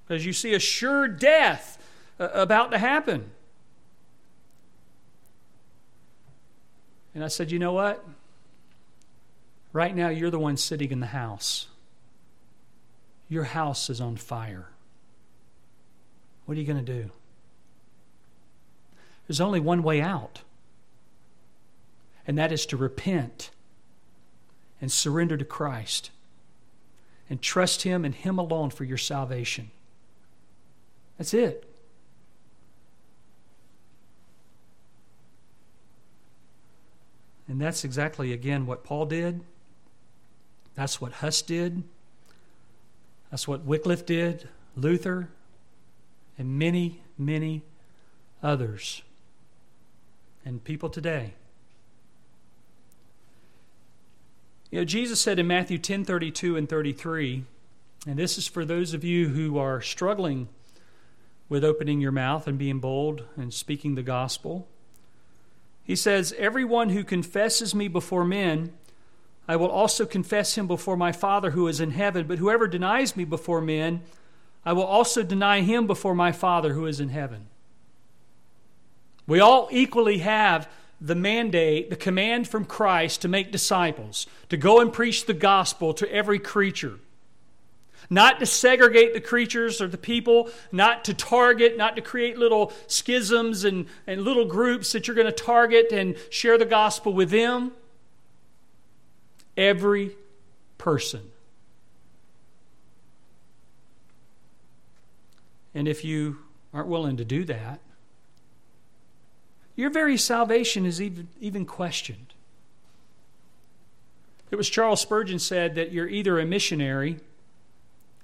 because 0.07 0.25
you 0.25 0.33
see 0.33 0.55
a 0.55 0.59
sure 0.59 1.09
death 1.09 1.79
uh, 2.21 2.29
about 2.33 2.71
to 2.71 2.79
happen. 2.79 3.31
And 7.15 7.25
I 7.25 7.29
said, 7.29 7.51
You 7.51 7.59
know 7.59 7.73
what? 7.73 8.05
Right 9.73 9.95
now, 9.95 10.09
you're 10.09 10.31
the 10.31 10.39
one 10.39 10.57
sitting 10.57 10.93
in 10.93 11.01
the 11.01 11.07
house. 11.07 11.67
Your 13.29 13.45
house 13.45 13.91
is 13.91 14.01
on 14.01 14.17
fire. 14.17 14.69
What 16.47 16.57
are 16.57 16.61
you 16.61 16.67
going 16.67 16.85
to 16.85 16.93
do? 16.93 17.11
There's 19.27 19.41
only 19.41 19.59
one 19.59 19.83
way 19.83 20.01
out, 20.01 20.43
and 22.27 22.37
that 22.37 22.53
is 22.53 22.67
to 22.67 22.77
repent 22.77 23.51
and 24.85 24.93
surrender 24.93 25.35
to 25.35 25.47
Christ 25.47 26.11
and 27.31 27.41
trust 27.41 27.85
Him 27.85 28.05
and 28.05 28.15
Him 28.15 28.39
alone 28.39 28.69
for 28.69 28.85
your 28.85 28.99
salvation. 28.99 29.71
That's 31.17 31.33
it. 31.33 31.65
And 37.49 37.59
that's 37.59 37.83
exactly, 37.83 38.31
again, 38.35 38.67
what 38.67 38.85
Paul 38.85 39.07
did. 39.07 39.41
That's 40.75 41.01
what 41.01 41.13
Huss 41.13 41.41
did. 41.41 41.83
That's 43.31 43.49
what 43.49 43.65
Wycliffe 43.65 44.05
did, 44.05 44.51
Luther, 44.77 45.31
and 46.37 46.59
many, 46.59 47.01
many 47.17 47.63
others. 48.43 49.01
And 50.45 50.63
people 50.63 50.91
today. 50.91 51.33
You 54.75 54.81
know, 54.81 54.85
Jesus 54.87 55.21
said 55.21 55.39
in 55.39 55.47
Matthew 55.47 55.79
10 55.79 56.05
32 56.05 56.57
and 56.57 56.69
33, 56.69 57.45
and 58.09 58.19
this 58.19 58.37
is 58.37 58.49
for 58.49 58.65
those 58.65 58.93
of 58.93 59.05
you 59.05 59.29
who 59.29 59.57
are 59.57 59.81
struggling 59.81 60.49
with 61.49 61.63
opening 61.63 62.01
your 62.01 62.11
mouth 62.11 62.49
and 62.49 62.59
being 62.59 62.81
bold 62.81 63.23
and 63.37 63.55
speaking 63.55 63.95
the 63.95 64.03
gospel. 64.03 64.67
He 65.85 65.95
says, 65.95 66.35
Everyone 66.37 66.89
who 66.89 67.05
confesses 67.05 67.73
me 67.73 67.87
before 67.87 68.25
men, 68.25 68.73
I 69.47 69.55
will 69.55 69.71
also 69.71 70.07
confess 70.07 70.59
him 70.59 70.67
before 70.67 70.97
my 70.97 71.13
Father 71.13 71.53
who 71.53 71.69
is 71.69 71.79
in 71.79 71.93
heaven. 71.93 72.27
But 72.27 72.39
whoever 72.39 72.67
denies 72.67 73.17
me 73.17 73.25
before 73.25 73.61
men, 73.61 74.03
I 74.67 74.73
will 74.73 74.83
also 74.83 75.23
deny 75.23 75.61
him 75.61 75.87
before 75.87 76.17
my 76.17 76.33
Father 76.33 76.73
who 76.73 76.87
is 76.87 76.99
in 76.99 77.11
heaven. 77.11 77.47
We 79.25 79.39
all 79.39 79.69
equally 79.71 80.19
have 80.19 80.69
the 81.05 81.15
mandate, 81.15 81.91
the 81.91 81.97
command 81.97 82.49
from 82.49 82.65
Christ 82.65 83.21
to 83.23 83.29
make 83.29 83.53
disciples, 83.53 84.27
to 84.49 84.57
go 84.57 84.81
and 84.81 84.91
preach 84.91 85.27
the 85.27 85.35
gospel 85.35 85.93
to 85.95 86.11
every 86.11 86.39
creature. 86.39 86.99
Not 88.09 88.41
to 88.41 88.47
segregate 88.47 89.13
the 89.13 89.21
creatures 89.21 89.83
or 89.83 89.89
the 89.89 89.99
people, 89.99 90.49
not 90.73 91.05
to 91.05 91.13
target, 91.13 91.77
not 91.77 91.95
to 91.97 92.03
create 92.03 92.39
little 92.39 92.73
schisms 92.87 93.65
and, 93.65 93.87
and 94.07 94.23
little 94.23 94.47
groups 94.47 94.93
that 94.93 95.07
you're 95.07 95.15
going 95.15 95.27
to 95.27 95.33
target 95.33 95.93
and 95.93 96.17
share 96.31 96.57
the 96.57 96.65
gospel 96.65 97.13
with 97.13 97.29
them. 97.29 97.73
Every 99.59 100.17
person. 100.79 101.31
And 105.75 105.87
if 105.87 106.03
you 106.03 106.39
aren't 106.73 106.89
willing 106.89 107.19
to 107.19 107.25
do 107.27 107.45
that, 107.45 107.81
your 109.77 109.91
very 109.91 110.17
salvation 110.17 110.87
is 110.87 111.01
even, 111.01 111.29
even 111.41 111.67
questioned. 111.67 112.35
It 114.51 114.57
was 114.57 114.71
Charles 114.71 115.01
Spurgeon 115.01 115.39
said 115.39 115.75
that 115.75 115.91
you're 115.91 116.09
either 116.09 116.39
a 116.39 116.47
missionary 116.47 117.19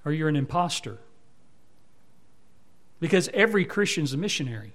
or 0.05 0.13
you're 0.13 0.29
an 0.29 0.37
impostor. 0.37 0.99
Because 3.01 3.29
every 3.35 3.65
Christian's 3.65 4.13
a 4.13 4.17
missionary. 4.17 4.73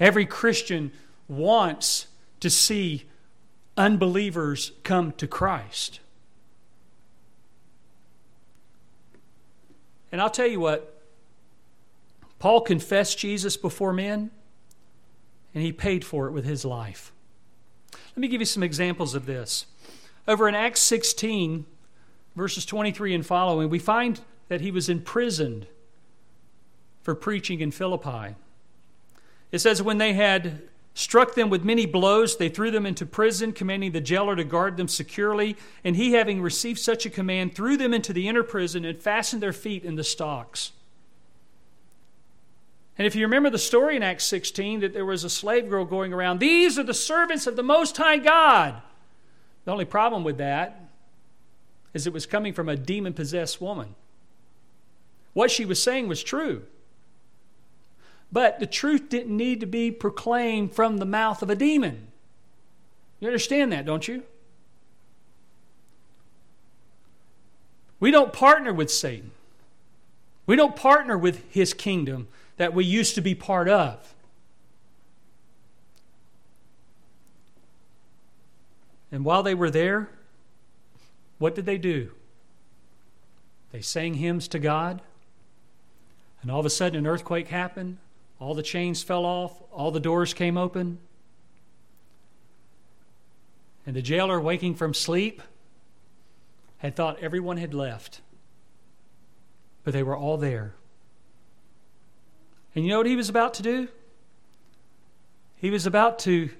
Every 0.00 0.24
Christian 0.24 0.92
wants 1.28 2.06
to 2.40 2.48
see 2.48 3.04
unbelievers 3.76 4.72
come 4.84 5.12
to 5.12 5.26
Christ. 5.26 6.00
And 10.10 10.20
I'll 10.20 10.30
tell 10.30 10.46
you 10.46 10.60
what, 10.60 11.02
Paul 12.38 12.60
confessed 12.60 13.18
Jesus 13.18 13.56
before 13.56 13.92
men, 13.92 14.30
and 15.54 15.62
he 15.62 15.72
paid 15.72 16.04
for 16.04 16.26
it 16.26 16.32
with 16.32 16.44
his 16.44 16.64
life. 16.64 17.12
Let 17.92 18.18
me 18.18 18.28
give 18.28 18.40
you 18.40 18.46
some 18.46 18.62
examples 18.62 19.14
of 19.14 19.26
this. 19.26 19.66
Over 20.26 20.48
in 20.48 20.54
Acts 20.54 20.80
16, 20.82 21.66
verses 22.36 22.64
23 22.64 23.14
and 23.14 23.26
following, 23.26 23.68
we 23.68 23.78
find 23.78 24.20
that 24.48 24.60
he 24.60 24.70
was 24.70 24.88
imprisoned 24.88 25.66
for 27.02 27.14
preaching 27.14 27.60
in 27.60 27.70
Philippi. 27.70 28.36
It 29.50 29.58
says, 29.58 29.82
When 29.82 29.98
they 29.98 30.12
had 30.12 30.62
struck 30.94 31.34
them 31.34 31.50
with 31.50 31.64
many 31.64 31.86
blows, 31.86 32.36
they 32.36 32.48
threw 32.48 32.70
them 32.70 32.86
into 32.86 33.04
prison, 33.04 33.52
commanding 33.52 33.92
the 33.92 34.00
jailer 34.00 34.36
to 34.36 34.44
guard 34.44 34.76
them 34.76 34.88
securely. 34.88 35.56
And 35.84 35.96
he, 35.96 36.12
having 36.12 36.40
received 36.40 36.78
such 36.78 37.06
a 37.06 37.10
command, 37.10 37.54
threw 37.54 37.76
them 37.76 37.92
into 37.92 38.12
the 38.12 38.28
inner 38.28 38.42
prison 38.42 38.84
and 38.84 39.00
fastened 39.00 39.42
their 39.42 39.52
feet 39.52 39.84
in 39.84 39.96
the 39.96 40.04
stocks. 40.04 40.72
And 42.98 43.06
if 43.06 43.14
you 43.14 43.22
remember 43.22 43.50
the 43.50 43.58
story 43.58 43.96
in 43.96 44.02
Acts 44.02 44.24
16, 44.24 44.80
that 44.80 44.92
there 44.92 45.06
was 45.06 45.24
a 45.24 45.30
slave 45.30 45.68
girl 45.68 45.84
going 45.84 46.12
around, 46.12 46.38
these 46.38 46.78
are 46.78 46.82
the 46.82 46.94
servants 46.94 47.46
of 47.46 47.56
the 47.56 47.62
Most 47.62 47.96
High 47.96 48.18
God. 48.18 48.82
The 49.64 49.72
only 49.72 49.84
problem 49.84 50.24
with 50.24 50.38
that 50.38 50.80
is 51.94 52.06
it 52.06 52.12
was 52.12 52.26
coming 52.26 52.52
from 52.52 52.68
a 52.68 52.76
demon 52.76 53.12
possessed 53.12 53.60
woman. 53.60 53.94
What 55.32 55.50
she 55.50 55.64
was 55.64 55.82
saying 55.82 56.08
was 56.08 56.22
true. 56.22 56.64
But 58.30 58.60
the 58.60 58.66
truth 58.66 59.08
didn't 59.08 59.36
need 59.36 59.60
to 59.60 59.66
be 59.66 59.90
proclaimed 59.90 60.72
from 60.72 60.98
the 60.98 61.04
mouth 61.06 61.42
of 61.42 61.50
a 61.50 61.54
demon. 61.54 62.08
You 63.20 63.28
understand 63.28 63.72
that, 63.72 63.86
don't 63.86 64.08
you? 64.08 64.22
We 68.00 68.10
don't 68.10 68.32
partner 68.32 68.72
with 68.72 68.90
Satan. 68.90 69.30
We 70.44 70.56
don't 70.56 70.74
partner 70.74 71.16
with 71.16 71.48
his 71.50 71.72
kingdom 71.72 72.26
that 72.56 72.74
we 72.74 72.84
used 72.84 73.14
to 73.14 73.20
be 73.20 73.34
part 73.34 73.68
of. 73.68 74.14
And 79.10 79.24
while 79.24 79.42
they 79.42 79.54
were 79.54 79.70
there, 79.70 80.08
what 81.38 81.54
did 81.54 81.66
they 81.66 81.78
do? 81.78 82.12
They 83.72 83.82
sang 83.82 84.14
hymns 84.14 84.48
to 84.48 84.58
God, 84.58 85.02
and 86.40 86.50
all 86.50 86.60
of 86.60 86.66
a 86.66 86.70
sudden 86.70 86.98
an 86.98 87.06
earthquake 87.06 87.48
happened. 87.48 87.98
All 88.38 88.54
the 88.54 88.62
chains 88.62 89.02
fell 89.02 89.24
off, 89.24 89.52
all 89.70 89.90
the 89.90 90.00
doors 90.00 90.34
came 90.34 90.58
open. 90.58 90.98
And 93.86 93.96
the 93.96 94.02
jailer, 94.02 94.40
waking 94.40 94.74
from 94.74 94.94
sleep, 94.94 95.42
had 96.78 96.96
thought 96.96 97.18
everyone 97.20 97.56
had 97.56 97.74
left. 97.74 98.20
But 99.84 99.92
they 99.92 100.02
were 100.02 100.16
all 100.16 100.36
there. 100.36 100.74
And 102.74 102.84
you 102.84 102.90
know 102.90 102.98
what 102.98 103.06
he 103.06 103.16
was 103.16 103.28
about 103.28 103.54
to 103.54 103.62
do? 103.62 103.88
He 105.56 105.70
was 105.70 105.86
about 105.86 106.18
to 106.20 106.50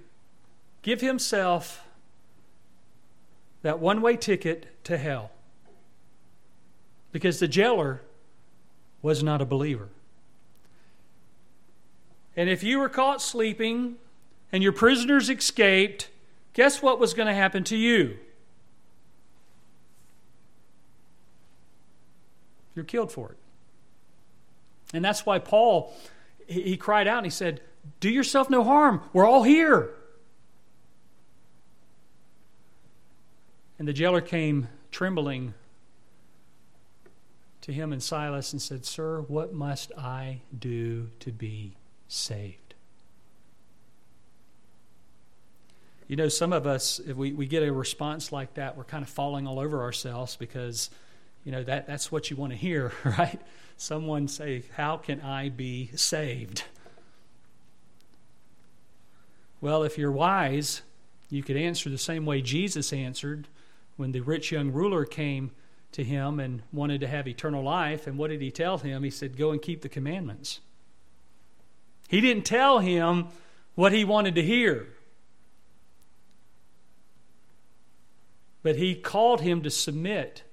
give 0.83 1.01
himself 1.01 1.85
that 3.63 3.79
one 3.79 4.03
way 4.03 4.17
ticket 4.17 4.85
to 4.85 4.99
hell. 4.99 5.31
Because 7.13 7.39
the 7.39 7.49
jailer 7.49 8.03
was 9.01 9.23
not 9.23 9.41
a 9.41 9.45
believer. 9.45 9.89
And 12.37 12.49
if 12.49 12.63
you 12.63 12.79
were 12.79 12.89
caught 12.89 13.21
sleeping 13.21 13.97
and 14.51 14.63
your 14.63 14.73
prisoners 14.73 15.29
escaped, 15.29 16.09
guess 16.55 16.83
what 16.83 16.99
was 16.99 17.15
going 17.15 17.29
to 17.29 17.35
happen 17.35 17.65
to 17.65 17.77
you? 17.77 18.19
You're 22.75 22.85
killed 22.85 23.13
for 23.13 23.31
it. 23.31 23.37
And 24.93 25.05
that's 25.05 25.25
why 25.25 25.39
Paul, 25.39 25.95
he 26.47 26.77
cried 26.77 27.09
out 27.09 27.19
and 27.19 27.27
he 27.27 27.31
said, 27.31 27.61
Do 28.01 28.11
yourself 28.11 28.51
no 28.51 28.63
harm. 28.65 29.03
We're 29.13 29.27
all 29.27 29.43
here. 29.43 29.91
And 33.79 33.89
the 33.89 33.93
jailer 33.93 34.21
came 34.21 34.69
trembling 34.91 35.55
to 37.63 37.73
him 37.73 37.93
and 37.93 38.03
Silas 38.03 38.53
and 38.53 38.61
said, 38.61 38.85
Sir, 38.85 39.23
what 39.23 39.55
must 39.55 39.93
I 39.97 40.43
do 40.57 41.11
to 41.21 41.33
be 41.33 41.77
saved? 42.09 42.75
You 46.09 46.17
know, 46.17 46.29
some 46.29 46.53
of 46.53 46.67
us, 46.67 46.99
if 46.99 47.17
we, 47.17 47.33
we 47.33 47.47
get 47.47 47.63
a 47.63 47.73
response 47.73 48.33
like 48.33 48.55
that, 48.55 48.77
we're 48.77 48.85
kind 48.85 49.03
of 49.03 49.09
falling 49.09 49.47
all 49.47 49.59
over 49.59 49.81
ourselves 49.81 50.37
because, 50.37 50.91
you 51.45 51.53
know, 51.53 51.63
that, 51.65 51.87
that's 51.87 52.13
what 52.13 52.31
you 52.31 52.37
want 52.37 52.53
to 52.53 52.59
hear, 52.59 52.93
right? 53.05 53.41
Someone 53.77 54.29
say, 54.29 54.65
How 54.77 54.97
can 54.97 55.21
I 55.21 55.49
be 55.49 55.91
saved? 55.95 56.65
Well, 59.61 59.85
if 59.85 59.97
you're 59.97 60.13
wise, 60.13 60.83
you 61.31 61.43
could 61.43 61.57
answer 61.57 61.89
the 61.89 61.99
same 61.99 62.27
way 62.27 62.43
Jesus 62.43 62.93
answered 62.93 63.49
when 63.97 64.13
the 64.13 64.21
rich 64.21 64.51
young 64.51 64.73
ruler 64.73 65.05
came 65.05 65.53
to 65.93 66.03
him 66.03 66.41
and 66.41 66.63
wanted 66.73 67.01
to 67.03 67.07
have 67.07 67.29
eternal 67.29 67.63
life. 67.63 68.07
And 68.07 68.19
what 68.19 68.31
did 68.31 68.41
he 68.41 68.51
tell 68.51 68.79
him? 68.79 69.03
He 69.03 69.11
said, 69.11 69.37
Go 69.37 69.51
and 69.51 69.61
keep 69.61 69.83
the 69.83 69.89
commandments. 69.89 70.61
He 72.09 72.21
didn't 72.21 72.45
tell 72.45 72.81
him 72.81 73.29
what 73.75 73.93
he 73.93 74.05
wanted 74.05 74.35
to 74.35 74.43
hear. 74.43 74.89
But 78.63 78.77
he 78.77 78.95
called 78.95 79.41
him 79.41 79.63
to 79.63 79.71
submit 79.71 80.45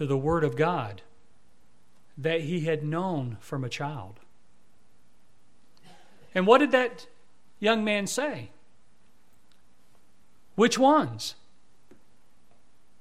to 0.00 0.06
the 0.06 0.16
Word 0.16 0.44
of 0.44 0.56
God 0.56 1.02
that 2.16 2.40
he 2.40 2.60
had 2.60 2.82
known 2.82 3.36
from 3.38 3.62
a 3.62 3.68
child. 3.68 4.18
And 6.34 6.46
what 6.46 6.56
did 6.56 6.70
that 6.70 7.06
young 7.58 7.84
man 7.84 8.06
say? 8.06 8.48
Which 10.54 10.78
ones? 10.78 11.34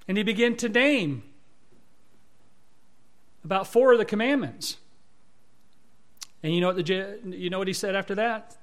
And 0.10 0.18
he 0.18 0.26
began 0.26 0.58
to 0.58 0.68
name 0.68 1.24
about 3.46 3.66
four 3.66 3.94
of 3.94 3.98
the 3.98 4.04
commandments. 4.04 4.76
And 6.44 6.54
you 6.54 6.60
know 6.60 6.68
what 6.74 6.86
the 6.86 7.20
you 7.30 7.50
know 7.50 7.60
what 7.60 7.70
he 7.70 7.74
said 7.74 7.96
after 7.96 8.16
that? 8.16 8.58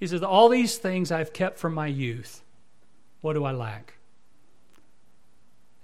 He 0.00 0.08
says, 0.08 0.20
"All 0.24 0.48
these 0.48 0.78
things 0.78 1.12
I've 1.12 1.32
kept 1.32 1.60
from 1.60 1.74
my 1.74 1.86
youth. 1.86 2.42
What 3.20 3.34
do 3.34 3.44
I 3.44 3.52
lack?" 3.52 3.94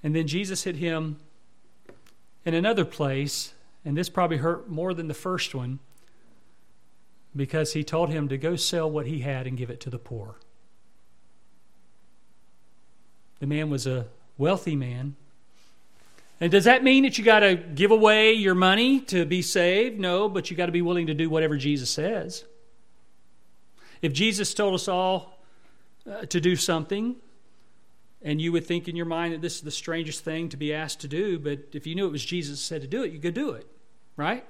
And 0.02 0.12
then 0.12 0.26
Jesus 0.26 0.64
hit 0.64 0.74
him 0.74 1.20
in 2.48 2.54
another 2.54 2.86
place, 2.86 3.52
and 3.84 3.94
this 3.94 4.08
probably 4.08 4.38
hurt 4.38 4.70
more 4.70 4.94
than 4.94 5.06
the 5.06 5.14
first 5.14 5.54
one 5.54 5.80
because 7.36 7.74
he 7.74 7.84
told 7.84 8.08
him 8.08 8.26
to 8.28 8.38
go 8.38 8.56
sell 8.56 8.90
what 8.90 9.06
he 9.06 9.20
had 9.20 9.46
and 9.46 9.58
give 9.58 9.68
it 9.68 9.80
to 9.80 9.90
the 9.90 9.98
poor. 9.98 10.36
The 13.38 13.46
man 13.46 13.68
was 13.68 13.86
a 13.86 14.06
wealthy 14.38 14.74
man. 14.74 15.14
And 16.40 16.50
does 16.50 16.64
that 16.64 16.82
mean 16.82 17.02
that 17.02 17.18
you 17.18 17.24
got 17.24 17.40
to 17.40 17.54
give 17.54 17.90
away 17.90 18.32
your 18.32 18.54
money 18.54 19.00
to 19.00 19.26
be 19.26 19.42
saved? 19.42 20.00
No, 20.00 20.26
but 20.26 20.50
you 20.50 20.56
got 20.56 20.66
to 20.66 20.72
be 20.72 20.82
willing 20.82 21.08
to 21.08 21.14
do 21.14 21.28
whatever 21.28 21.58
Jesus 21.58 21.90
says. 21.90 22.44
If 24.00 24.14
Jesus 24.14 24.54
told 24.54 24.74
us 24.74 24.88
all 24.88 25.38
uh, 26.10 26.22
to 26.26 26.40
do 26.40 26.56
something, 26.56 27.16
and 28.22 28.40
you 28.40 28.52
would 28.52 28.66
think 28.66 28.88
in 28.88 28.96
your 28.96 29.06
mind 29.06 29.32
that 29.32 29.40
this 29.40 29.56
is 29.56 29.60
the 29.62 29.70
strangest 29.70 30.24
thing 30.24 30.48
to 30.48 30.56
be 30.56 30.74
asked 30.74 31.00
to 31.00 31.08
do, 31.08 31.38
but 31.38 31.60
if 31.72 31.86
you 31.86 31.94
knew 31.94 32.06
it 32.06 32.12
was 32.12 32.24
Jesus 32.24 32.60
said 32.60 32.80
to 32.82 32.88
do 32.88 33.02
it, 33.02 33.12
you 33.12 33.18
could 33.18 33.34
do 33.34 33.50
it, 33.50 33.66
right? 34.16 34.44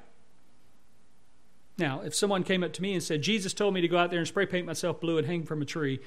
Now, 1.77 2.01
if 2.01 2.15
someone 2.15 2.43
came 2.43 2.65
up 2.65 2.73
to 2.75 2.83
me 2.83 2.95
and 2.95 3.03
said, 3.03 3.23
Jesus 3.23 3.55
told 3.55 3.75
me 3.75 3.81
to 3.81 3.89
go 3.89 3.99
out 3.99 4.11
there 4.11 4.19
and 4.19 4.27
spray 4.27 4.47
paint 4.47 4.67
myself 4.67 5.01
blue 5.01 5.19
and 5.19 5.27
hang 5.27 5.45
from 5.45 5.63
a 5.63 5.65
tree, 5.65 6.01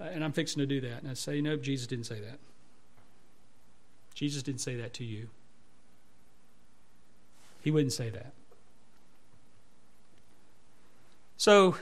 uh, 0.00 0.04
and 0.04 0.24
I'm 0.24 0.32
fixing 0.32 0.60
to 0.60 0.66
do 0.66 0.80
that, 0.80 1.02
and 1.02 1.10
I 1.10 1.14
say, 1.14 1.40
nope, 1.40 1.62
Jesus 1.62 1.86
didn't 1.86 2.06
say 2.06 2.20
that. 2.20 2.38
Jesus 4.14 4.42
didn't 4.42 4.60
say 4.60 4.76
that 4.76 4.94
to 4.94 5.04
you. 5.04 5.28
He 7.62 7.70
wouldn't 7.70 7.92
say 7.92 8.10
that. 8.10 8.32
So 11.36 11.76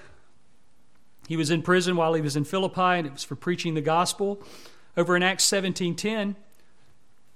he 1.29 1.37
was 1.37 1.51
in 1.51 1.63
prison 1.63 1.97
while 1.97 2.15
he 2.15 2.21
was 2.21 2.37
in 2.37 2.45
Philippi, 2.45 2.81
and 2.81 3.07
it 3.07 3.13
was 3.13 3.25
for 3.25 3.37
preaching 3.37 3.75
the 3.75 3.81
gospel. 3.81 4.43
Over 4.97 5.17
in 5.17 5.23
Acts 5.23 5.45
17:10, 5.45 6.37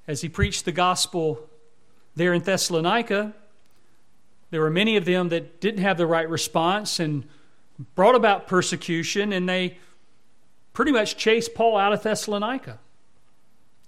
as 0.06 0.20
he 0.20 0.28
preached 0.28 0.64
the 0.64 0.72
gospel 0.72 1.48
there 2.14 2.32
in 2.32 2.42
Thessalonica, 2.42 3.34
there 4.50 4.60
were 4.60 4.70
many 4.70 4.96
of 4.96 5.04
them 5.04 5.30
that 5.30 5.60
didn't 5.60 5.80
have 5.80 5.96
the 5.96 6.06
right 6.06 6.28
response 6.28 7.00
and 7.00 7.26
brought 7.94 8.14
about 8.14 8.46
persecution, 8.46 9.32
and 9.32 9.48
they 9.48 9.78
pretty 10.72 10.92
much 10.92 11.16
chased 11.16 11.54
Paul 11.54 11.76
out 11.76 11.92
of 11.92 12.02
Thessalonica. 12.02 12.78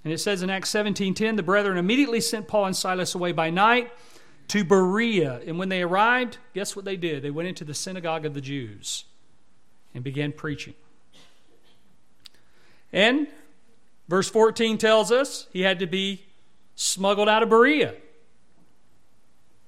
And 0.04 0.12
it 0.12 0.18
says 0.18 0.42
in 0.42 0.50
Acts 0.50 0.70
17:10, 0.70 1.36
the 1.36 1.42
brethren 1.42 1.76
immediately 1.76 2.20
sent 2.20 2.48
Paul 2.48 2.66
and 2.66 2.76
Silas 2.76 3.14
away 3.14 3.32
by 3.32 3.50
night 3.50 3.92
to 4.48 4.64
Berea. 4.64 5.40
And 5.46 5.58
when 5.58 5.68
they 5.68 5.82
arrived, 5.82 6.38
guess 6.54 6.76
what 6.76 6.84
they 6.84 6.96
did? 6.96 7.22
They 7.22 7.30
went 7.30 7.48
into 7.48 7.64
the 7.64 7.74
synagogue 7.74 8.24
of 8.24 8.34
the 8.34 8.40
Jews 8.40 9.04
and 9.94 10.04
began 10.04 10.32
preaching. 10.32 10.74
And 12.92 13.26
verse 14.08 14.28
14 14.28 14.78
tells 14.78 15.10
us 15.10 15.46
he 15.52 15.62
had 15.62 15.78
to 15.78 15.86
be 15.86 16.24
smuggled 16.74 17.28
out 17.28 17.42
of 17.42 17.48
Berea. 17.48 17.90
It 17.90 18.00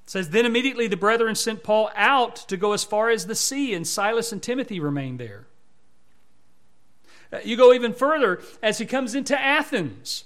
says, 0.06 0.30
Then 0.30 0.46
immediately 0.46 0.88
the 0.88 0.96
brethren 0.96 1.34
sent 1.34 1.62
Paul 1.62 1.90
out 1.94 2.36
to 2.48 2.56
go 2.56 2.72
as 2.72 2.84
far 2.84 3.10
as 3.10 3.26
the 3.26 3.34
sea, 3.34 3.74
and 3.74 3.86
Silas 3.86 4.32
and 4.32 4.42
Timothy 4.42 4.80
remained 4.80 5.20
there. 5.20 5.46
You 7.44 7.56
go 7.56 7.72
even 7.72 7.92
further 7.92 8.40
as 8.62 8.78
he 8.78 8.86
comes 8.86 9.14
into 9.14 9.38
Athens. 9.38 10.24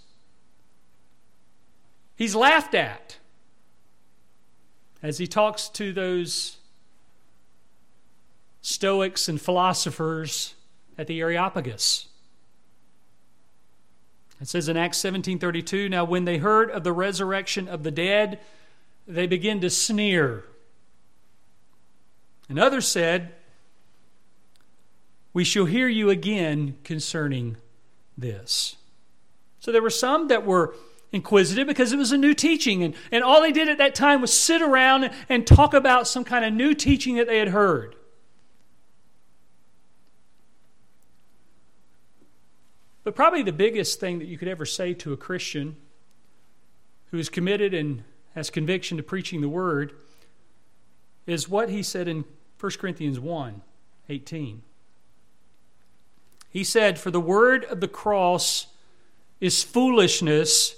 He's 2.15 2.35
laughed 2.35 2.75
at 2.75 3.19
as 5.03 5.19
he 5.19 5.27
talks 5.27 5.69
to 5.71 5.93
those 5.93 6.59
Stoics 8.65 9.29
and 9.29 9.41
philosophers 9.41 10.55
at 10.97 11.09
the 11.09 11.21
Areopagus. 11.21 12.07
It 14.43 14.49
says 14.49 14.69
in 14.69 14.77
Acts 14.77 14.99
17:32, 14.99 15.89
now 15.89 16.05
when 16.05 16.25
they 16.25 16.39
heard 16.39 16.69
of 16.73 16.83
the 16.83 16.93
resurrection 16.93 17.69
of 17.69 17.85
the 17.85 17.93
dead, 17.93 18.41
they 19.07 19.29
began 19.29 19.61
to 19.61 19.71
sneer. 19.71 20.45
And 22.49 22.59
others 22.59 22.89
said, 22.89 23.35
we 25.33 25.45
shall 25.45 25.67
hear 25.67 25.87
you 25.87 26.11
again 26.11 26.77
concerning 26.83 27.57
this. 28.19 28.75
So 29.61 29.71
there 29.71 29.81
were 29.81 29.91
some 29.91 30.27
that 30.27 30.45
were 30.45 30.75
inquisitive 31.13 31.69
because 31.69 31.93
it 31.93 31.97
was 31.97 32.11
a 32.11 32.19
new 32.19 32.35
teaching. 32.35 32.83
And, 32.83 32.95
and 33.13 33.23
all 33.23 33.41
they 33.41 33.53
did 33.53 33.69
at 33.69 33.79
that 33.79 33.95
time 33.95 34.21
was 34.21 34.37
sit 34.37 34.61
around 34.61 35.11
and 35.29 35.47
talk 35.47 35.73
about 35.73 36.09
some 36.09 36.25
kind 36.25 36.45
of 36.45 36.53
new 36.53 36.75
teaching 36.75 37.15
that 37.17 37.29
they 37.29 37.39
had 37.39 37.49
heard. 37.49 37.95
But 43.05 43.15
probably 43.17 43.43
the 43.43 43.53
biggest 43.53 44.01
thing 44.01 44.19
that 44.19 44.27
you 44.27 44.39
could 44.39 44.49
ever 44.49 44.65
say 44.65 44.95
to 44.95 45.13
a 45.13 45.17
Christian 45.17 45.77
who 47.11 47.19
is 47.19 47.29
committed 47.29 47.75
and 47.75 48.05
has 48.35 48.51
conviction 48.51 48.97
to 48.97 49.03
preaching 49.03 49.41
the 49.41 49.49
word 49.49 49.93
is 51.27 51.49
what 51.49 51.69
he 51.69 51.83
said 51.83 52.09
in 52.09 52.25
1 52.59 52.73
Corinthians 52.79 53.19
1 53.19 53.63
18. 54.09 54.63
He 56.51 56.65
said, 56.65 56.99
For 56.99 57.11
the 57.11 57.21
word 57.21 57.65
of 57.65 57.81
the 57.81 57.89
cross 57.89 58.67
is 59.41 59.63
foolishness 59.63 60.77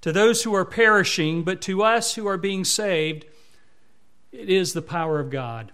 to 0.00 0.12
those 0.12 0.42
who 0.42 0.54
are 0.54 0.64
perishing, 0.64 1.44
but 1.44 1.60
to 1.62 1.82
us 1.82 2.14
who 2.14 2.26
are 2.26 2.36
being 2.36 2.64
saved, 2.64 3.24
it 4.32 4.50
is 4.50 4.72
the 4.72 4.82
power 4.82 5.20
of 5.20 5.30
God. 5.30 5.72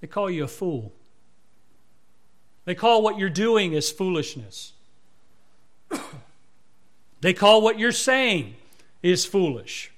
They 0.00 0.06
call 0.06 0.30
you 0.30 0.44
a 0.44 0.48
fool. 0.48 0.92
They 2.64 2.74
call 2.74 3.02
what 3.02 3.18
you're 3.18 3.30
doing 3.30 3.74
as 3.74 3.90
foolishness. 3.90 4.72
they 7.20 7.34
call 7.34 7.62
what 7.62 7.78
you're 7.78 7.92
saying 7.92 8.54
is 9.02 9.24
foolish. 9.24 9.90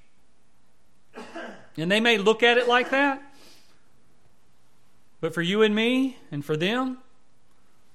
And 1.76 1.90
they 1.90 2.00
may 2.00 2.18
look 2.18 2.42
at 2.42 2.56
it 2.56 2.68
like 2.68 2.90
that. 2.90 3.22
But 5.20 5.34
for 5.34 5.42
you 5.42 5.62
and 5.62 5.74
me 5.74 6.18
and 6.30 6.44
for 6.44 6.56
them, 6.56 6.98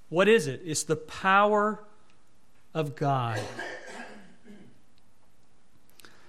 what 0.10 0.28
is 0.28 0.48
it? 0.48 0.62
It's 0.66 0.84
the 0.84 0.96
power 0.96 1.80
of 2.74 2.96
God. 2.96 3.40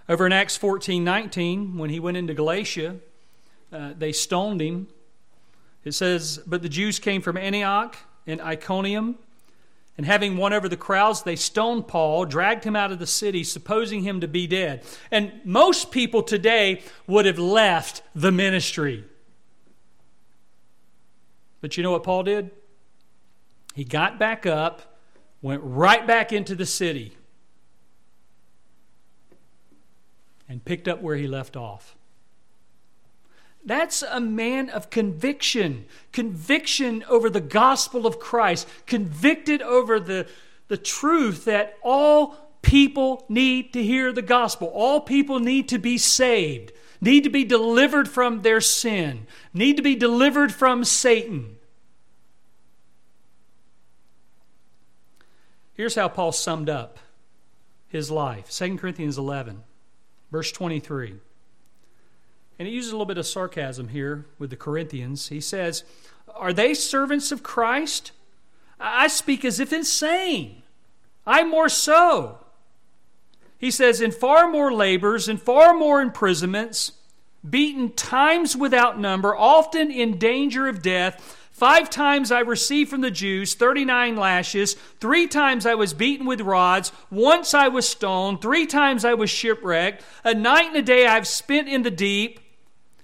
Over 0.09 0.27
in 0.27 0.33
Acts 0.33 0.57
14 0.57 1.05
19, 1.05 1.79
when 1.79 1.91
he 1.91 2.01
went 2.01 2.17
into 2.17 2.35
Galatia, 2.35 2.97
uh, 3.73 3.93
they 3.97 4.13
stoned 4.13 4.61
him. 4.61 4.89
It 5.85 5.93
says, 5.93 6.41
But 6.47 6.63
the 6.63 6.69
Jews 6.69 6.99
came 6.99 7.23
from 7.23 7.37
Antioch 7.37 7.97
and 8.27 8.41
Iconium, 8.41 9.17
and 9.97 10.07
having 10.07 10.37
won 10.37 10.53
over 10.53 10.69
the 10.69 10.77
crowds, 10.77 11.23
they 11.23 11.37
stoned 11.37 11.87
Paul, 11.87 12.25
dragged 12.25 12.65
him 12.65 12.75
out 12.75 12.91
of 12.91 12.99
the 12.99 13.07
city, 13.07 13.45
supposing 13.45 14.03
him 14.03 14.21
to 14.21 14.29
be 14.29 14.47
dead. 14.47 14.83
And 15.11 15.33
most 15.45 15.91
people 15.91 16.23
today 16.23 16.83
would 17.07 17.27
have 17.27 17.39
left 17.39 18.03
the 18.15 18.33
ministry. 18.33 19.05
But 21.61 21.77
you 21.77 21.83
know 21.83 21.91
what 21.91 22.03
Paul 22.03 22.23
did? 22.23 22.51
He 23.75 23.85
got 23.85 24.19
back 24.19 24.47
up, 24.47 24.97
went 25.43 25.63
right 25.63 26.07
back 26.07 26.33
into 26.33 26.55
the 26.55 26.67
city, 26.67 27.17
and 30.49 30.65
picked 30.65 30.89
up 30.89 31.03
where 31.03 31.17
he 31.17 31.29
left 31.29 31.57
off. 31.57 31.95
That's 33.65 34.03
a 34.03 34.21
man 34.21 34.71
of 34.71 34.91
conviction. 34.91 35.85
Conviction 36.13 37.05
over 37.09 37.29
the 37.29 37.41
gospel 37.41 38.07
of 38.07 38.19
Christ. 38.19 38.67
Convicted 38.87 39.63
over 39.63 40.01
the, 40.01 40.27
the 40.69 40.79
truth 40.79 41.45
that 41.45 41.77
all 41.83 42.37
people 42.63 43.25
need 43.29 43.73
to 43.73 43.83
hear 43.83 44.13
the 44.13 44.23
gospel. 44.23 44.69
All 44.69 45.01
people 45.01 45.41
need 45.41 45.69
to 45.69 45.79
be 45.79 45.99
saved, 45.99 46.73
need 47.01 47.25
to 47.25 47.31
be 47.31 47.45
delivered 47.45 48.09
from 48.09 48.43
their 48.43 48.61
sin, 48.61 49.27
need 49.53 49.77
to 49.77 49.83
be 49.83 49.95
delivered 49.95 50.53
from 50.53 50.85
Satan. 50.85 51.57
Here's 55.75 55.95
how 55.95 56.09
Paul 56.09 56.33
summed 56.33 56.69
up 56.69 56.99
his 57.89 58.11
life 58.11 58.51
2 58.51 58.77
Corinthians 58.77 59.17
11, 59.19 59.63
verse 60.31 60.53
23. 60.53 61.15
And 62.61 62.69
he 62.69 62.75
uses 62.75 62.93
a 62.93 62.95
little 62.95 63.07
bit 63.07 63.17
of 63.17 63.27
sarcasm 63.27 63.89
here 63.89 64.27
with 64.39 64.51
the 64.51 64.57
Corinthians. 64.57 65.29
He 65.29 65.41
says, 65.41 65.83
Are 66.35 66.53
they 66.53 66.75
servants 66.75 67.33
of 67.33 67.43
Christ? 67.43 68.13
I 68.79 69.09
speak 69.09 69.47
as 69.47 69.61
if 69.61 69.73
insane. 69.73 70.61
I 71.27 71.43
more 71.43 71.71
so. 71.71 72.41
He 73.57 73.71
says, 73.71 74.03
In 74.03 74.11
far 74.11 74.51
more 74.51 74.71
labors 74.71 75.27
and 75.27 75.41
far 75.41 75.73
more 75.73 76.03
imprisonments, 76.03 76.93
beaten 77.49 77.93
times 77.93 78.55
without 78.55 79.01
number, 79.01 79.35
often 79.35 79.91
in 79.91 80.19
danger 80.19 80.69
of 80.69 80.83
death. 80.83 81.39
Five 81.53 81.89
times 81.89 82.31
I 82.31 82.41
received 82.41 82.91
from 82.91 83.01
the 83.01 83.11
Jews 83.11 83.55
39 83.55 84.17
lashes. 84.17 84.75
Three 85.01 85.27
times 85.27 85.65
I 85.65 85.77
was 85.77 85.95
beaten 85.95 86.27
with 86.27 86.43
rods. 86.43 86.93
Once 87.11 87.55
I 87.55 87.69
was 87.69 87.89
stoned. 87.89 88.43
Three 88.43 88.67
times 88.67 89.03
I 89.07 89.15
was 89.15 89.31
shipwrecked. 89.31 90.05
A 90.25 90.35
night 90.35 90.67
and 90.67 90.77
a 90.77 90.83
day 90.83 91.07
I've 91.07 91.27
spent 91.27 91.67
in 91.67 91.85
the 91.85 91.91
deep. 91.91 92.39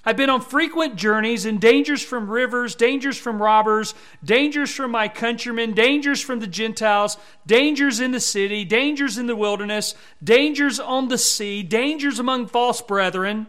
I've 0.08 0.16
been 0.16 0.30
on 0.30 0.40
frequent 0.40 0.94
journeys 0.94 1.46
in 1.46 1.58
dangers 1.58 2.00
from 2.00 2.30
rivers, 2.30 2.76
dangers 2.76 3.18
from 3.18 3.42
robbers, 3.42 3.92
dangers 4.22 4.72
from 4.72 4.92
my 4.92 5.08
countrymen, 5.08 5.72
dangers 5.72 6.20
from 6.20 6.38
the 6.38 6.46
Gentiles, 6.46 7.16
dangers 7.44 7.98
in 7.98 8.12
the 8.12 8.20
city, 8.20 8.64
dangers 8.64 9.18
in 9.18 9.26
the 9.26 9.34
wilderness, 9.34 9.96
dangers 10.22 10.78
on 10.78 11.08
the 11.08 11.18
sea, 11.18 11.64
dangers 11.64 12.20
among 12.20 12.46
false 12.46 12.80
brethren. 12.80 13.48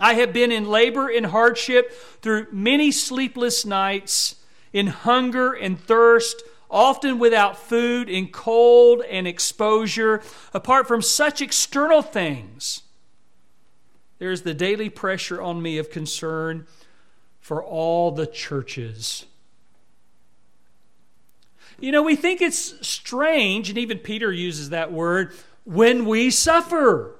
I 0.00 0.14
have 0.14 0.32
been 0.32 0.50
in 0.50 0.66
labor 0.66 1.10
and 1.10 1.26
hardship 1.26 1.92
through 2.22 2.46
many 2.50 2.90
sleepless 2.90 3.66
nights, 3.66 4.36
in 4.72 4.86
hunger 4.86 5.52
and 5.52 5.78
thirst, 5.78 6.42
often 6.70 7.18
without 7.18 7.58
food, 7.58 8.08
in 8.08 8.28
cold 8.28 9.02
and 9.02 9.28
exposure, 9.28 10.22
apart 10.54 10.88
from 10.88 11.02
such 11.02 11.42
external 11.42 12.00
things 12.00 12.83
there's 14.18 14.42
the 14.42 14.54
daily 14.54 14.88
pressure 14.88 15.40
on 15.40 15.60
me 15.60 15.78
of 15.78 15.90
concern 15.90 16.66
for 17.40 17.62
all 17.62 18.10
the 18.10 18.26
churches. 18.26 19.26
You 21.78 21.92
know, 21.92 22.02
we 22.02 22.16
think 22.16 22.40
it's 22.40 22.86
strange, 22.86 23.68
and 23.68 23.78
even 23.78 23.98
Peter 23.98 24.32
uses 24.32 24.70
that 24.70 24.92
word, 24.92 25.32
when 25.64 26.04
we 26.04 26.30
suffer. 26.30 27.16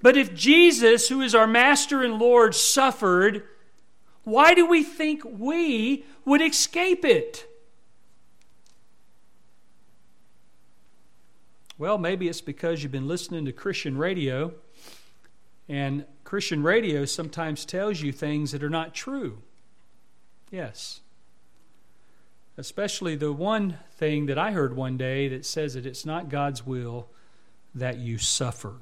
But 0.00 0.16
if 0.16 0.34
Jesus, 0.34 1.08
who 1.08 1.20
is 1.20 1.34
our 1.34 1.46
Master 1.46 2.02
and 2.02 2.18
Lord, 2.18 2.54
suffered, 2.54 3.44
why 4.24 4.54
do 4.54 4.66
we 4.66 4.82
think 4.82 5.22
we 5.24 6.04
would 6.24 6.40
escape 6.40 7.04
it? 7.04 7.46
Well, 11.82 11.98
maybe 11.98 12.28
it's 12.28 12.40
because 12.40 12.80
you've 12.80 12.92
been 12.92 13.08
listening 13.08 13.44
to 13.44 13.52
Christian 13.52 13.98
radio, 13.98 14.52
and 15.68 16.04
Christian 16.22 16.62
radio 16.62 17.04
sometimes 17.04 17.64
tells 17.64 18.00
you 18.00 18.12
things 18.12 18.52
that 18.52 18.62
are 18.62 18.70
not 18.70 18.94
true. 18.94 19.38
Yes. 20.48 21.00
Especially 22.56 23.16
the 23.16 23.32
one 23.32 23.78
thing 23.96 24.26
that 24.26 24.38
I 24.38 24.52
heard 24.52 24.76
one 24.76 24.96
day 24.96 25.26
that 25.26 25.44
says 25.44 25.74
that 25.74 25.84
it's 25.84 26.06
not 26.06 26.28
God's 26.28 26.64
will 26.64 27.08
that 27.74 27.98
you 27.98 28.16
suffer. 28.16 28.74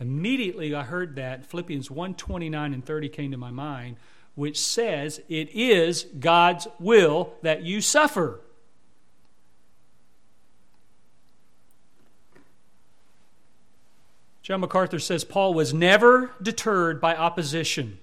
Immediately 0.00 0.74
I 0.74 0.82
heard 0.82 1.14
that 1.14 1.46
Philippians 1.46 1.88
1:29 1.88 2.74
and 2.74 2.84
30 2.84 3.08
came 3.10 3.30
to 3.30 3.36
my 3.36 3.52
mind, 3.52 3.96
which 4.34 4.58
says 4.58 5.20
it 5.28 5.50
is 5.50 6.06
God's 6.18 6.66
will 6.80 7.34
that 7.42 7.62
you 7.62 7.80
suffer. 7.80 8.40
John 14.42 14.60
MacArthur 14.60 14.98
says 14.98 15.24
Paul 15.24 15.54
was 15.54 15.72
never 15.72 16.32
deterred 16.42 17.00
by 17.00 17.14
opposition. 17.14 17.98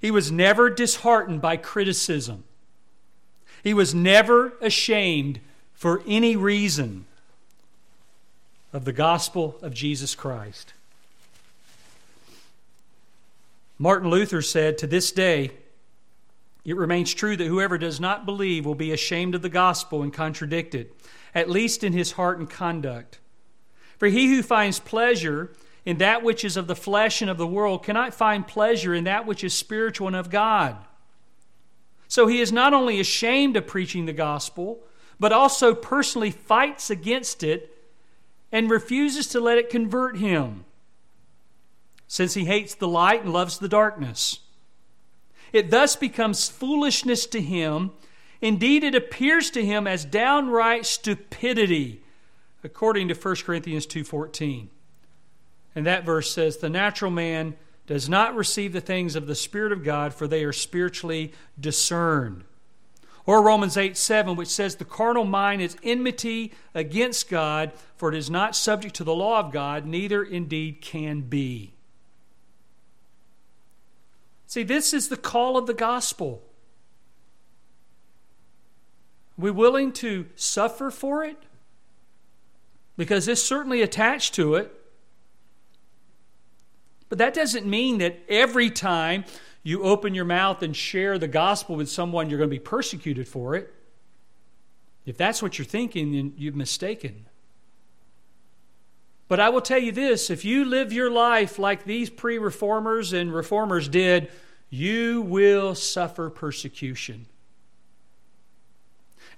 He 0.00 0.10
was 0.10 0.30
never 0.30 0.70
disheartened 0.70 1.42
by 1.42 1.56
criticism. 1.56 2.44
He 3.62 3.74
was 3.74 3.94
never 3.94 4.54
ashamed 4.60 5.40
for 5.74 6.02
any 6.06 6.36
reason 6.36 7.06
of 8.72 8.84
the 8.84 8.92
gospel 8.92 9.58
of 9.62 9.74
Jesus 9.74 10.14
Christ. 10.14 10.72
Martin 13.78 14.10
Luther 14.10 14.42
said, 14.42 14.78
To 14.78 14.86
this 14.86 15.10
day, 15.10 15.50
it 16.64 16.76
remains 16.76 17.12
true 17.12 17.36
that 17.36 17.46
whoever 17.46 17.78
does 17.78 17.98
not 17.98 18.26
believe 18.26 18.64
will 18.64 18.74
be 18.74 18.92
ashamed 18.92 19.34
of 19.34 19.42
the 19.42 19.48
gospel 19.48 20.02
and 20.02 20.12
contradict 20.12 20.74
it, 20.74 20.94
at 21.34 21.50
least 21.50 21.82
in 21.82 21.92
his 21.92 22.12
heart 22.12 22.38
and 22.38 22.48
conduct. 22.48 23.18
For 24.00 24.08
he 24.08 24.34
who 24.34 24.42
finds 24.42 24.80
pleasure 24.80 25.52
in 25.84 25.98
that 25.98 26.22
which 26.22 26.42
is 26.42 26.56
of 26.56 26.66
the 26.66 26.74
flesh 26.74 27.20
and 27.20 27.30
of 27.30 27.36
the 27.36 27.46
world 27.46 27.84
cannot 27.84 28.14
find 28.14 28.48
pleasure 28.48 28.94
in 28.94 29.04
that 29.04 29.26
which 29.26 29.44
is 29.44 29.52
spiritual 29.52 30.06
and 30.06 30.16
of 30.16 30.30
God. 30.30 30.76
So 32.08 32.26
he 32.26 32.40
is 32.40 32.50
not 32.50 32.72
only 32.72 32.98
ashamed 32.98 33.58
of 33.58 33.66
preaching 33.66 34.06
the 34.06 34.14
gospel, 34.14 34.80
but 35.20 35.32
also 35.32 35.74
personally 35.74 36.30
fights 36.30 36.88
against 36.88 37.42
it 37.42 37.76
and 38.50 38.70
refuses 38.70 39.26
to 39.28 39.38
let 39.38 39.58
it 39.58 39.68
convert 39.68 40.16
him, 40.16 40.64
since 42.08 42.32
he 42.32 42.46
hates 42.46 42.74
the 42.74 42.88
light 42.88 43.22
and 43.22 43.34
loves 43.34 43.58
the 43.58 43.68
darkness. 43.68 44.38
It 45.52 45.70
thus 45.70 45.94
becomes 45.94 46.48
foolishness 46.48 47.26
to 47.26 47.40
him. 47.40 47.90
Indeed, 48.40 48.82
it 48.82 48.94
appears 48.94 49.50
to 49.50 49.64
him 49.64 49.86
as 49.86 50.06
downright 50.06 50.86
stupidity 50.86 52.02
according 52.62 53.08
to 53.08 53.14
1 53.14 53.44
Corinthians 53.44 53.86
2:14. 53.86 54.70
And 55.74 55.86
that 55.86 56.04
verse 56.04 56.32
says, 56.32 56.58
"The 56.58 56.70
natural 56.70 57.10
man 57.10 57.56
does 57.86 58.08
not 58.08 58.34
receive 58.34 58.72
the 58.72 58.80
things 58.80 59.16
of 59.16 59.26
the 59.26 59.34
Spirit 59.34 59.72
of 59.72 59.84
God, 59.84 60.14
for 60.14 60.26
they 60.26 60.44
are 60.44 60.52
spiritually 60.52 61.32
discerned." 61.58 62.44
Or 63.26 63.42
Romans 63.42 63.76
8 63.76 63.96
7, 63.96 64.34
which 64.34 64.48
says, 64.48 64.76
The 64.76 64.84
carnal 64.84 65.24
mind 65.24 65.62
is 65.62 65.76
enmity 65.82 66.52
against 66.74 67.28
God, 67.28 67.72
for 67.96 68.08
it 68.08 68.16
is 68.16 68.30
not 68.30 68.56
subject 68.56 68.96
to 68.96 69.04
the 69.04 69.14
law 69.14 69.38
of 69.38 69.52
God, 69.52 69.86
neither 69.86 70.22
indeed 70.22 70.80
can 70.80 71.20
be. 71.20 71.74
See, 74.46 74.64
this 74.64 74.92
is 74.92 75.08
the 75.08 75.16
call 75.16 75.56
of 75.56 75.68
the 75.68 75.74
gospel. 75.74 76.42
Are 79.38 79.42
we 79.42 79.50
willing 79.52 79.92
to 79.92 80.26
suffer 80.34 80.90
for 80.90 81.22
it? 81.22 81.36
Because 83.00 83.28
it's 83.28 83.42
certainly 83.42 83.80
attached 83.80 84.34
to 84.34 84.56
it. 84.56 84.70
But 87.08 87.16
that 87.16 87.32
doesn't 87.32 87.64
mean 87.64 87.96
that 87.96 88.18
every 88.28 88.68
time 88.68 89.24
you 89.62 89.84
open 89.84 90.14
your 90.14 90.26
mouth 90.26 90.62
and 90.62 90.76
share 90.76 91.18
the 91.18 91.26
gospel 91.26 91.76
with 91.76 91.88
someone, 91.88 92.28
you're 92.28 92.36
going 92.36 92.50
to 92.50 92.54
be 92.54 92.60
persecuted 92.60 93.26
for 93.26 93.54
it. 93.54 93.72
If 95.06 95.16
that's 95.16 95.40
what 95.42 95.58
you're 95.58 95.64
thinking, 95.64 96.12
then 96.12 96.34
you've 96.36 96.54
mistaken. 96.54 97.24
But 99.28 99.40
I 99.40 99.48
will 99.48 99.62
tell 99.62 99.78
you 99.78 99.92
this 99.92 100.28
if 100.28 100.44
you 100.44 100.66
live 100.66 100.92
your 100.92 101.10
life 101.10 101.58
like 101.58 101.84
these 101.84 102.10
pre 102.10 102.36
reformers 102.36 103.14
and 103.14 103.32
reformers 103.32 103.88
did, 103.88 104.30
you 104.68 105.22
will 105.22 105.74
suffer 105.74 106.28
persecution. 106.28 107.24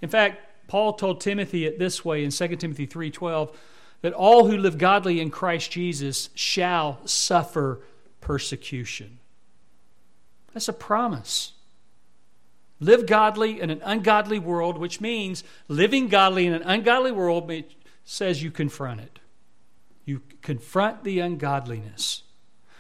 In 0.00 0.08
fact, 0.08 0.51
Paul 0.68 0.94
told 0.94 1.20
Timothy 1.20 1.66
it 1.66 1.78
this 1.78 2.04
way 2.04 2.24
in 2.24 2.30
2 2.30 2.56
Timothy 2.56 2.86
3:12, 2.86 3.54
that 4.00 4.12
all 4.12 4.46
who 4.46 4.56
live 4.56 4.78
godly 4.78 5.20
in 5.20 5.30
Christ 5.30 5.70
Jesus 5.70 6.28
shall 6.34 7.00
suffer 7.06 7.80
persecution. 8.20 9.18
That's 10.52 10.68
a 10.68 10.72
promise. 10.72 11.52
Live 12.80 13.06
godly 13.06 13.60
in 13.60 13.70
an 13.70 13.80
ungodly 13.84 14.40
world, 14.40 14.76
which 14.76 15.00
means 15.00 15.44
living 15.68 16.08
godly 16.08 16.46
in 16.46 16.52
an 16.52 16.62
ungodly 16.62 17.12
world 17.12 17.50
says 18.04 18.42
you 18.42 18.50
confront 18.50 19.00
it. 19.00 19.20
You 20.04 20.20
confront 20.42 21.04
the 21.04 21.20
ungodliness. 21.20 22.24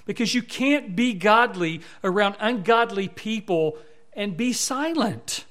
Because 0.04 0.34
you 0.34 0.42
can't 0.42 0.96
be 0.96 1.14
godly 1.14 1.82
around 2.02 2.36
ungodly 2.40 3.06
people 3.06 3.78
and 4.12 4.36
be 4.36 4.52
silent. 4.52 5.44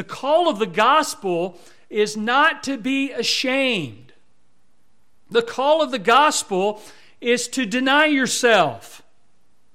The 0.00 0.04
call 0.04 0.48
of 0.48 0.58
the 0.58 0.64
gospel 0.64 1.60
is 1.90 2.16
not 2.16 2.62
to 2.62 2.78
be 2.78 3.12
ashamed. 3.12 4.14
The 5.30 5.42
call 5.42 5.82
of 5.82 5.90
the 5.90 5.98
gospel 5.98 6.80
is 7.20 7.48
to 7.48 7.66
deny 7.66 8.06
yourself. 8.06 9.02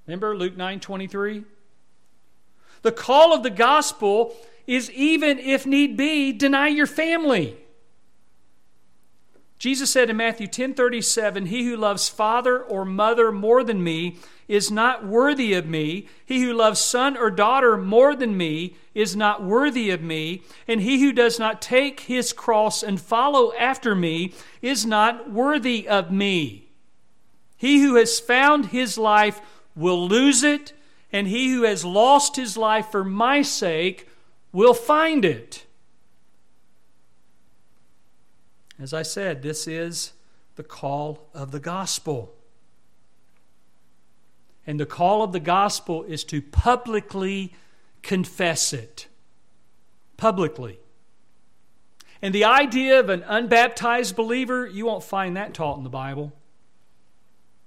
Remember 0.08 0.36
Luke 0.36 0.58
9 0.58 0.80
23? 0.80 1.44
The 2.82 2.92
call 2.92 3.36
of 3.36 3.44
the 3.44 3.52
gospel 3.52 4.36
is 4.66 4.90
even 4.90 5.38
if 5.38 5.68
need 5.68 5.96
be, 5.96 6.32
deny 6.32 6.70
your 6.70 6.88
family. 6.88 7.56
Jesus 9.58 9.90
said 9.90 10.10
in 10.10 10.18
Matthew 10.18 10.48
10:37, 10.48 11.48
"He 11.48 11.66
who 11.66 11.78
loves 11.78 12.10
father 12.10 12.62
or 12.62 12.86
mother 12.86 13.32
more 13.32 13.64
than 13.64 13.84
me 13.84 14.18
is 14.48 14.70
not 14.70 15.06
worthy 15.06 15.54
of 15.54 15.66
me. 15.66 16.08
He 16.26 16.42
who 16.42 16.54
loves 16.54 16.80
son 16.80 17.18
or 17.18 17.32
daughter 17.32 17.78
more 17.78 18.16
than 18.16 18.38
me 18.38 18.76
is 18.94 19.16
not 19.16 19.44
worthy 19.44 19.90
of 19.90 20.02
me, 20.02 20.44
and 20.68 20.82
he 20.82 21.00
who 21.02 21.12
does 21.12 21.40
not 21.40 21.62
take 21.62 22.02
his 22.02 22.32
cross 22.34 22.84
and 22.84 23.02
follow 23.02 23.54
after 23.54 23.96
me 23.96 24.34
is 24.62 24.86
not 24.86 25.32
worthy 25.32 25.88
of 25.88 26.12
me. 26.12 26.68
He 27.58 27.82
who 27.82 27.96
has 27.96 28.20
found 28.20 28.68
his 28.68 28.98
life 28.98 29.42
will 29.76 30.08
lose 30.08 30.44
it, 30.44 30.74
and 31.12 31.28
he 31.28 31.52
who 31.52 31.64
has 31.64 31.84
lost 31.84 32.36
his 32.36 32.58
life 32.58 32.92
for 32.92 33.04
my 33.04 33.42
sake 33.42 34.08
will 34.52 34.74
find 34.74 35.26
it. 35.26 35.66
As 38.80 38.94
I 38.94 39.04
said, 39.04 39.42
this 39.42 39.68
is 39.68 40.14
the 40.56 40.64
call 40.64 41.30
of 41.34 41.52
the 41.52 41.60
gospel. 41.60 42.34
And 44.68 44.80
the 44.80 44.86
call 44.86 45.24
of 45.24 45.32
the 45.32 45.40
gospel 45.40 46.04
is 46.04 46.24
to 46.26 46.42
publicly 46.42 47.54
confess 48.02 48.74
it. 48.74 49.08
Publicly. 50.18 50.80
And 52.22 52.34
the 52.34 52.46
idea 52.46 53.00
of 53.00 53.10
an 53.10 53.24
unbaptized 53.28 54.16
believer, 54.16 54.66
you 54.66 54.86
won't 54.86 55.04
find 55.04 55.38
that 55.38 55.54
taught 55.54 55.78
in 55.78 55.84
the 55.84 55.90
Bible. 55.90 56.34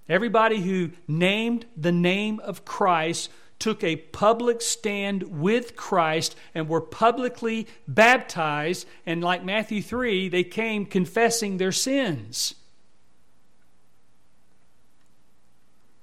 Everybody 0.09 0.61
who 0.61 0.91
named 1.07 1.67
the 1.77 1.93
name 1.93 2.41
of 2.41 2.65
Christ 2.65 3.31
took 3.59 3.83
a 3.83 3.97
public 3.97 4.63
stand 4.63 5.41
with 5.41 5.77
Christ 5.77 6.37
and 6.55 6.69
were 6.69 6.81
publicly 6.81 7.67
baptized. 7.87 8.87
And 9.05 9.23
like 9.23 9.45
Matthew 9.45 9.83
3, 9.83 10.29
they 10.29 10.45
came 10.45 10.87
confessing 10.87 11.57
their 11.57 11.73
sins. 11.73 12.55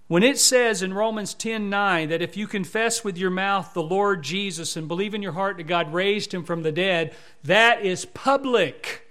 When 0.07 0.21
it 0.21 0.37
says 0.37 0.83
in 0.83 0.93
Romans 0.93 1.33
10 1.33 1.69
9 1.69 2.09
that 2.09 2.21
if 2.21 2.37
you 2.37 2.45
confess 2.45 3.03
with 3.03 3.17
your 3.17 3.31
mouth 3.31 3.73
the 3.73 3.81
Lord 3.81 4.21
Jesus 4.21 4.75
and 4.75 4.87
believe 4.87 5.15
in 5.15 5.23
your 5.23 5.31
heart 5.31 5.57
that 5.57 5.63
God 5.63 5.93
raised 5.93 6.33
him 6.33 6.43
from 6.43 6.61
the 6.61 6.71
dead, 6.71 7.15
that 7.43 7.83
is 7.83 8.05
public. 8.05 9.07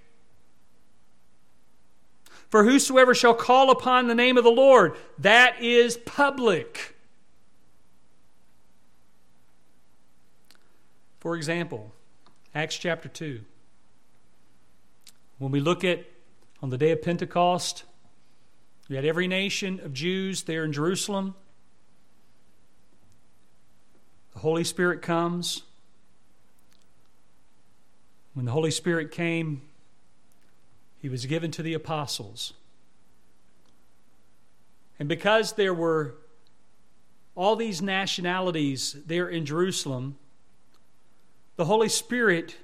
For 2.49 2.63
whosoever 2.63 3.13
shall 3.13 3.33
call 3.33 3.71
upon 3.71 4.07
the 4.07 4.15
name 4.15 4.37
of 4.37 4.45
the 4.45 4.51
Lord, 4.51 4.95
that 5.19 5.61
is 5.61 5.97
public. 5.97 6.94
For 11.25 11.35
example, 11.35 11.91
Acts 12.53 12.77
chapter 12.77 13.09
2. 13.09 13.41
When 15.39 15.51
we 15.51 15.59
look 15.59 15.83
at 15.83 16.05
on 16.61 16.69
the 16.69 16.77
day 16.77 16.91
of 16.91 17.01
Pentecost, 17.01 17.83
you 18.87 18.95
had 18.95 19.05
every 19.05 19.27
nation 19.27 19.79
of 19.79 19.91
Jews 19.91 20.43
there 20.43 20.63
in 20.63 20.71
Jerusalem. 20.71 21.33
The 24.33 24.39
Holy 24.41 24.63
Spirit 24.63 25.01
comes. 25.01 25.63
When 28.35 28.45
the 28.45 28.51
Holy 28.51 28.69
Spirit 28.69 29.09
came, 29.09 29.63
he 30.99 31.09
was 31.09 31.25
given 31.25 31.49
to 31.49 31.63
the 31.63 31.73
apostles. 31.73 32.53
And 34.99 35.09
because 35.09 35.53
there 35.53 35.73
were 35.73 36.17
all 37.33 37.55
these 37.55 37.81
nationalities 37.81 38.95
there 39.07 39.27
in 39.27 39.47
Jerusalem, 39.47 40.19
the 41.55 41.65
Holy 41.65 41.89
Spirit 41.89 42.57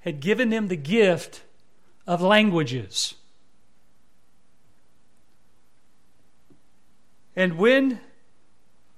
had 0.00 0.20
given 0.20 0.50
them 0.50 0.68
the 0.68 0.76
gift 0.76 1.42
of 2.06 2.20
languages. 2.20 3.14
And 7.36 7.58
when 7.58 8.00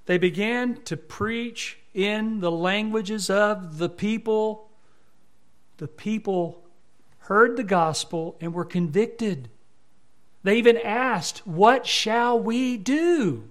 they 0.07 0.19
began 0.19 0.83
to 0.83 0.97
preach 0.97 1.79
in 1.95 2.41
the 2.41 2.51
languages 2.51 3.31
of 3.31 3.79
the 3.79 3.89
people, 3.89 4.71
the 5.79 5.89
people 5.89 6.63
heard 7.21 7.57
the 7.57 7.65
gospel 7.65 8.37
and 8.41 8.53
were 8.53 8.65
convicted. 8.65 9.49
They 10.43 10.59
even 10.59 10.77
asked, 10.77 11.47
What 11.47 11.87
shall 11.87 12.39
we 12.39 12.77
do? 12.77 13.49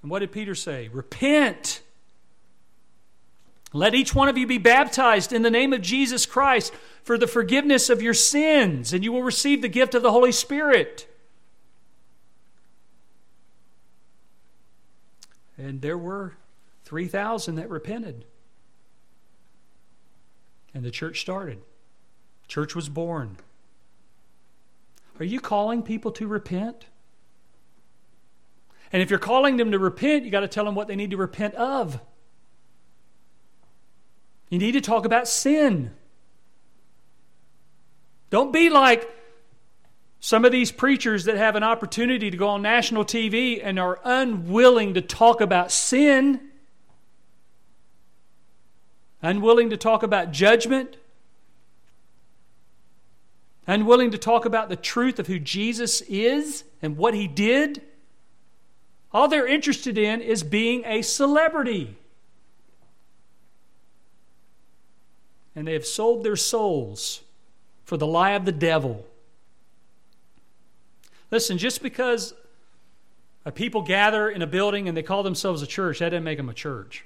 And 0.00 0.10
what 0.10 0.20
did 0.20 0.32
Peter 0.32 0.54
say? 0.54 0.88
Repent. 0.88 1.81
Let 3.72 3.94
each 3.94 4.14
one 4.14 4.28
of 4.28 4.36
you 4.36 4.46
be 4.46 4.58
baptized 4.58 5.32
in 5.32 5.42
the 5.42 5.50
name 5.50 5.72
of 5.72 5.80
Jesus 5.80 6.26
Christ 6.26 6.74
for 7.02 7.16
the 7.16 7.26
forgiveness 7.26 7.88
of 7.88 8.02
your 8.02 8.14
sins, 8.14 8.92
and 8.92 9.02
you 9.02 9.12
will 9.12 9.22
receive 9.22 9.62
the 9.62 9.68
gift 9.68 9.94
of 9.94 10.02
the 10.02 10.12
Holy 10.12 10.32
Spirit. 10.32 11.08
And 15.56 15.80
there 15.80 15.96
were 15.96 16.34
3,000 16.84 17.54
that 17.54 17.70
repented. 17.70 18.24
And 20.74 20.84
the 20.84 20.90
church 20.90 21.20
started. 21.20 21.62
Church 22.48 22.74
was 22.74 22.88
born. 22.88 23.36
Are 25.18 25.24
you 25.24 25.40
calling 25.40 25.82
people 25.82 26.10
to 26.12 26.26
repent? 26.26 26.86
And 28.92 29.00
if 29.00 29.08
you're 29.08 29.18
calling 29.18 29.56
them 29.56 29.70
to 29.70 29.78
repent, 29.78 30.24
you 30.24 30.30
got 30.30 30.40
to 30.40 30.48
tell 30.48 30.64
them 30.64 30.74
what 30.74 30.88
they 30.88 30.96
need 30.96 31.10
to 31.12 31.16
repent 31.16 31.54
of. 31.54 32.00
You 34.52 34.58
need 34.58 34.72
to 34.72 34.82
talk 34.82 35.06
about 35.06 35.28
sin. 35.28 35.92
Don't 38.28 38.52
be 38.52 38.68
like 38.68 39.10
some 40.20 40.44
of 40.44 40.52
these 40.52 40.70
preachers 40.70 41.24
that 41.24 41.38
have 41.38 41.56
an 41.56 41.62
opportunity 41.62 42.30
to 42.30 42.36
go 42.36 42.48
on 42.48 42.60
national 42.60 43.06
TV 43.06 43.62
and 43.64 43.78
are 43.78 43.98
unwilling 44.04 44.92
to 44.92 45.00
talk 45.00 45.40
about 45.40 45.72
sin, 45.72 46.38
unwilling 49.22 49.70
to 49.70 49.78
talk 49.78 50.02
about 50.02 50.32
judgment, 50.32 50.98
unwilling 53.66 54.10
to 54.10 54.18
talk 54.18 54.44
about 54.44 54.68
the 54.68 54.76
truth 54.76 55.18
of 55.18 55.28
who 55.28 55.38
Jesus 55.38 56.02
is 56.02 56.64
and 56.82 56.98
what 56.98 57.14
he 57.14 57.26
did. 57.26 57.80
All 59.12 59.28
they're 59.28 59.46
interested 59.46 59.96
in 59.96 60.20
is 60.20 60.42
being 60.42 60.84
a 60.84 61.00
celebrity. 61.00 61.96
And 65.54 65.66
they 65.66 65.74
have 65.74 65.86
sold 65.86 66.24
their 66.24 66.36
souls 66.36 67.20
for 67.84 67.96
the 67.96 68.06
lie 68.06 68.32
of 68.32 68.44
the 68.44 68.52
devil. 68.52 69.06
Listen, 71.30 71.58
just 71.58 71.82
because 71.82 72.34
a 73.44 73.52
people 73.52 73.82
gather 73.82 74.30
in 74.30 74.42
a 74.42 74.46
building 74.46 74.88
and 74.88 74.96
they 74.96 75.02
call 75.02 75.22
themselves 75.22 75.62
a 75.62 75.66
church, 75.66 75.98
that 75.98 76.10
doesn't 76.10 76.24
make 76.24 76.38
them 76.38 76.48
a 76.48 76.54
church. 76.54 77.04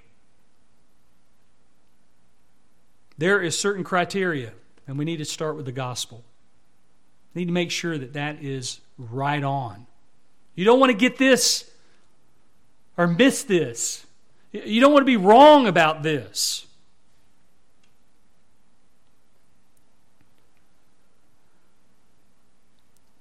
There 3.19 3.41
is 3.41 3.59
certain 3.59 3.83
criteria, 3.83 4.53
and 4.87 4.99
we 4.99 5.05
need 5.05 5.17
to 5.19 5.25
start 5.25 5.57
with 5.57 5.65
the 5.65 5.73
gospel. 5.73 6.23
We 7.35 7.41
need 7.41 7.47
to 7.47 7.53
make 7.53 7.71
sure 7.71 7.97
that 7.97 8.13
that 8.13 8.43
is 8.43 8.81
right 8.99 9.43
on. 9.43 9.87
You 10.55 10.65
don't 10.65 10.81
want 10.81 10.91
to 10.91 10.99
get 10.99 11.17
this 11.17 11.71
or 12.97 13.07
miss 13.07 13.43
this. 13.43 14.07
You 14.53 14.81
don't 14.81 14.93
want 14.93 15.03
to 15.03 15.07
be 15.07 15.17
wrong 15.17 15.67
about 15.67 16.03
this. 16.03 16.67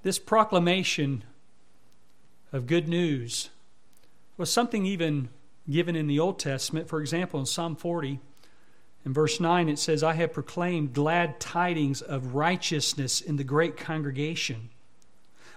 This 0.06 0.20
proclamation 0.20 1.24
of 2.54 2.68
good 2.68 2.88
news 2.88 3.50
was 4.38 4.52
something 4.52 4.86
even 4.86 5.30
given 5.68 5.96
in 5.96 6.06
the 6.06 6.20
Old 6.20 6.38
Testament. 6.38 6.88
For 6.88 7.02
example, 7.02 7.40
in 7.40 7.48
Psalm 7.48 7.76
40 7.76 8.20
In 9.04 9.14
verse 9.14 9.40
9, 9.40 9.68
it 9.68 9.80
says, 9.80 10.04
I 10.04 10.14
have 10.14 10.32
proclaimed 10.32 10.94
glad 10.94 11.40
tidings 11.40 12.04
of 12.04 12.36
righteousness 12.36 13.20
in 13.20 13.38
the 13.38 13.44
great 13.44 13.78
congregation. 13.78 14.70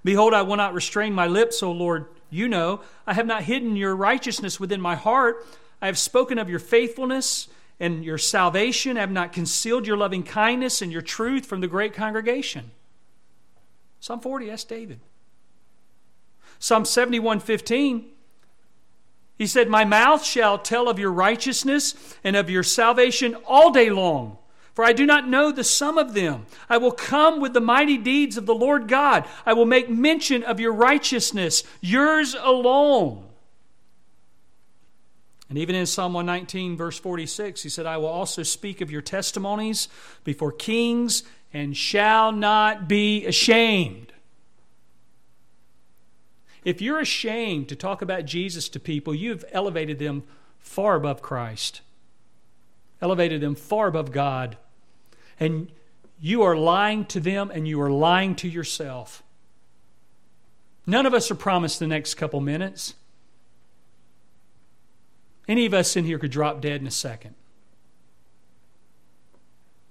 Behold, 0.03 0.33
I 0.33 0.41
will 0.41 0.57
not 0.57 0.73
restrain 0.73 1.13
my 1.13 1.27
lips, 1.27 1.63
O 1.63 1.71
Lord. 1.71 2.07
You 2.31 2.49
know, 2.49 2.81
I 3.07 3.13
have 3.13 3.27
not 3.27 3.43
hidden 3.43 3.77
your 3.77 3.95
righteousness 3.95 4.59
within 4.59 4.81
my 4.81 4.95
heart. 4.95 5.47
I 5.83 5.87
have 5.89 5.99
spoken 5.99 6.39
of 6.39 6.49
your 6.49 6.59
faithfulness 6.59 7.49
and 7.79 8.03
your 8.03 8.17
salvation. 8.17 8.97
I 8.97 9.01
have 9.01 9.11
not 9.11 9.35
concealed 9.35 9.87
your 9.87 9.99
loving 9.99 10.23
kindness 10.23 10.81
and 10.81 10.91
your 10.91 11.03
truth 11.03 11.45
from 11.45 11.61
the 11.61 11.69
great 11.69 11.93
congregation. 11.93 12.71
Psalm 14.01 14.21
40, 14.21 14.47
that's 14.47 14.65
David. 14.65 15.01
Psalm 16.59 16.85
71, 16.85 17.41
15. 17.41 18.07
He 19.37 19.47
said, 19.47 19.69
My 19.69 19.85
mouth 19.85 20.25
shall 20.25 20.59
tell 20.59 20.89
of 20.89 20.99
your 20.99 21.13
righteousness 21.13 22.17
and 22.25 22.35
of 22.35 22.51
your 22.51 22.65
salvation 22.65 23.37
all 23.47 23.71
day 23.71 23.91
long. 23.91 24.39
For 24.75 24.85
I 24.85 24.93
do 24.93 25.07
not 25.07 25.29
know 25.29 25.51
the 25.51 25.65
sum 25.65 25.99
of 25.99 26.15
them. 26.15 26.47
I 26.69 26.77
will 26.77 26.93
come 26.93 27.41
with 27.41 27.53
the 27.53 27.61
mighty 27.61 27.99
deeds 27.99 28.37
of 28.37 28.47
the 28.47 28.55
Lord 28.55 28.87
God. 28.87 29.25
I 29.45 29.53
will 29.53 29.67
make 29.67 29.91
mention 29.91 30.45
of 30.45 30.61
your 30.61 30.73
righteousness, 30.73 31.65
yours 31.81 32.37
alone. 32.39 33.25
And 35.49 35.59
even 35.59 35.75
in 35.75 35.87
Psalm 35.87 36.13
119, 36.13 36.77
verse 36.77 36.99
46, 36.99 37.63
he 37.63 37.69
said, 37.69 37.87
I 37.87 37.97
will 37.97 38.07
also 38.07 38.43
speak 38.43 38.81
of 38.81 38.91
your 38.91 39.01
testimonies 39.01 39.89
before 40.23 40.53
kings 40.53 41.23
and 41.53 41.77
shall 41.77 42.33
not 42.33 42.89
be 42.89 43.25
ashamed. 43.27 44.13
If 46.65 46.83
you're 46.83 47.01
ashamed 47.01 47.69
to 47.69 47.77
talk 47.77 48.03
about 48.03 48.27
Jesus 48.27 48.69
to 48.71 48.81
people, 48.81 49.15
you've 49.15 49.45
elevated 49.53 49.99
them 49.99 50.25
far 50.59 50.97
above 50.97 51.23
Christ, 51.23 51.81
elevated 53.01 53.41
them 53.41 53.55
far 53.55 53.87
above 53.87 54.13
God. 54.13 54.59
And 55.41 55.71
you 56.21 56.43
are 56.43 56.57
lying 56.57 57.05
to 57.07 57.21
them 57.21 57.51
and 57.51 57.67
you 57.67 57.81
are 57.81 57.91
lying 57.91 58.35
to 58.37 58.49
yourself. 58.49 59.23
None 60.87 61.07
of 61.07 61.15
us 61.15 61.31
are 61.31 61.37
promised 61.37 61.79
the 61.79 61.87
next 61.87 62.15
couple 62.15 62.41
minutes. 62.41 62.95
Any 65.47 65.65
of 65.65 65.73
us 65.73 65.97
in 65.97 66.05
here 66.05 66.19
could 66.19 66.31
drop 66.31 66.61
dead 66.61 66.81
in 66.81 66.87
a 66.87 66.91
second. 66.91 67.35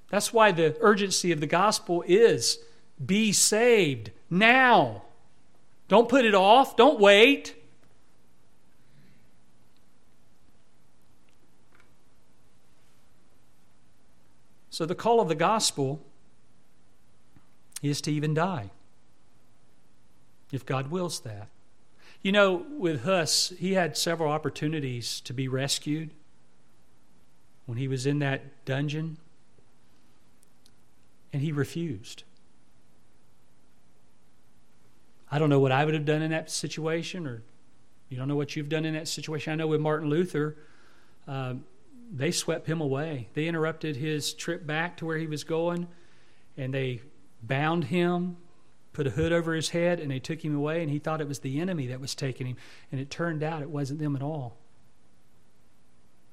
That's 0.09 0.31
why 0.31 0.51
the 0.51 0.77
urgency 0.79 1.31
of 1.31 1.39
the 1.39 1.47
gospel 1.47 2.03
is 2.07 2.59
be 3.03 3.31
saved 3.31 4.11
now. 4.29 5.03
Don't 5.87 6.09
put 6.09 6.25
it 6.25 6.35
off. 6.35 6.75
Don't 6.75 6.99
wait. 6.99 7.55
So, 14.69 14.85
the 14.85 14.95
call 14.95 15.19
of 15.19 15.27
the 15.27 15.35
gospel 15.35 16.05
is 17.81 17.99
to 18.01 18.11
even 18.11 18.33
die, 18.33 18.69
if 20.51 20.65
God 20.65 20.91
wills 20.91 21.19
that. 21.21 21.47
You 22.21 22.31
know, 22.31 22.65
with 22.77 23.03
Huss, 23.03 23.53
he 23.57 23.73
had 23.73 23.97
several 23.97 24.31
opportunities 24.31 25.21
to 25.21 25.33
be 25.33 25.47
rescued 25.47 26.11
when 27.65 27.77
he 27.77 27.87
was 27.87 28.05
in 28.05 28.19
that 28.19 28.65
dungeon, 28.65 29.17
and 31.33 31.41
he 31.41 31.51
refused. 31.51 32.23
I 35.29 35.39
don't 35.39 35.49
know 35.49 35.59
what 35.59 35.71
I 35.71 35.83
would 35.83 35.93
have 35.93 36.05
done 36.05 36.21
in 36.21 36.31
that 36.31 36.49
situation, 36.49 37.27
or 37.27 37.43
you 38.09 38.17
don't 38.17 38.27
know 38.27 38.35
what 38.35 38.55
you've 38.55 38.69
done 38.69 38.85
in 38.85 38.93
that 38.93 39.07
situation. 39.07 39.53
I 39.53 39.55
know 39.55 39.67
with 39.67 39.81
Martin 39.81 40.09
Luther, 40.09 40.57
uh, 41.27 41.55
they 42.13 42.31
swept 42.31 42.67
him 42.67 42.79
away. 42.79 43.27
They 43.33 43.47
interrupted 43.47 43.97
his 43.97 44.33
trip 44.33 44.65
back 44.65 44.97
to 44.97 45.05
where 45.05 45.17
he 45.17 45.27
was 45.27 45.43
going, 45.43 45.87
and 46.55 46.73
they 46.73 47.01
bound 47.43 47.85
him, 47.85 48.37
put 48.93 49.07
a 49.07 49.09
hood 49.11 49.33
over 49.33 49.53
his 49.53 49.69
head, 49.69 49.99
and 49.99 50.09
they 50.09 50.19
took 50.19 50.43
him 50.43 50.55
away. 50.55 50.81
And 50.81 50.89
he 50.89 50.99
thought 50.99 51.19
it 51.19 51.27
was 51.27 51.39
the 51.39 51.59
enemy 51.59 51.87
that 51.87 51.99
was 51.99 52.15
taking 52.15 52.47
him, 52.47 52.55
and 52.91 53.01
it 53.01 53.09
turned 53.09 53.43
out 53.43 53.61
it 53.61 53.69
wasn't 53.69 53.99
them 53.99 54.15
at 54.15 54.21
all. 54.21 54.55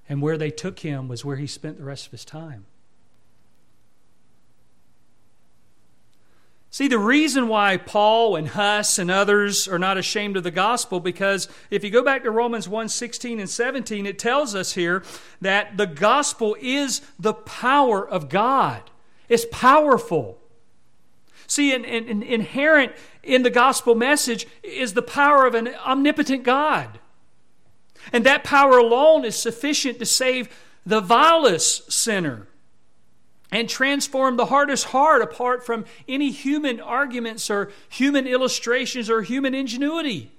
And 0.08 0.22
where 0.22 0.38
they 0.38 0.50
took 0.50 0.80
him 0.80 1.08
was 1.08 1.24
where 1.24 1.36
he 1.36 1.46
spent 1.46 1.78
the 1.78 1.84
rest 1.84 2.06
of 2.06 2.12
his 2.12 2.24
time. 2.24 2.66
See, 6.74 6.88
the 6.88 6.98
reason 6.98 7.46
why 7.46 7.76
Paul 7.76 8.34
and 8.34 8.48
Huss 8.48 8.98
and 8.98 9.08
others 9.08 9.68
are 9.68 9.78
not 9.78 9.96
ashamed 9.96 10.36
of 10.36 10.42
the 10.42 10.50
gospel, 10.50 10.98
because 10.98 11.46
if 11.70 11.84
you 11.84 11.90
go 11.90 12.02
back 12.02 12.24
to 12.24 12.32
Romans 12.32 12.68
1 12.68 12.88
16 12.88 13.38
and 13.38 13.48
17, 13.48 14.06
it 14.06 14.18
tells 14.18 14.56
us 14.56 14.72
here 14.72 15.04
that 15.40 15.76
the 15.76 15.86
gospel 15.86 16.56
is 16.60 17.00
the 17.16 17.32
power 17.32 18.04
of 18.04 18.28
God. 18.28 18.90
It's 19.28 19.46
powerful. 19.52 20.40
See, 21.46 21.72
in, 21.72 21.84
in, 21.84 22.24
inherent 22.24 22.90
in 23.22 23.44
the 23.44 23.50
gospel 23.50 23.94
message 23.94 24.48
is 24.64 24.94
the 24.94 25.00
power 25.00 25.46
of 25.46 25.54
an 25.54 25.68
omnipotent 25.86 26.42
God. 26.42 26.98
And 28.12 28.26
that 28.26 28.42
power 28.42 28.78
alone 28.78 29.24
is 29.24 29.36
sufficient 29.36 30.00
to 30.00 30.06
save 30.06 30.48
the 30.84 31.00
vilest 31.00 31.92
sinner 31.92 32.48
and 33.54 33.68
transform 33.68 34.36
the 34.36 34.46
hardest 34.46 34.86
heart 34.86 35.22
apart 35.22 35.64
from 35.64 35.84
any 36.08 36.32
human 36.32 36.80
arguments 36.80 37.48
or 37.48 37.70
human 37.88 38.26
illustrations 38.26 39.08
or 39.08 39.22
human 39.22 39.54
ingenuity. 39.54 40.32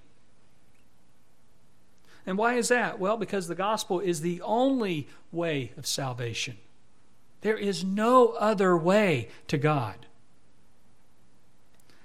And 2.26 2.38
why 2.38 2.56
is 2.56 2.68
that? 2.68 3.00
Well, 3.00 3.16
because 3.16 3.48
the 3.48 3.56
gospel 3.56 4.02
is 4.02 4.20
the 4.20 4.42
only 4.42 5.08
way 5.32 5.72
of 5.78 5.88
salvation. 5.88 6.58
There 7.40 7.56
is 7.56 7.86
no 7.86 8.32
other 8.32 8.76
way 8.76 9.30
to 9.48 9.58
God. 9.58 10.08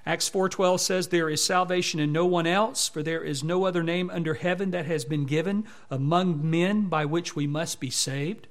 Acts 0.06 0.30
4:12 0.30 0.78
says 0.78 1.08
there 1.08 1.28
is 1.28 1.44
salvation 1.44 1.98
in 1.98 2.12
no 2.12 2.24
one 2.24 2.46
else 2.46 2.88
for 2.88 3.02
there 3.02 3.24
is 3.24 3.42
no 3.42 3.64
other 3.64 3.82
name 3.82 4.10
under 4.10 4.34
heaven 4.34 4.70
that 4.70 4.86
has 4.86 5.04
been 5.04 5.24
given 5.24 5.66
among 5.90 6.48
men 6.48 6.86
by 6.86 7.04
which 7.04 7.34
we 7.34 7.48
must 7.48 7.80
be 7.80 7.90
saved. 7.90 8.46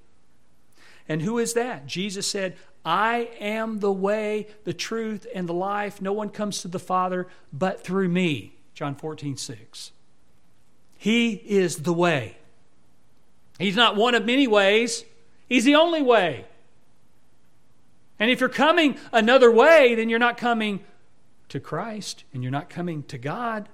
And 1.10 1.24
who 1.24 1.40
is 1.40 1.54
that? 1.56 1.88
Jesus 1.88 2.28
said, 2.28 2.56
I 2.86 3.32
am 3.40 3.80
the 3.80 3.92
way, 3.92 4.48
the 4.64 4.74
truth, 4.74 5.26
and 5.34 5.50
the 5.50 5.54
life. 5.54 6.02
No 6.02 6.14
one 6.14 6.30
comes 6.30 6.62
to 6.62 6.68
the 6.68 6.80
Father 6.80 7.28
but 7.52 7.84
through 7.84 8.08
me. 8.08 8.54
John 8.76 8.96
14, 8.96 9.36
6. 9.36 9.92
He 10.98 11.34
is 11.34 11.78
the 11.78 11.94
way. 11.94 12.38
He's 13.58 13.76
not 13.76 13.96
one 13.96 14.16
of 14.16 14.26
many 14.26 14.48
ways, 14.48 15.04
He's 15.50 15.66
the 15.66 15.76
only 15.76 16.04
way. 16.04 16.46
And 18.20 18.30
if 18.30 18.40
you're 18.40 18.50
coming 18.50 18.98
another 19.12 19.52
way, 19.52 19.96
then 19.96 20.10
you're 20.10 20.20
not 20.20 20.38
coming 20.38 20.82
to 21.48 21.60
Christ 21.60 22.24
and 22.34 22.44
you're 22.44 22.52
not 22.52 22.70
coming 22.70 23.02
to 23.04 23.18
God. 23.18 23.68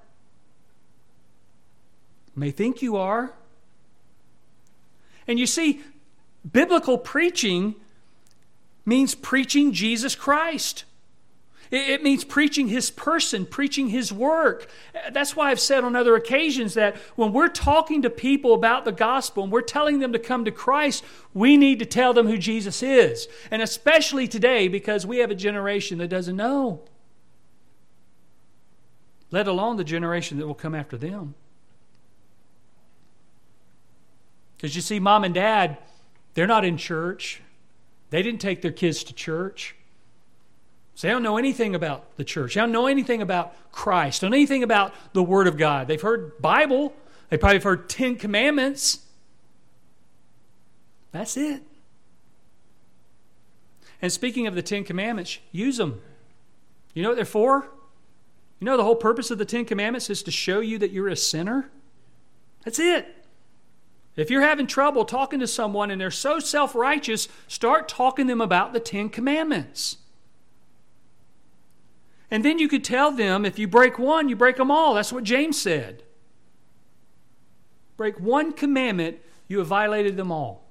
May 2.36 2.52
think 2.52 2.82
you 2.82 2.96
are. 2.96 3.34
And 5.28 5.40
you 5.40 5.48
see, 5.48 5.82
biblical 6.52 6.98
preaching 6.98 7.76
means 8.86 9.16
preaching 9.16 9.72
Jesus 9.74 10.16
Christ. 10.16 10.86
It 11.72 12.04
means 12.04 12.24
preaching 12.24 12.68
his 12.68 12.92
person, 12.92 13.46
preaching 13.46 13.90
his 13.90 14.14
work. 14.14 14.70
That's 15.12 15.36
why 15.36 15.50
I've 15.50 15.60
said 15.60 15.84
on 15.84 15.96
other 15.96 16.16
occasions 16.16 16.76
that 16.76 16.96
when 17.16 17.34
we're 17.34 17.48
talking 17.48 18.04
to 18.04 18.10
people 18.10 18.54
about 18.54 18.86
the 18.86 18.92
gospel 18.92 19.44
and 19.44 19.52
we're 19.52 19.62
telling 19.62 20.00
them 20.00 20.14
to 20.14 20.20
come 20.20 20.46
to 20.46 20.52
Christ, 20.52 21.04
we 21.34 21.58
need 21.58 21.80
to 21.80 21.86
tell 21.86 22.14
them 22.14 22.28
who 22.28 22.38
Jesus 22.38 22.84
is. 22.84 23.28
And 23.50 23.62
especially 23.64 24.28
today 24.28 24.68
because 24.68 25.08
we 25.08 25.18
have 25.18 25.32
a 25.32 25.36
generation 25.36 25.98
that 25.98 26.08
doesn't 26.08 26.36
know, 26.36 26.82
let 29.32 29.48
alone 29.48 29.78
the 29.78 29.84
generation 29.84 30.38
that 30.38 30.46
will 30.46 30.54
come 30.54 30.76
after 30.76 30.98
them. 30.98 31.34
Because 34.56 34.76
you 34.76 34.82
see, 34.82 35.00
mom 35.00 35.24
and 35.24 35.34
dad, 35.34 35.78
they're 36.36 36.48
not 36.48 36.64
in 36.64 36.78
church. 36.78 37.42
They 38.12 38.22
didn't 38.22 38.40
take 38.40 38.62
their 38.62 38.72
kids 38.72 39.04
to 39.06 39.14
church. 39.14 39.76
So 40.94 41.08
they 41.08 41.12
don't 41.12 41.24
know 41.24 41.38
anything 41.38 41.76
about 41.76 42.16
the 42.16 42.24
church. 42.24 42.54
They 42.54 42.62
don't 42.62 42.72
know 42.72 42.88
anything 42.88 43.22
about 43.22 43.54
Christ. 43.72 44.22
Don't 44.22 44.32
know 44.32 44.38
anything 44.38 44.64
about 44.64 44.94
the 45.14 45.24
Word 45.24 45.48
of 45.48 45.58
God. 45.58 45.88
They've 45.88 46.02
heard 46.02 46.42
Bible. 46.42 46.94
They 47.30 47.38
probably 47.38 47.56
have 47.56 47.64
heard 47.64 47.90
Ten 47.90 48.16
Commandments. 48.16 49.00
That's 51.12 51.36
it. 51.36 51.64
And 54.02 54.12
speaking 54.12 54.48
of 54.48 54.56
the 54.56 54.62
Ten 54.62 54.84
Commandments, 54.84 55.40
use 55.52 55.78
them. 55.78 56.02
You 56.94 57.04
know 57.04 57.10
what 57.10 57.16
they're 57.16 57.26
for? 57.26 57.68
You 58.60 58.66
know 58.66 58.78
the 58.78 58.84
whole 58.84 58.96
purpose 58.96 59.32
of 59.32 59.38
the 59.38 59.46
Ten 59.46 59.66
Commandments 59.66 60.10
is 60.10 60.24
to 60.24 60.32
show 60.32 60.60
you 60.60 60.78
that 60.78 60.92
you're 60.92 61.10
a 61.10 61.16
sinner? 61.16 61.70
That's 62.64 62.80
it. 62.80 63.25
If 64.16 64.30
you're 64.30 64.42
having 64.42 64.68
trouble 64.68 65.04
talking 65.04 65.40
to 65.42 65.48
someone 65.48 65.92
and 65.92 66.00
they're 66.00 66.12
so 66.12 66.40
self 66.40 66.74
righteous, 66.74 67.28
start 67.48 67.90
talking 67.90 68.28
to 68.28 68.32
them 68.32 68.42
about 68.42 68.74
the 68.74 68.80
Ten 68.80 69.10
Commandments. 69.10 69.98
And 72.32 72.44
then 72.44 72.58
you 72.58 72.68
could 72.68 72.84
tell 72.84 73.12
them 73.12 73.46
if 73.46 73.60
you 73.60 73.68
break 73.68 74.00
one, 74.00 74.30
you 74.30 74.36
break 74.36 74.56
them 74.56 74.72
all. 74.72 74.94
That's 74.94 75.14
what 75.14 75.24
James 75.24 75.60
said. 75.60 76.04
Break 77.98 78.20
one 78.20 78.52
commandment, 78.52 79.20
you 79.48 79.60
have 79.60 79.68
violated 79.68 80.18
them 80.18 80.32
all. 80.32 80.64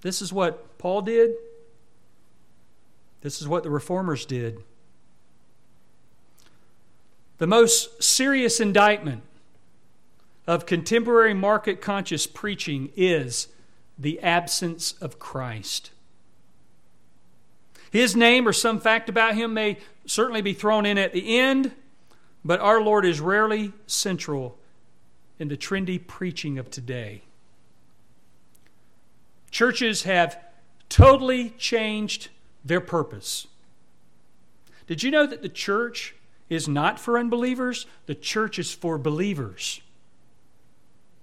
This 0.00 0.22
is 0.22 0.32
what 0.32 0.78
Paul 0.78 1.02
did. 1.02 1.32
This 3.20 3.40
is 3.40 3.48
what 3.48 3.62
the 3.62 3.70
reformers 3.70 4.24
did. 4.24 4.62
The 7.38 7.46
most 7.46 8.02
serious 8.02 8.60
indictment 8.60 9.22
of 10.48 10.64
contemporary 10.64 11.34
market 11.34 11.82
conscious 11.82 12.26
preaching 12.26 12.90
is 12.96 13.48
the 13.98 14.18
absence 14.20 14.92
of 14.92 15.18
Christ. 15.18 15.90
His 17.90 18.16
name 18.16 18.48
or 18.48 18.54
some 18.54 18.80
fact 18.80 19.10
about 19.10 19.34
him 19.34 19.52
may 19.52 19.76
certainly 20.06 20.40
be 20.40 20.54
thrown 20.54 20.86
in 20.86 20.96
at 20.96 21.12
the 21.12 21.38
end, 21.38 21.72
but 22.46 22.60
our 22.60 22.80
Lord 22.80 23.04
is 23.04 23.20
rarely 23.20 23.74
central 23.86 24.58
in 25.38 25.48
the 25.48 25.56
trendy 25.56 26.04
preaching 26.04 26.58
of 26.58 26.70
today. 26.70 27.20
Churches 29.50 30.04
have 30.04 30.38
totally 30.88 31.50
changed 31.58 32.30
their 32.64 32.80
purpose. 32.80 33.46
Did 34.86 35.02
you 35.02 35.10
know 35.10 35.26
that 35.26 35.42
the 35.42 35.50
church 35.50 36.14
is 36.48 36.66
not 36.66 36.98
for 36.98 37.18
unbelievers? 37.18 37.84
The 38.06 38.14
church 38.14 38.58
is 38.58 38.72
for 38.72 38.96
believers. 38.96 39.82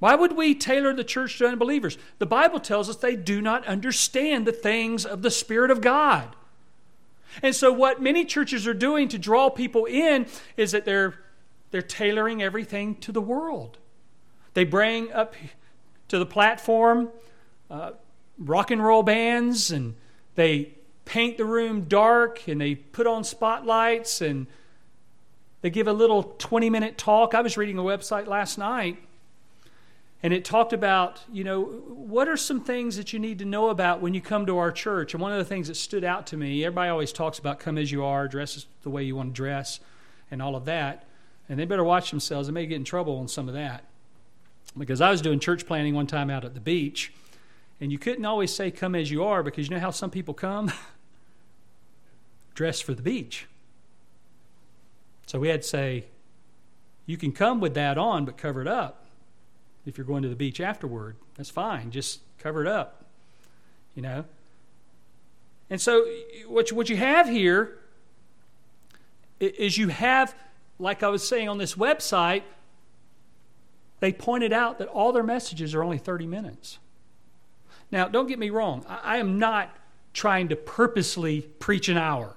Why 0.05 0.13
would 0.13 0.37
we 0.37 0.53
tailor 0.53 0.93
the 0.93 1.03
church 1.03 1.39
to 1.39 1.47
unbelievers? 1.47 1.97
The 2.19 2.27
Bible 2.27 2.59
tells 2.59 2.91
us 2.91 2.97
they 2.97 3.15
do 3.15 3.41
not 3.41 3.65
understand 3.65 4.45
the 4.45 4.51
things 4.51 5.03
of 5.03 5.23
the 5.23 5.31
Spirit 5.31 5.71
of 5.71 5.81
God. 5.81 6.35
And 7.41 7.55
so, 7.55 7.73
what 7.73 8.03
many 8.03 8.23
churches 8.23 8.67
are 8.67 8.75
doing 8.75 9.07
to 9.07 9.17
draw 9.17 9.49
people 9.49 9.85
in 9.85 10.27
is 10.57 10.73
that 10.73 10.85
they're, 10.85 11.15
they're 11.71 11.81
tailoring 11.81 12.43
everything 12.43 12.97
to 12.97 13.11
the 13.11 13.19
world. 13.19 13.79
They 14.53 14.63
bring 14.63 15.11
up 15.11 15.33
to 16.09 16.19
the 16.19 16.25
platform 16.27 17.09
uh, 17.71 17.93
rock 18.37 18.69
and 18.69 18.83
roll 18.83 19.01
bands, 19.01 19.71
and 19.71 19.95
they 20.35 20.75
paint 21.05 21.39
the 21.39 21.45
room 21.45 21.85
dark, 21.85 22.47
and 22.47 22.61
they 22.61 22.75
put 22.75 23.07
on 23.07 23.23
spotlights, 23.23 24.21
and 24.21 24.45
they 25.61 25.71
give 25.71 25.87
a 25.87 25.93
little 25.93 26.21
20 26.37 26.69
minute 26.69 26.95
talk. 26.95 27.33
I 27.33 27.41
was 27.41 27.57
reading 27.57 27.79
a 27.79 27.83
website 27.83 28.27
last 28.27 28.59
night 28.59 28.99
and 30.25 30.33
it 30.33 30.43
talked 30.43 30.73
about, 30.73 31.21
you 31.31 31.43
know, 31.43 31.61
what 31.61 32.27
are 32.27 32.35
some 32.35 32.59
things 32.59 32.97
that 32.97 33.13
you 33.13 33.19
need 33.19 33.37
to 33.37 33.45
know 33.45 33.69
about 33.69 34.01
when 34.01 34.15
you 34.15 34.21
come 34.21 34.47
to 34.47 34.57
our 34.57 34.71
church? 34.71 35.13
And 35.13 35.21
one 35.21 35.31
of 35.31 35.37
the 35.37 35.45
things 35.45 35.67
that 35.67 35.75
stood 35.75 36.03
out 36.03 36.25
to 36.25 36.35
me, 36.35 36.65
everybody 36.65 36.89
always 36.89 37.13
talks 37.13 37.37
about 37.37 37.59
come 37.59 37.77
as 37.77 37.91
you 37.91 38.03
are, 38.03 38.27
dress 38.27 38.65
the 38.81 38.89
way 38.89 39.03
you 39.03 39.15
want 39.15 39.35
to 39.35 39.37
dress, 39.37 39.79
and 40.31 40.41
all 40.41 40.55
of 40.55 40.65
that. 40.65 41.07
And 41.47 41.59
they 41.59 41.65
better 41.65 41.83
watch 41.83 42.09
themselves. 42.09 42.47
They 42.47 42.53
may 42.53 42.65
get 42.65 42.77
in 42.77 42.83
trouble 42.83 43.19
on 43.19 43.27
some 43.27 43.47
of 43.47 43.53
that. 43.53 43.83
Because 44.75 44.99
I 44.99 45.11
was 45.11 45.21
doing 45.21 45.39
church 45.39 45.67
planning 45.67 45.93
one 45.93 46.07
time 46.07 46.31
out 46.31 46.43
at 46.43 46.55
the 46.55 46.59
beach, 46.59 47.13
and 47.79 47.91
you 47.91 47.99
couldn't 47.99 48.25
always 48.25 48.51
say 48.51 48.71
come 48.71 48.95
as 48.95 49.11
you 49.11 49.23
are 49.23 49.43
because 49.43 49.69
you 49.69 49.75
know 49.75 49.79
how 49.79 49.91
some 49.91 50.09
people 50.09 50.33
come? 50.33 50.71
dressed 52.55 52.83
for 52.83 52.95
the 52.95 53.03
beach. 53.03 53.45
So 55.27 55.37
we 55.37 55.49
had 55.49 55.61
to 55.61 55.67
say, 55.67 56.05
you 57.05 57.15
can 57.15 57.31
come 57.31 57.59
with 57.59 57.75
that 57.75 57.99
on, 57.99 58.25
but 58.25 58.37
cover 58.37 58.59
it 58.59 58.67
up 58.67 59.04
if 59.85 59.97
you're 59.97 60.05
going 60.05 60.23
to 60.23 60.29
the 60.29 60.35
beach 60.35 60.59
afterward. 60.59 61.15
That's 61.35 61.49
fine. 61.49 61.91
Just 61.91 62.21
cover 62.39 62.61
it 62.61 62.67
up, 62.67 63.05
you 63.95 64.01
know. 64.01 64.25
And 65.69 65.81
so, 65.81 66.05
what 66.47 66.69
you, 66.69 66.77
what 66.77 66.89
you 66.89 66.97
have 66.97 67.27
here 67.27 67.77
is 69.39 69.77
you 69.77 69.89
have, 69.89 70.35
like 70.79 71.03
I 71.03 71.07
was 71.09 71.27
saying 71.27 71.49
on 71.49 71.57
this 71.57 71.75
website, 71.75 72.43
they 73.99 74.11
pointed 74.11 74.53
out 74.53 74.77
that 74.79 74.87
all 74.87 75.11
their 75.11 75.23
messages 75.23 75.73
are 75.73 75.83
only 75.83 75.97
30 75.97 76.27
minutes. 76.27 76.77
Now, 77.91 78.07
don't 78.07 78.27
get 78.27 78.39
me 78.39 78.49
wrong, 78.49 78.85
I, 78.87 78.99
I 79.03 79.17
am 79.17 79.39
not 79.39 79.75
trying 80.13 80.47
to 80.49 80.55
purposely 80.55 81.41
preach 81.59 81.89
an 81.89 81.97
hour. 81.97 82.35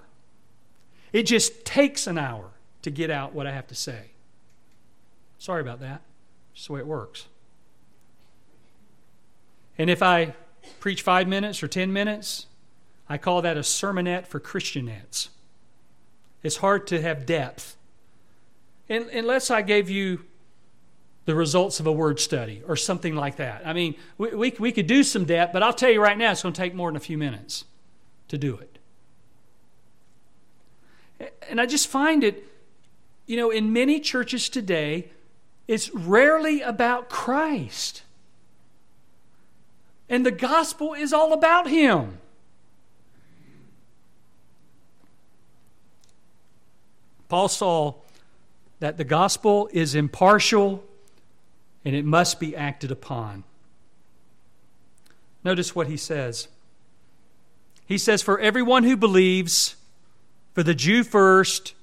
It 1.12 1.22
just 1.24 1.64
takes 1.64 2.06
an 2.06 2.18
hour 2.18 2.50
to 2.82 2.90
get 2.90 3.10
out 3.10 3.34
what 3.34 3.46
I 3.46 3.52
have 3.52 3.66
to 3.68 3.74
say. 3.74 4.10
Sorry 5.38 5.60
about 5.60 5.80
that. 5.80 6.02
It's 6.54 6.66
the 6.66 6.72
way 6.72 6.80
it 6.80 6.86
works. 6.86 7.26
And 9.78 9.88
if 9.88 10.02
I 10.02 10.34
preach 10.80 11.02
five 11.02 11.28
minutes 11.28 11.62
or 11.62 11.68
10 11.68 11.92
minutes, 11.92 12.46
I 13.08 13.16
call 13.16 13.42
that 13.42 13.56
a 13.56 13.60
sermonette 13.60 14.26
for 14.26 14.40
Christianettes. 14.40 15.28
It's 16.42 16.56
hard 16.56 16.86
to 16.88 17.00
have 17.00 17.24
depth. 17.24 17.76
And, 18.88 19.06
unless 19.06 19.50
I 19.50 19.62
gave 19.62 19.88
you 19.88 20.24
the 21.28 21.34
results 21.34 21.78
of 21.78 21.86
a 21.86 21.92
word 21.92 22.18
study 22.18 22.62
or 22.66 22.74
something 22.74 23.14
like 23.14 23.36
that. 23.36 23.60
I 23.66 23.74
mean, 23.74 23.96
we, 24.16 24.34
we, 24.34 24.54
we 24.58 24.72
could 24.72 24.86
do 24.86 25.02
some 25.02 25.26
depth, 25.26 25.52
but 25.52 25.62
I'll 25.62 25.74
tell 25.74 25.90
you 25.90 26.00
right 26.00 26.16
now, 26.16 26.32
it's 26.32 26.42
going 26.42 26.54
to 26.54 26.58
take 26.58 26.74
more 26.74 26.88
than 26.88 26.96
a 26.96 27.00
few 27.00 27.18
minutes 27.18 27.66
to 28.28 28.38
do 28.38 28.56
it. 28.56 28.78
And 31.50 31.60
I 31.60 31.66
just 31.66 31.86
find 31.88 32.24
it, 32.24 32.46
you 33.26 33.36
know, 33.36 33.50
in 33.50 33.74
many 33.74 34.00
churches 34.00 34.48
today, 34.48 35.10
it's 35.66 35.90
rarely 35.90 36.62
about 36.62 37.10
Christ. 37.10 38.04
And 40.08 40.24
the 40.24 40.30
gospel 40.30 40.94
is 40.94 41.12
all 41.12 41.32
about 41.32 41.68
him. 41.68 42.18
Paul 47.28 47.48
saw 47.48 47.94
that 48.80 48.96
the 48.96 49.04
gospel 49.04 49.68
is 49.72 49.94
impartial 49.94 50.84
and 51.84 51.94
it 51.94 52.04
must 52.04 52.40
be 52.40 52.56
acted 52.56 52.90
upon. 52.90 53.44
Notice 55.44 55.74
what 55.74 55.86
he 55.86 55.96
says. 55.96 56.48
He 57.86 57.98
says, 57.98 58.22
For 58.22 58.38
everyone 58.38 58.84
who 58.84 58.96
believes, 58.96 59.76
for 60.54 60.62
the 60.62 60.74
Jew 60.74 61.04
first, 61.04 61.74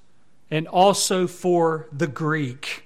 and 0.51 0.67
also 0.67 1.27
for 1.27 1.87
the 1.91 2.07
Greek. 2.07 2.83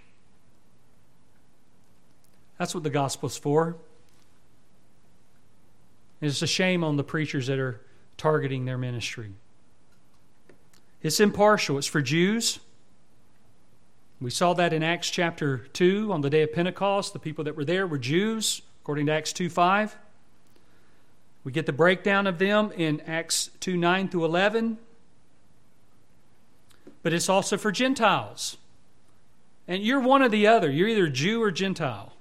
That's 2.57 2.73
what 2.73 2.83
the 2.83 2.89
gospel's 2.89 3.37
for. 3.37 3.77
It's 6.21 6.41
a 6.41 6.47
shame 6.47 6.83
on 6.83 6.97
the 6.97 7.03
preachers 7.03 7.47
that 7.47 7.59
are 7.59 7.81
targeting 8.17 8.65
their 8.65 8.77
ministry. 8.77 9.31
It's 11.01 11.19
impartial, 11.19 11.77
it's 11.77 11.87
for 11.87 12.01
Jews. 12.01 12.59
We 14.21 14.29
saw 14.29 14.53
that 14.55 14.73
in 14.73 14.83
Acts 14.83 15.09
chapter 15.09 15.59
2 15.71 16.11
on 16.11 16.21
the 16.21 16.29
day 16.29 16.41
of 16.41 16.51
Pentecost. 16.51 17.13
The 17.13 17.19
people 17.19 17.45
that 17.45 17.55
were 17.55 17.63
there 17.63 17.87
were 17.87 17.97
Jews, 17.97 18.61
according 18.81 19.05
to 19.05 19.13
Acts 19.13 19.31
2 19.31 19.49
5. 19.49 19.97
We 21.45 21.53
get 21.53 21.65
the 21.65 21.73
breakdown 21.73 22.27
of 22.27 22.37
them 22.37 22.73
in 22.75 22.99
Acts 23.01 23.49
2 23.61 23.77
9 23.77 24.09
through 24.09 24.25
11. 24.25 24.77
But 27.01 27.13
it's 27.13 27.29
also 27.29 27.57
for 27.57 27.71
Gentiles. 27.71 28.57
And 29.69 29.83
you're 29.83 30.01
one 30.01 30.21
or 30.21 30.27
the 30.27 30.47
other. 30.47 30.69
You're 30.69 30.89
either 30.89 31.07
Jew 31.07 31.41
or 31.41 31.51
Gentile. 31.51 32.11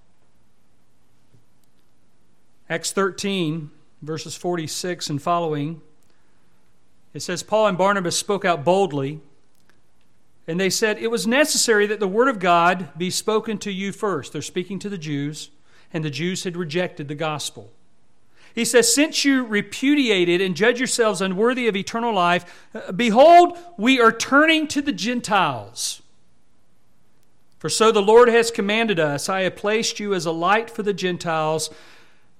Acts 2.70 2.92
13 2.92 3.72
verses 4.02 4.36
46 4.36 5.10
and 5.10 5.20
following, 5.20 5.80
it 7.14 7.20
says, 7.20 7.42
Paul 7.42 7.66
and 7.66 7.78
Barnabas 7.78 8.16
spoke 8.16 8.44
out 8.44 8.64
boldly, 8.64 9.20
and 10.46 10.58
they 10.58 10.70
said, 10.70 10.98
It 10.98 11.10
was 11.10 11.26
necessary 11.26 11.86
that 11.86 12.00
the 12.00 12.08
word 12.08 12.28
of 12.28 12.38
God 12.38 12.90
be 12.96 13.10
spoken 13.10 13.58
to 13.58 13.72
you 13.72 13.92
first. 13.92 14.32
They're 14.32 14.42
speaking 14.42 14.78
to 14.80 14.88
the 14.88 14.98
Jews, 14.98 15.50
and 15.92 16.04
the 16.04 16.10
Jews 16.10 16.44
had 16.44 16.56
rejected 16.56 17.08
the 17.08 17.14
gospel. 17.14 17.70
He 18.54 18.64
says, 18.64 18.92
Since 18.92 19.24
you 19.24 19.44
repudiated 19.44 20.40
and 20.40 20.56
judge 20.56 20.78
yourselves 20.78 21.20
unworthy 21.20 21.68
of 21.68 21.76
eternal 21.76 22.14
life, 22.14 22.68
uh, 22.74 22.92
behold, 22.92 23.58
we 23.76 24.00
are 24.00 24.12
turning 24.12 24.66
to 24.68 24.82
the 24.82 24.92
Gentiles. 24.92 26.02
For 27.58 27.68
so 27.68 27.90
the 27.90 28.02
Lord 28.02 28.28
has 28.28 28.50
commanded 28.50 29.00
us 29.00 29.28
I 29.28 29.42
have 29.42 29.56
placed 29.56 29.98
you 29.98 30.14
as 30.14 30.26
a 30.26 30.32
light 30.32 30.70
for 30.70 30.82
the 30.82 30.94
Gentiles 30.94 31.70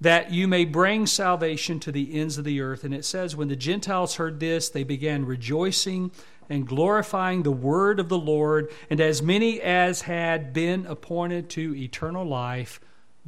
that 0.01 0.33
you 0.33 0.47
may 0.47 0.65
bring 0.65 1.07
salvation 1.07 1.81
to 1.81 1.93
the 1.93 2.15
ends 2.19 2.39
of 2.39 2.45
the 2.45 2.61
earth. 2.61 2.85
And 2.85 2.95
it 2.95 3.05
says, 3.05 3.35
when 3.35 3.49
the 3.49 3.57
Gentiles 3.57 4.17
heard 4.17 4.39
this, 4.39 4.69
they 4.69 4.85
began 4.85 5.25
rejoicing 5.25 6.13
and 6.49 6.67
glorifying 6.67 7.43
the 7.43 7.53
word 7.53 8.01
of 8.01 8.09
the 8.09 8.19
Lord, 8.19 8.71
and 8.89 9.01
as 9.01 9.21
many 9.21 9.61
as 9.61 10.03
had 10.03 10.53
been 10.53 10.87
appointed 10.87 11.51
to 11.51 11.75
eternal 11.77 12.25
life 12.25 12.81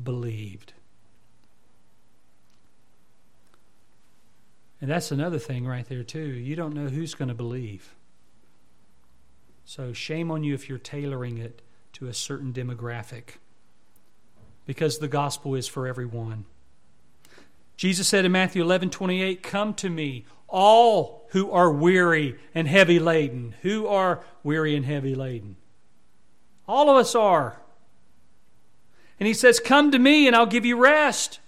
believed. 0.03 0.73
And 4.81 4.91
that's 4.91 5.11
another 5.11 5.39
thing 5.39 5.67
right 5.67 5.87
there, 5.87 6.03
too. 6.03 6.21
You 6.21 6.57
don't 6.57 6.73
know 6.73 6.89
who's 6.89 7.15
going 7.15 7.29
to 7.29 7.35
believe. 7.35 7.95
So, 9.67 9.93
shame 9.93 10.31
on 10.31 10.43
you 10.43 10.55
if 10.55 10.69
you're 10.69 10.79
tailoring 10.79 11.37
it 11.37 11.61
to 11.95 12.07
a 12.07 12.15
certain 12.15 12.53
demographic 12.53 13.35
because 14.65 14.99
the 14.99 15.09
gospel 15.09 15.55
is 15.55 15.69
for 15.69 15.87
everyone. 15.87 16.47
Jesus 17.81 18.09
said 18.09 18.27
in 18.27 18.33
Matthew 18.33 18.63
11 18.63 18.91
28, 18.91 19.43
Come 19.43 19.73
to 19.73 19.89
me, 19.89 20.27
all 20.49 21.27
who 21.31 21.51
are 21.51 21.73
weary 21.73 22.39
and 22.55 22.69
heavy 22.69 22.99
laden. 22.99 23.55
Who 23.63 23.87
are 23.87 24.23
weary 24.43 24.77
and 24.77 24.85
heavy 24.85 25.15
laden? 25.15 25.57
All 26.69 26.91
of 26.91 26.99
us 26.99 27.15
are. 27.15 27.63
And 29.19 29.27
he 29.27 29.33
says, 29.33 29.61
Come 29.61 29.93
to 29.93 29.99
me 29.99 30.27
and 30.27 30.37
I'll 30.37 30.45
give 30.45 30.67
you 30.67 30.77
rest. 30.77 31.41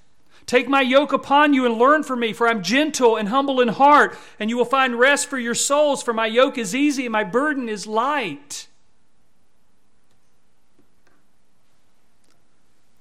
Take 0.47 0.71
my 0.71 0.81
yoke 0.81 1.13
upon 1.13 1.53
you 1.53 1.67
and 1.67 1.75
learn 1.75 2.03
from 2.03 2.21
me, 2.21 2.33
for 2.33 2.49
I'm 2.49 2.63
gentle 2.63 3.19
and 3.19 3.29
humble 3.29 3.61
in 3.61 3.69
heart, 3.69 4.17
and 4.41 4.49
you 4.49 4.57
will 4.57 4.65
find 4.65 4.99
rest 4.99 5.29
for 5.29 5.39
your 5.39 5.55
souls, 5.55 6.03
for 6.03 6.15
my 6.15 6.25
yoke 6.25 6.57
is 6.57 6.75
easy 6.75 7.05
and 7.05 7.13
my 7.13 7.25
burden 7.25 7.69
is 7.69 7.87
light. 7.87 8.69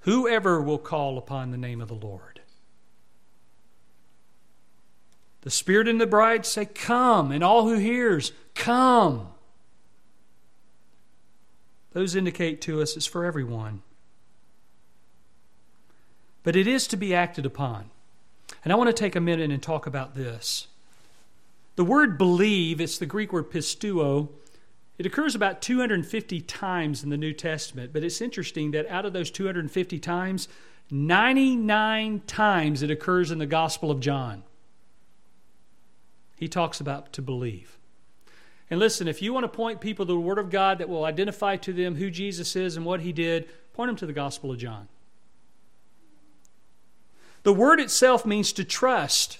Whoever 0.01 0.61
will 0.61 0.79
call 0.79 1.17
upon 1.17 1.51
the 1.51 1.57
name 1.57 1.79
of 1.79 1.87
the 1.87 1.93
Lord. 1.93 2.30
The 5.41 5.49
Spirit 5.49 5.87
and 5.87 5.99
the 5.99 6.07
bride 6.07 6.45
say, 6.45 6.65
Come, 6.65 7.31
and 7.31 7.43
all 7.43 7.67
who 7.67 7.75
hears, 7.75 8.31
come. 8.53 9.27
Those 11.93 12.15
indicate 12.15 12.61
to 12.61 12.81
us 12.81 12.95
it's 12.95 13.05
for 13.05 13.25
everyone. 13.25 13.81
But 16.43 16.55
it 16.55 16.67
is 16.67 16.87
to 16.87 16.97
be 16.97 17.13
acted 17.13 17.45
upon. 17.45 17.89
And 18.63 18.71
I 18.71 18.75
want 18.75 18.89
to 18.89 18.93
take 18.93 19.15
a 19.15 19.21
minute 19.21 19.51
and 19.51 19.61
talk 19.61 19.87
about 19.87 20.15
this. 20.15 20.67
The 21.75 21.83
word 21.83 22.17
believe, 22.17 22.79
it's 22.79 22.97
the 22.97 23.05
Greek 23.05 23.33
word 23.33 23.49
pisteuo. 23.49 24.29
It 24.97 25.05
occurs 25.05 25.35
about 25.35 25.61
250 25.61 26.41
times 26.41 27.03
in 27.03 27.09
the 27.09 27.17
New 27.17 27.33
Testament, 27.33 27.91
but 27.93 28.03
it's 28.03 28.21
interesting 28.21 28.71
that 28.71 28.87
out 28.87 29.05
of 29.05 29.13
those 29.13 29.31
250 29.31 29.99
times, 29.99 30.47
99 30.91 32.21
times 32.27 32.83
it 32.83 32.91
occurs 32.91 33.31
in 33.31 33.39
the 33.39 33.45
Gospel 33.45 33.89
of 33.89 33.99
John. 33.99 34.43
He 36.41 36.47
talks 36.47 36.81
about 36.81 37.13
to 37.13 37.21
believe. 37.21 37.77
And 38.71 38.79
listen, 38.79 39.07
if 39.07 39.21
you 39.21 39.31
want 39.31 39.43
to 39.43 39.47
point 39.47 39.79
people 39.79 40.07
to 40.07 40.13
the 40.13 40.19
Word 40.19 40.39
of 40.39 40.49
God 40.49 40.79
that 40.79 40.89
will 40.89 41.05
identify 41.05 41.55
to 41.57 41.71
them 41.71 41.97
who 41.97 42.09
Jesus 42.09 42.55
is 42.55 42.75
and 42.75 42.83
what 42.83 43.01
He 43.01 43.13
did, 43.13 43.47
point 43.73 43.89
them 43.89 43.95
to 43.97 44.07
the 44.07 44.11
Gospel 44.11 44.51
of 44.51 44.57
John. 44.57 44.87
The 47.43 47.53
word 47.53 47.79
itself 47.79 48.25
means 48.25 48.53
to 48.53 48.63
trust, 48.63 49.37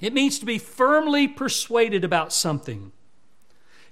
it 0.00 0.14
means 0.14 0.38
to 0.38 0.46
be 0.46 0.56
firmly 0.56 1.28
persuaded 1.28 2.04
about 2.04 2.32
something. 2.32 2.92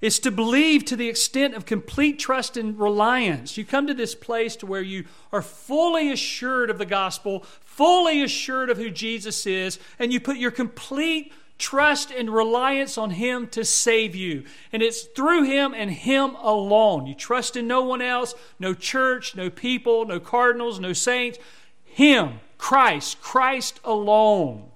It's 0.01 0.21
to 0.21 0.31
believe 0.31 0.87
to 0.87 0.97
the 0.97 1.11
extent 1.11 1.53
of 1.53 1.67
complete 1.67 2.19
trust 2.19 2.57
and 2.57 2.79
reliance. 2.79 3.59
You 3.59 3.67
come 3.67 3.87
to 3.87 3.93
this 3.93 4.15
place 4.15 4.57
to 4.57 4.67
where 4.67 4.81
you 4.81 5.05
are 5.33 5.43
fully 5.43 6.11
assured 6.11 6.71
of 6.71 6.79
the 6.79 6.87
gospel, 6.87 7.41
fully 7.61 8.23
assured 8.23 8.71
of 8.71 8.79
who 8.79 8.89
Jesus 8.89 9.47
is, 9.47 9.79
and 9.99 10.11
you 10.11 10.19
put 10.19 10.39
your 10.39 10.51
complete 10.51 11.35
trust 11.61 12.11
and 12.11 12.31
reliance 12.31 12.99
on 12.99 13.11
Him 13.11 13.47
to 13.49 13.65
save 13.65 14.17
you. 14.17 14.45
And 14.73 14.83
it's 14.83 15.03
through 15.03 15.45
Him 15.45 15.75
and 15.75 15.91
Him 15.91 16.35
alone. 16.37 17.07
You 17.07 17.15
trust 17.15 17.55
in 17.55 17.69
no 17.69 17.83
one 17.83 18.03
else, 18.03 18.35
no 18.59 18.75
church, 18.75 19.37
no 19.37 19.51
people, 19.51 20.05
no 20.07 20.19
cardinals, 20.19 20.81
no 20.81 20.93
saints. 20.93 21.39
Him, 21.85 22.41
Christ, 22.59 23.21
Christ 23.21 23.79
alone. 23.85 24.71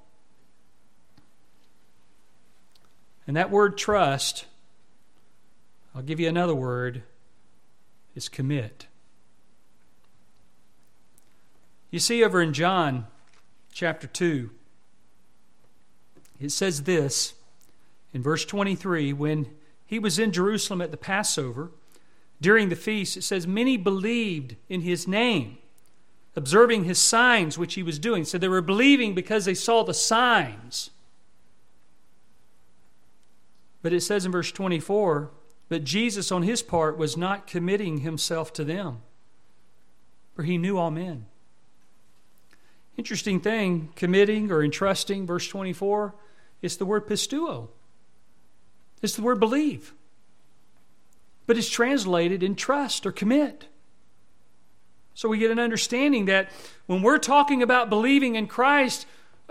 And 3.27 3.37
that 3.37 3.51
word 3.51 3.79
trust, 3.79 4.45
I'll 5.95 6.03
give 6.03 6.21
you 6.21 6.29
another 6.29 6.55
word, 6.55 7.03
is 8.15 8.29
commit. 8.29 8.87
You 11.91 11.99
see 11.99 12.23
over 12.23 12.43
in 12.43 12.53
John 12.53 13.07
chapter 13.73 14.07
2, 14.07 14.51
it 16.41 16.51
says 16.51 16.83
this 16.83 17.35
in 18.13 18.23
verse 18.23 18.45
23 18.45 19.13
when 19.13 19.49
he 19.87 19.99
was 19.99 20.19
in 20.19 20.33
Jerusalem 20.33 20.81
at 20.81 20.91
the 20.91 20.97
Passover, 20.97 21.71
during 22.41 22.69
the 22.69 22.77
feast, 22.77 23.17
it 23.17 23.23
says, 23.23 23.47
Many 23.47 23.77
believed 23.77 24.57
in 24.69 24.83
his 24.83 25.07
name, 25.07 25.59
observing 26.37 26.85
his 26.85 26.99
signs 26.99 27.57
which 27.57 27.75
he 27.75 27.83
was 27.83 27.99
doing. 27.99 28.25
So 28.25 28.39
they 28.39 28.49
were 28.49 28.61
believing 28.61 29.15
because 29.15 29.45
they 29.45 29.55
saw 29.55 29.83
the 29.83 29.95
signs. 29.95 30.91
But 33.83 33.93
it 33.93 34.01
says 34.01 34.25
in 34.27 34.33
verse 34.33 34.51
24, 34.51 35.31
But 35.69 35.85
Jesus 35.85 36.33
on 36.33 36.43
his 36.43 36.63
part 36.63 36.97
was 36.97 37.17
not 37.17 37.47
committing 37.47 37.99
himself 37.99 38.53
to 38.55 38.65
them, 38.65 39.03
for 40.35 40.43
he 40.43 40.59
knew 40.59 40.79
all 40.79 40.91
men. 40.91 41.27
Interesting 42.97 43.41
thing, 43.41 43.91
committing 43.97 44.51
or 44.51 44.63
entrusting, 44.63 45.27
verse 45.27 45.49
24, 45.49 46.15
it's 46.65 46.77
the 46.77 46.87
word 46.87 47.07
pisteuo. 47.07 47.69
It's 49.03 49.17
the 49.17 49.23
word 49.23 49.39
believe. 49.39 49.93
But 51.47 51.59
it's 51.59 51.69
translated 51.69 52.43
in 52.43 52.57
trust 52.57 53.05
or 53.05 53.13
commit. 53.13 53.67
So 55.13 55.29
we 55.29 55.37
get 55.37 55.51
an 55.51 55.59
understanding 55.59 56.25
that 56.25 56.51
when 56.87 57.03
we're 57.03 57.19
talking 57.19 57.63
about 57.63 57.91
believing 57.91 58.35
in 58.35 58.47
Christ, 58.47 59.07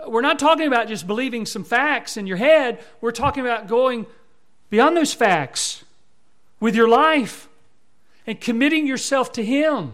we're 0.08 0.22
not 0.22 0.40
talking 0.40 0.66
about 0.66 0.88
just 0.88 1.06
believing 1.06 1.46
some 1.46 1.62
facts 1.62 2.16
in 2.16 2.26
your 2.26 2.36
head. 2.36 2.84
We're 3.00 3.12
talking 3.12 3.44
about 3.44 3.68
going 3.68 4.06
beyond 4.68 4.96
those 4.96 5.14
facts 5.14 5.84
with 6.58 6.74
your 6.74 6.88
life 6.88 7.48
and 8.26 8.40
committing 8.40 8.88
yourself 8.88 9.30
to 9.34 9.44
Him. 9.44 9.92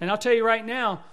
And 0.00 0.10
I'll 0.10 0.16
tell 0.16 0.32
you 0.32 0.46
right 0.46 0.64
now, 0.64 1.04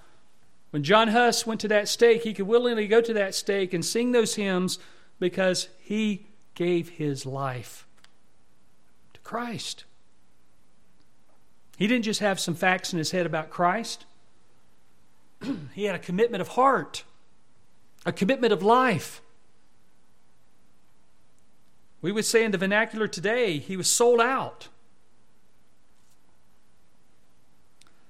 when 0.71 0.83
John 0.83 1.09
Huss 1.09 1.45
went 1.45 1.61
to 1.61 1.67
that 1.67 1.87
stake, 1.87 2.23
he 2.23 2.33
could 2.33 2.47
willingly 2.47 2.87
go 2.87 3.01
to 3.01 3.13
that 3.13 3.35
stake 3.35 3.73
and 3.73 3.85
sing 3.85 4.11
those 4.11 4.35
hymns 4.35 4.79
because 5.19 5.67
he 5.79 6.25
gave 6.55 6.89
his 6.89 7.25
life 7.25 7.85
to 9.13 9.19
Christ. 9.21 9.83
He 11.77 11.87
didn't 11.87 12.05
just 12.05 12.21
have 12.21 12.39
some 12.39 12.55
facts 12.55 12.93
in 12.93 12.99
his 12.99 13.11
head 13.11 13.25
about 13.25 13.49
Christ, 13.49 14.05
he 15.73 15.85
had 15.85 15.95
a 15.95 15.99
commitment 15.99 16.41
of 16.41 16.49
heart, 16.49 17.03
a 18.05 18.11
commitment 18.11 18.53
of 18.53 18.63
life. 18.63 19.21
We 22.01 22.11
would 22.11 22.25
say 22.25 22.43
in 22.43 22.51
the 22.51 22.57
vernacular 22.57 23.07
today, 23.07 23.57
he 23.57 23.77
was 23.77 23.89
sold 23.89 24.19
out. 24.21 24.69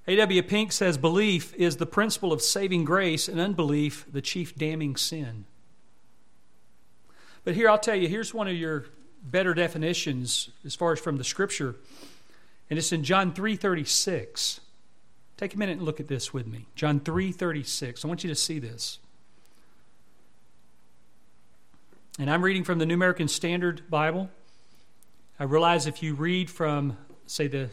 A.W. 0.08 0.42
Pink 0.44 0.72
says 0.72 0.98
belief 0.98 1.54
is 1.56 1.78
the 1.78 1.86
principle 1.86 2.34
of 2.34 2.42
saving 2.42 2.86
grace 2.86 3.28
and 3.28 3.40
unbelief 3.40 4.06
the 4.12 4.22
chief 4.22 4.56
damning 4.56 4.96
sin. 4.96 5.46
But 7.44 7.56
here 7.56 7.70
I'll 7.70 7.78
tell 7.78 7.96
you, 7.96 8.08
here's 8.08 8.34
one 8.34 8.48
of 8.48 8.56
your 8.56 8.86
better 9.24 9.54
definitions 9.54 10.50
as 10.66 10.76
far 10.76 10.94
as 10.94 11.00
from 11.00 11.18
the 11.18 11.24
scripture. 11.24 11.76
And 12.70 12.80
it's 12.80 12.92
in 12.92 13.04
John 13.04 13.34
3:36. 13.34 14.62
Take 15.38 15.54
a 15.54 15.58
minute 15.58 15.78
and 15.78 15.84
look 15.84 16.00
at 16.00 16.08
this 16.08 16.34
with 16.34 16.48
me. 16.48 16.68
John 16.76 17.00
3:36. 17.00 18.04
I 18.04 18.08
want 18.08 18.24
you 18.24 18.30
to 18.30 18.36
see 18.36 18.60
this. 18.60 19.00
And 22.20 22.30
I'm 22.30 22.44
reading 22.44 22.64
from 22.64 22.80
the 22.80 22.86
New 22.86 22.94
American 22.94 23.28
Standard 23.28 23.90
Bible. 23.90 24.30
I 25.40 25.44
realize 25.44 25.88
if 25.88 26.04
you 26.04 26.14
read 26.14 26.50
from 26.50 26.98
say 27.26 27.48
the 27.48 27.70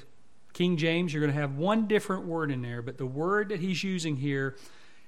King 0.59 0.77
James, 0.77 1.15
you're 1.15 1.21
going 1.21 1.33
to 1.33 1.41
have 1.41 1.57
one 1.57 1.87
different 1.87 2.25
word 2.25 2.51
in 2.51 2.63
there, 2.63 2.83
but 2.83 2.99
the 2.99 3.07
word 3.07 3.51
that 3.51 3.61
he's 3.61 3.85
using 3.85 4.17
here, 4.17 4.57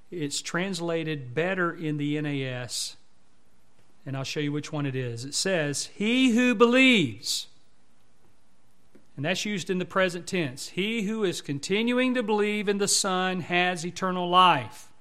it's 0.09 0.41
translated 0.41 1.35
better 1.35 1.73
in 1.73 1.97
the 1.97 2.21
NAS. 2.21 2.95
And 4.07 4.17
I'll 4.17 4.23
show 4.23 4.39
you 4.39 4.53
which 4.53 4.73
one 4.73 4.87
it 4.87 4.95
is. 4.95 5.25
It 5.25 5.35
says, 5.35 5.87
He 5.93 6.31
who 6.37 6.55
believes, 6.55 7.49
and 9.17 9.25
that's 9.25 9.45
used 9.45 9.71
in 9.71 9.79
the 9.79 9.85
present 9.85 10.29
tense. 10.29 10.69
He 10.69 11.03
who 11.03 11.25
is 11.25 11.41
continuing 11.41 12.15
to 12.15 12.23
believe 12.23 12.69
in 12.69 12.79
the 12.79 12.87
Son 12.87 13.41
has 13.41 13.85
eternal 13.85 14.29
life. 14.29 14.93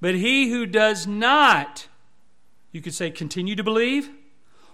But 0.00 0.14
he 0.14 0.48
who 0.48 0.64
does 0.64 1.06
not, 1.06 1.86
you 2.72 2.80
could 2.80 2.94
say, 2.94 3.10
continue 3.10 3.56
to 3.56 3.62
believe, 3.62 4.08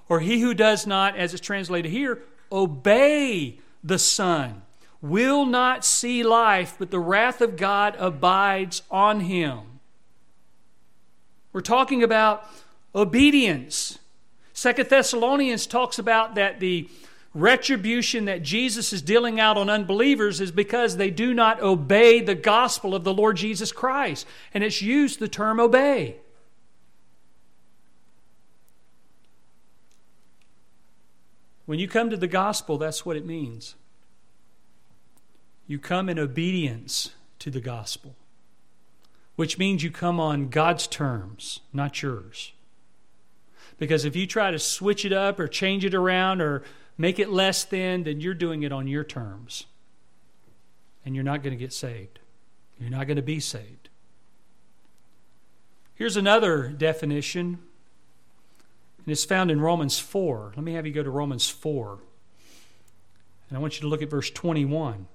or 0.09 0.21
he 0.21 0.41
who 0.41 0.55
does 0.55 0.87
not, 0.87 1.17
as 1.17 1.35
it's 1.35 1.45
translated 1.45 1.91
here, 1.91 2.23
obey 2.53 3.59
the 3.83 3.99
Son, 3.99 4.63
will 5.01 5.47
not 5.47 5.85
see 5.85 6.23
life, 6.23 6.77
but 6.79 6.91
the 6.91 6.99
wrath 6.99 7.41
of 7.41 7.57
God 7.57 7.95
abides 7.99 8.83
on 8.91 9.21
him. 9.21 9.81
We're 11.53 11.61
talking 11.61 12.03
about 12.03 12.45
obedience. 12.95 13.99
Second 14.53 14.89
Thessalonians 14.89 15.67
talks 15.67 15.99
about 15.99 16.35
that 16.35 16.61
the 16.61 16.89
retribution 17.35 18.25
that 18.25 18.43
Jesus 18.43 18.93
is 18.93 19.03
dealing 19.03 19.39
out 19.39 19.57
on 19.57 19.71
unbelievers 19.71 20.41
is 20.41 20.51
because 20.51 20.97
they 20.97 21.11
do 21.11 21.33
not 21.33 21.61
obey 21.63 22.21
the 22.21 22.35
gospel 22.35 22.95
of 22.95 23.05
the 23.05 23.15
Lord 23.15 23.37
Jesus 23.37 23.71
Christ. 23.71 24.27
And 24.53 24.65
it's 24.65 24.83
used 24.83 25.21
the 25.21 25.29
term 25.29 25.61
obey. 25.61 26.17
When 31.69 31.79
you 31.79 31.87
come 31.87 32.09
to 32.09 32.17
the 32.17 32.27
gospel, 32.27 32.79
that's 32.79 33.05
what 33.05 33.19
it 33.19 33.27
means. 33.27 33.75
You 35.67 35.79
come 35.79 36.09
in 36.09 36.19
obedience 36.19 37.11
to 37.41 37.51
the 37.51 37.61
gospel, 37.61 38.17
which 39.37 39.59
means 39.59 39.83
you 39.83 39.91
come 39.91 40.19
on 40.19 40.49
God's 40.49 40.87
terms, 40.87 41.61
not 41.75 42.01
yours. 42.01 42.53
Because 43.77 44.07
if 44.07 44.17
you 44.17 44.27
try 44.27 44.51
to 44.51 44.59
switch 44.59 45.05
it 45.05 45.13
up 45.13 45.39
or 45.39 45.47
change 45.47 45.85
it 45.85 45.93
around 45.93 46.41
or 46.41 46.63
make 46.97 47.19
it 47.19 47.29
less 47.29 47.65
than, 47.65 48.05
then 48.05 48.23
you're 48.23 48.33
doing 48.33 48.63
it 48.63 48.73
on 48.73 48.87
your 48.87 49.05
terms. 49.05 49.67
And 51.05 51.15
you're 51.15 51.23
not 51.23 51.43
going 51.43 51.55
to 51.55 51.63
get 51.63 51.75
saved. 51.75 52.19
You're 52.81 52.89
not 52.89 53.07
going 53.07 53.17
to 53.17 53.23
be 53.23 53.41
saved. 53.41 53.91
Here's 55.97 56.17
another 56.17 56.69
definition, 56.69 57.59
and 59.09 59.13
it's 59.15 59.25
found 59.25 59.51
in 59.51 59.59
Romans 59.59 59.99
4. 59.99 60.53
Let 60.55 60.63
me 60.63 60.75
have 60.75 60.87
you 60.87 60.93
go 60.93 61.03
to 61.03 61.09
Romans 61.09 61.49
4. 61.49 61.99
And 63.49 63.57
I 63.57 63.59
want 63.59 63.77
you 63.77 63.81
to 63.81 63.89
look 63.89 64.03
at 64.03 64.11
verse 64.11 64.29
21. 64.29 65.07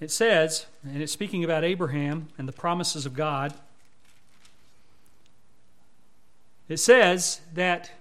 It 0.00 0.10
says, 0.10 0.66
and 0.82 1.00
it's 1.00 1.12
speaking 1.12 1.44
about 1.44 1.62
Abraham 1.62 2.26
and 2.36 2.48
the 2.48 2.52
promises 2.52 3.06
of 3.06 3.14
God, 3.14 3.54
it 6.68 6.78
says 6.78 7.42
that 7.54 7.92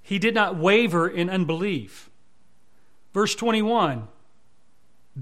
he 0.00 0.18
did 0.18 0.34
not 0.34 0.56
waver 0.56 1.06
in 1.06 1.28
unbelief. 1.28 2.08
Verse 3.12 3.34
21 3.34 4.08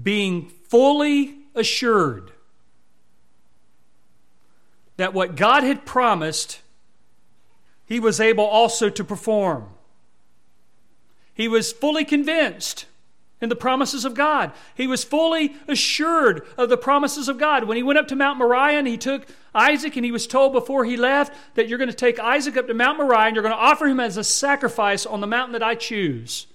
being 0.01 0.47
fully 0.47 1.39
assured 1.55 2.31
that 4.97 5.13
what 5.13 5.35
God 5.35 5.63
had 5.63 5.85
promised, 5.85 6.61
he 7.85 7.99
was 7.99 8.19
able 8.19 8.45
also 8.45 8.89
to 8.89 9.03
perform. 9.03 9.69
He 11.33 11.47
was 11.47 11.73
fully 11.73 12.05
convinced 12.05 12.85
in 13.41 13.49
the 13.49 13.55
promises 13.55 14.05
of 14.05 14.13
God. 14.13 14.53
He 14.73 14.87
was 14.87 15.03
fully 15.03 15.55
assured 15.67 16.45
of 16.57 16.69
the 16.69 16.77
promises 16.77 17.27
of 17.27 17.37
God. 17.37 17.65
When 17.65 17.77
he 17.77 17.83
went 17.83 17.99
up 17.99 18.07
to 18.07 18.15
Mount 18.15 18.39
Moriah 18.39 18.79
and 18.79 18.87
he 18.87 18.97
took 18.97 19.27
Isaac, 19.53 19.95
and 19.95 20.05
he 20.05 20.11
was 20.11 20.27
told 20.27 20.53
before 20.53 20.85
he 20.85 20.95
left 20.95 21.33
that 21.55 21.67
you're 21.67 21.77
going 21.77 21.89
to 21.89 21.95
take 21.95 22.19
Isaac 22.19 22.55
up 22.55 22.67
to 22.67 22.73
Mount 22.73 22.97
Moriah 22.97 23.27
and 23.27 23.35
you're 23.35 23.43
going 23.43 23.55
to 23.55 23.59
offer 23.61 23.85
him 23.85 23.99
as 23.99 24.17
a 24.17 24.23
sacrifice 24.23 25.05
on 25.05 25.19
the 25.19 25.27
mountain 25.27 25.53
that 25.53 25.63
I 25.63 25.75
choose. 25.75 26.47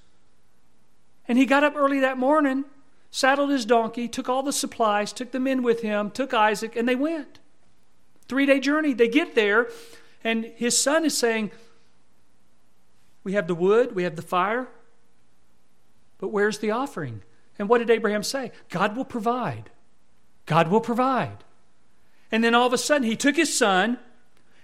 And 1.29 1.37
he 1.37 1.45
got 1.45 1.65
up 1.65 1.77
early 1.77 2.01
that 2.01 2.19
morning, 2.19 2.65
saddled 3.11 3.51
his 3.51 3.67
donkey, 3.67 4.09
took 4.09 4.29
all 4.29 4.43
the 4.43 4.53
supplies, 4.53 5.13
took 5.13 5.33
the 5.33 5.41
men 5.41 5.63
with 5.63 5.83
him, 5.83 6.11
took 6.11 6.33
Isaac, 6.33 6.75
and 6.75 6.89
they 6.89 6.97
went. 6.97 7.40
Three 8.31 8.47
day 8.47 8.61
journey. 8.61 8.93
They 8.93 9.09
get 9.09 9.35
there, 9.35 9.69
and 10.23 10.45
his 10.55 10.81
son 10.81 11.05
is 11.05 11.19
saying, 11.19 11.51
We 13.25 13.33
have 13.33 13.49
the 13.49 13.57
wood, 13.57 13.97
we 13.97 14.05
have 14.05 14.15
the 14.15 14.23
fire, 14.23 14.69
but 16.19 16.29
where's 16.29 16.61
the 16.61 16.71
offering? 16.71 17.23
And 17.59 17.69
what 17.69 17.79
did 17.79 17.91
Abraham 17.91 18.23
say? 18.23 18.53
God 18.69 18.97
will 18.97 19.05
provide. 19.05 19.71
God 20.47 20.69
will 20.69 20.81
provide. 20.81 21.43
And 22.31 22.45
then 22.45 22.55
all 22.55 22.69
of 22.69 22.73
a 22.73 22.79
sudden, 22.79 23.03
he 23.03 23.17
took 23.17 23.35
his 23.35 23.53
son 23.53 23.99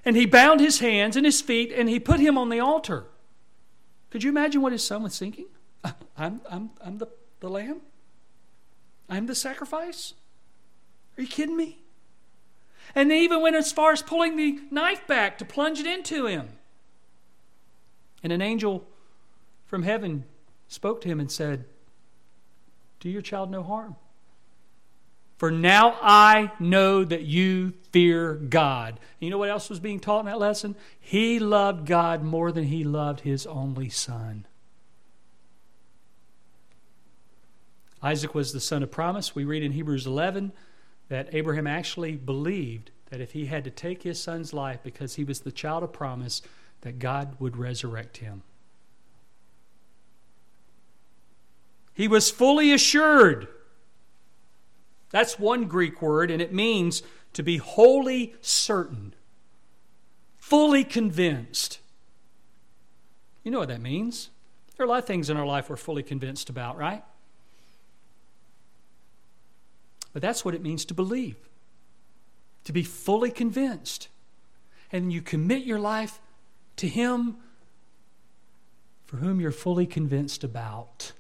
and 0.05 0.15
he 0.15 0.27
bound 0.27 0.61
his 0.61 0.79
hands 0.79 1.17
and 1.17 1.27
his 1.27 1.41
feet 1.41 1.73
and 1.73 1.89
he 1.89 1.99
put 1.99 2.21
him 2.21 2.39
on 2.39 2.51
the 2.51 2.61
altar. 2.61 3.07
Could 4.11 4.23
you 4.23 4.31
imagine 4.31 4.63
what 4.63 4.71
his 4.71 4.85
son 4.85 5.03
was 5.03 5.19
thinking? 5.19 5.47
Uh, 5.83 5.91
I'm, 6.17 6.41
I'm, 6.49 6.71
I'm 6.81 6.99
the, 6.99 7.09
the 7.41 7.49
lamb? 7.49 7.81
I'm 9.09 9.27
the 9.27 9.35
sacrifice? 9.35 10.15
Are 11.19 11.23
you 11.23 11.29
kidding 11.29 11.57
me? 11.57 11.81
And 12.97 13.11
they 13.11 13.21
even 13.21 13.43
went 13.43 13.55
as 13.55 13.71
far 13.71 13.93
as 13.93 14.01
pulling 14.01 14.37
the 14.37 14.59
knife 14.71 15.07
back 15.07 15.37
to 15.39 15.45
plunge 15.45 15.79
it 15.79 15.87
into 15.87 16.27
him. 16.27 16.49
And 18.23 18.33
an 18.33 18.41
angel 18.41 18.87
from 19.67 19.83
heaven 19.83 20.25
spoke 20.67 21.03
to 21.03 21.09
him 21.09 21.21
and 21.21 21.31
said, 21.31 21.67
Do 22.99 23.11
your 23.11 23.21
child 23.21 23.51
no 23.51 23.63
harm. 23.63 23.97
For 25.37 25.51
now 25.51 25.99
I 26.01 26.53
know 26.59 27.05
that 27.05 27.25
you 27.25 27.75
fear 27.93 28.33
God. 28.35 28.99
You 29.21 29.29
know 29.29 29.37
what 29.37 29.51
else 29.51 29.69
was 29.69 29.79
being 29.79 30.01
taught 30.01 30.21
in 30.21 30.27
that 30.27 30.39
lesson? 30.39 30.75
He 30.99 31.39
loved 31.39 31.87
God 31.87 32.23
more 32.23 32.51
than 32.51 32.65
he 32.65 32.83
loved 32.83 33.21
his 33.21 33.47
only 33.47 33.91
son. 33.91 34.47
Isaac 38.03 38.35
was 38.35 38.55
the 38.55 38.61
son 38.61 38.83
of 38.83 38.91
promise. 38.91 39.35
We 39.35 39.45
read 39.45 39.63
in 39.63 39.73
Hebrews 39.73 40.07
11 40.07 40.53
that 41.09 41.29
Abraham 41.33 41.67
actually 41.67 42.17
believed 42.17 42.91
that 43.11 43.21
if 43.21 43.33
he 43.33 43.47
had 43.47 43.65
to 43.65 43.71
take 43.71 44.03
his 44.03 44.21
son's 44.21 44.53
life 44.53 44.81
because 44.83 45.15
he 45.15 45.25
was 45.25 45.41
the 45.41 45.53
child 45.53 45.83
of 45.83 45.93
promise, 45.93 46.43
that 46.81 46.99
God 46.99 47.37
would 47.39 47.57
resurrect 47.57 48.19
him. 48.19 48.43
He 51.95 52.09
was 52.09 52.31
fully 52.31 52.73
assured. 52.73 53.49
That's 55.11 55.39
one 55.39 55.65
Greek 55.65 56.03
word, 56.03 56.31
and 56.31 56.43
it 56.43 56.53
means 56.53 57.03
to 57.33 57.43
be 57.43 57.57
wholly 57.57 58.35
certain, 58.41 59.15
fully 60.37 60.85
convinced. 60.85 61.79
You 63.45 63.51
know 63.51 63.61
what 63.61 63.69
that 63.69 63.81
means. 63.81 64.31
There 64.77 64.85
are 64.85 64.89
a 64.89 64.91
lot 64.91 64.99
of 64.99 65.07
things 65.07 65.31
in 65.31 65.37
our 65.37 65.47
life 65.47 65.71
we're 65.71 65.77
fully 65.77 66.03
convinced 66.03 66.51
about, 66.51 66.77
right? 66.77 67.03
But 70.17 70.23
that's 70.23 70.47
what 70.47 70.55
it 70.55 70.63
means 70.63 70.87
to 70.87 70.95
believe, 70.95 71.37
to 72.65 72.73
be 72.73 72.83
fully 72.83 73.31
convinced. 73.31 74.09
And 74.91 75.13
you 75.13 75.21
commit 75.21 75.65
your 75.65 75.79
life 75.79 76.23
to 76.77 76.89
Him 76.89 77.37
for 79.05 79.19
whom 79.19 79.43
you're 79.43 79.51
fully 79.51 79.85
convinced 79.85 80.43
about. 80.43 81.13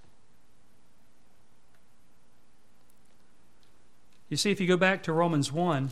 You 4.30 4.38
see, 4.38 4.50
if 4.50 4.62
you 4.62 4.66
go 4.66 4.78
back 4.78 5.02
to 5.02 5.12
Romans 5.12 5.52
1, 5.52 5.90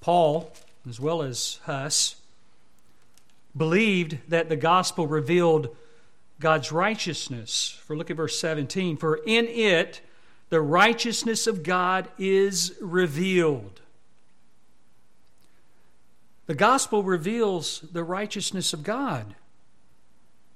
Paul, 0.00 0.52
as 0.88 1.00
well 1.00 1.22
as 1.22 1.58
Huss, 1.64 2.14
believed 3.56 4.18
that 4.28 4.48
the 4.48 4.56
gospel 4.56 5.08
revealed 5.08 5.76
God's 6.38 6.70
righteousness. 6.70 7.76
For 7.84 7.96
look 7.96 8.08
at 8.08 8.16
verse 8.16 8.38
17. 8.38 8.98
For 8.98 9.16
in 9.26 9.48
it 9.48 10.00
the 10.52 10.60
righteousness 10.60 11.46
of 11.46 11.62
God 11.62 12.08
is 12.18 12.74
revealed. 12.78 13.80
The 16.44 16.54
gospel 16.54 17.02
reveals 17.02 17.80
the 17.90 18.04
righteousness 18.04 18.74
of 18.74 18.82
God. 18.82 19.34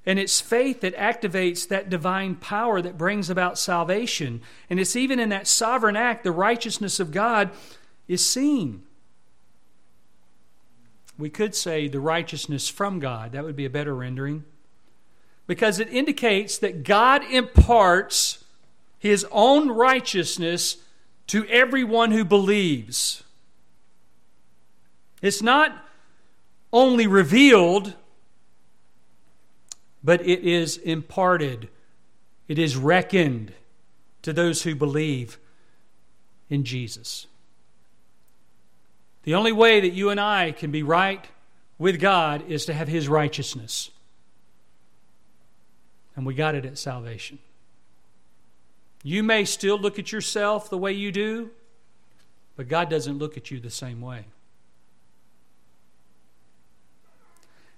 And 0.05 0.18
it's 0.18 0.38
faith 0.38 0.82
that 0.82 0.94
activates 0.97 1.66
that 1.68 1.88
divine 1.88 2.34
power 2.34 2.82
that 2.82 2.99
brings 2.99 3.30
about 3.30 3.59
salvation. 3.59 4.42
And 4.68 4.78
it's 4.78 4.97
even 4.97 5.18
in 5.18 5.30
that 5.30 5.47
sovereign 5.47 5.97
act, 5.97 6.24
the 6.24 6.30
righteousness 6.30 7.01
of 7.01 7.11
God 7.11 7.49
is 8.07 8.22
seen. 8.22 8.82
We 11.16 11.30
could 11.30 11.55
say 11.55 11.88
the 11.88 12.01
righteousness 12.01 12.68
from 12.68 12.99
God. 12.99 13.32
That 13.32 13.44
would 13.44 13.57
be 13.57 13.64
a 13.64 13.70
better 13.70 13.94
rendering. 13.94 14.44
Because 15.47 15.80
it 15.80 15.88
indicates 15.88 16.59
that 16.59 16.82
God 16.82 17.24
imparts 17.24 18.42
his 18.99 19.26
own 19.30 19.70
righteousness 19.70 20.78
to 21.28 21.47
everyone 21.47 22.11
who 22.11 22.24
believes. 22.24 23.22
It's 25.22 25.42
not 25.42 25.76
only 26.72 27.07
revealed 27.07 27.94
but 30.07 30.24
it 30.24 30.44
is 30.44 30.76
imparted, 30.76 31.68
it 32.47 32.61
is 32.61 32.76
reckoned 32.76 33.53
to 34.22 34.32
those 34.32 34.62
who 34.62 34.72
believe 34.76 35.36
in 36.49 36.62
Jesus. 36.62 37.26
The 39.24 39.34
only 39.34 39.51
way 39.51 39.80
that 39.80 39.90
you 39.90 40.11
and 40.11 40.20
I 40.20 40.53
can 40.53 40.70
be 40.70 40.84
right 40.84 41.26
with 41.76 42.01
God 42.01 42.49
is 42.49 42.66
to 42.66 42.72
have 42.72 42.86
His 42.86 43.09
righteousness. 43.09 43.90
And 46.14 46.24
we 46.24 46.34
got 46.34 46.55
it 46.55 46.64
at 46.64 46.78
salvation. 46.78 47.40
You 49.03 49.22
may 49.22 49.44
still 49.44 49.78
look 49.78 49.99
at 49.99 50.12
yourself 50.12 50.68
the 50.68 50.78
way 50.78 50.92
you 50.92 51.12
do, 51.12 51.51
but 52.57 52.68
God 52.68 52.90
doesn't 52.90 53.18
look 53.18 53.36
at 53.36 53.51
you 53.51 53.61
the 53.61 53.70
same 53.70 54.01
way. 54.01 54.24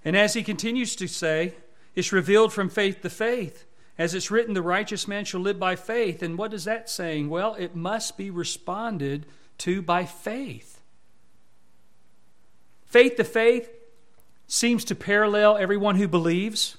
And 0.05 0.17
as 0.17 0.35
he 0.35 0.43
continues 0.43 0.97
to 0.97 1.07
say, 1.07 1.55
it's 1.95 2.13
revealed 2.13 2.53
from 2.53 2.69
faith 2.69 3.03
to 3.03 3.11
faith. 3.11 3.65
As 3.99 4.15
it's 4.15 4.31
written, 4.31 4.55
the 4.55 4.63
righteous 4.63 5.09
man 5.09 5.25
shall 5.25 5.41
live 5.41 5.59
by 5.59 5.75
faith. 5.75 6.23
And 6.23 6.39
what 6.39 6.55
is 6.55 6.65
that 6.65 6.89
saying? 6.89 7.29
Well, 7.29 7.55
it 7.57 7.75
must 7.75 8.17
be 8.17 8.31
responded 8.31 9.27
to 9.59 9.83
by 9.83 10.05
faith. 10.05 10.81
Faith 12.87 13.17
to 13.17 13.25
faith 13.25 13.69
seems 14.47 14.85
to 14.85 14.95
parallel 14.95 15.57
everyone 15.57 15.97
who 15.97 16.07
believes. 16.07 16.77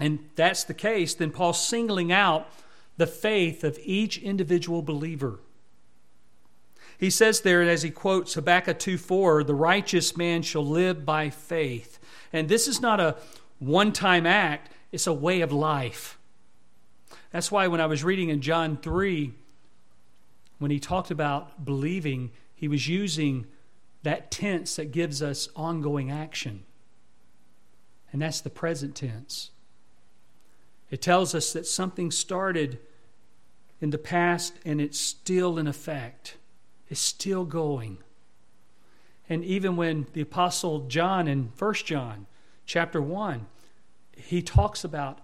And 0.00 0.20
that's 0.36 0.64
the 0.64 0.74
case, 0.74 1.14
then 1.14 1.30
Paul's 1.30 1.60
singling 1.64 2.10
out 2.10 2.48
the 2.96 3.06
faith 3.06 3.64
of 3.64 3.78
each 3.82 4.18
individual 4.18 4.82
believer. 4.82 5.40
He 6.98 7.10
says 7.10 7.40
there, 7.40 7.60
and 7.60 7.70
as 7.70 7.82
he 7.82 7.90
quotes 7.90 8.34
Habakkuk 8.34 8.78
2 8.78 8.98
4, 8.98 9.44
the 9.44 9.54
righteous 9.54 10.16
man 10.16 10.42
shall 10.42 10.64
live 10.64 11.04
by 11.04 11.30
faith. 11.30 11.98
And 12.32 12.48
this 12.48 12.68
is 12.68 12.80
not 12.80 13.00
a 13.00 13.16
one 13.58 13.92
time 13.92 14.26
act, 14.26 14.70
it's 14.92 15.06
a 15.06 15.12
way 15.12 15.40
of 15.40 15.52
life. 15.52 16.18
That's 17.30 17.50
why 17.50 17.66
when 17.66 17.80
I 17.80 17.86
was 17.86 18.04
reading 18.04 18.28
in 18.28 18.40
John 18.40 18.76
3, 18.76 19.32
when 20.58 20.70
he 20.70 20.78
talked 20.78 21.10
about 21.10 21.64
believing, 21.64 22.30
he 22.54 22.68
was 22.68 22.86
using 22.86 23.46
that 24.04 24.30
tense 24.30 24.76
that 24.76 24.92
gives 24.92 25.20
us 25.20 25.48
ongoing 25.56 26.10
action. 26.10 26.64
And 28.12 28.22
that's 28.22 28.40
the 28.40 28.50
present 28.50 28.94
tense. 28.94 29.50
It 30.94 31.02
tells 31.02 31.34
us 31.34 31.52
that 31.54 31.66
something 31.66 32.12
started 32.12 32.78
in 33.80 33.90
the 33.90 33.98
past 33.98 34.54
and 34.64 34.80
it's 34.80 34.96
still 34.96 35.58
in 35.58 35.66
effect. 35.66 36.36
It's 36.88 37.00
still 37.00 37.44
going. 37.44 37.98
And 39.28 39.44
even 39.44 39.74
when 39.74 40.06
the 40.12 40.20
apostle 40.20 40.86
John 40.86 41.26
in 41.26 41.50
1 41.58 41.74
John 41.74 42.26
chapter 42.64 43.02
1 43.02 43.44
he 44.16 44.40
talks 44.40 44.84
about 44.84 45.18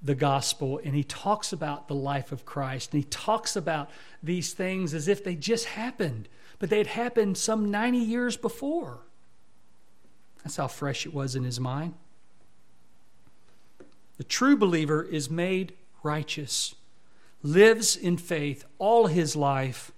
the 0.00 0.14
gospel 0.14 0.80
and 0.84 0.94
he 0.94 1.02
talks 1.02 1.52
about 1.52 1.88
the 1.88 1.96
life 1.96 2.30
of 2.30 2.44
Christ 2.44 2.92
and 2.94 3.02
he 3.02 3.08
talks 3.10 3.56
about 3.56 3.90
these 4.22 4.52
things 4.52 4.94
as 4.94 5.08
if 5.08 5.24
they 5.24 5.34
just 5.34 5.64
happened, 5.64 6.28
but 6.60 6.70
they 6.70 6.78
had 6.78 6.86
happened 6.86 7.36
some 7.36 7.68
90 7.68 7.98
years 7.98 8.36
before. 8.36 9.00
That's 10.44 10.56
how 10.56 10.68
fresh 10.68 11.04
it 11.04 11.12
was 11.12 11.34
in 11.34 11.42
his 11.42 11.58
mind. 11.58 11.94
The 14.16 14.24
true 14.24 14.56
believer 14.56 15.02
is 15.02 15.28
made 15.28 15.74
righteous, 16.02 16.74
lives 17.42 17.96
in 17.96 18.16
faith 18.16 18.64
all 18.78 19.06
his 19.06 19.34
life. 19.34 19.92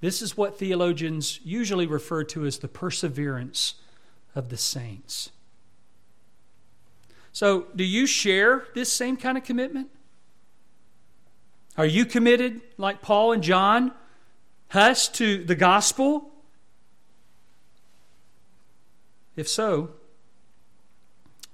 This 0.00 0.22
is 0.22 0.36
what 0.36 0.58
theologians 0.58 1.40
usually 1.44 1.86
refer 1.86 2.24
to 2.24 2.46
as 2.46 2.58
the 2.58 2.68
perseverance 2.68 3.74
of 4.34 4.48
the 4.48 4.56
saints. 4.56 5.30
So, 7.32 7.66
do 7.74 7.84
you 7.84 8.06
share 8.06 8.66
this 8.74 8.92
same 8.92 9.16
kind 9.16 9.36
of 9.36 9.44
commitment? 9.44 9.88
Are 11.76 11.86
you 11.86 12.04
committed, 12.04 12.60
like 12.78 13.02
Paul 13.02 13.32
and 13.32 13.42
John 13.42 13.92
Huss, 14.68 15.08
to 15.08 15.42
the 15.42 15.56
gospel? 15.56 16.30
If 19.36 19.48
so, 19.48 19.90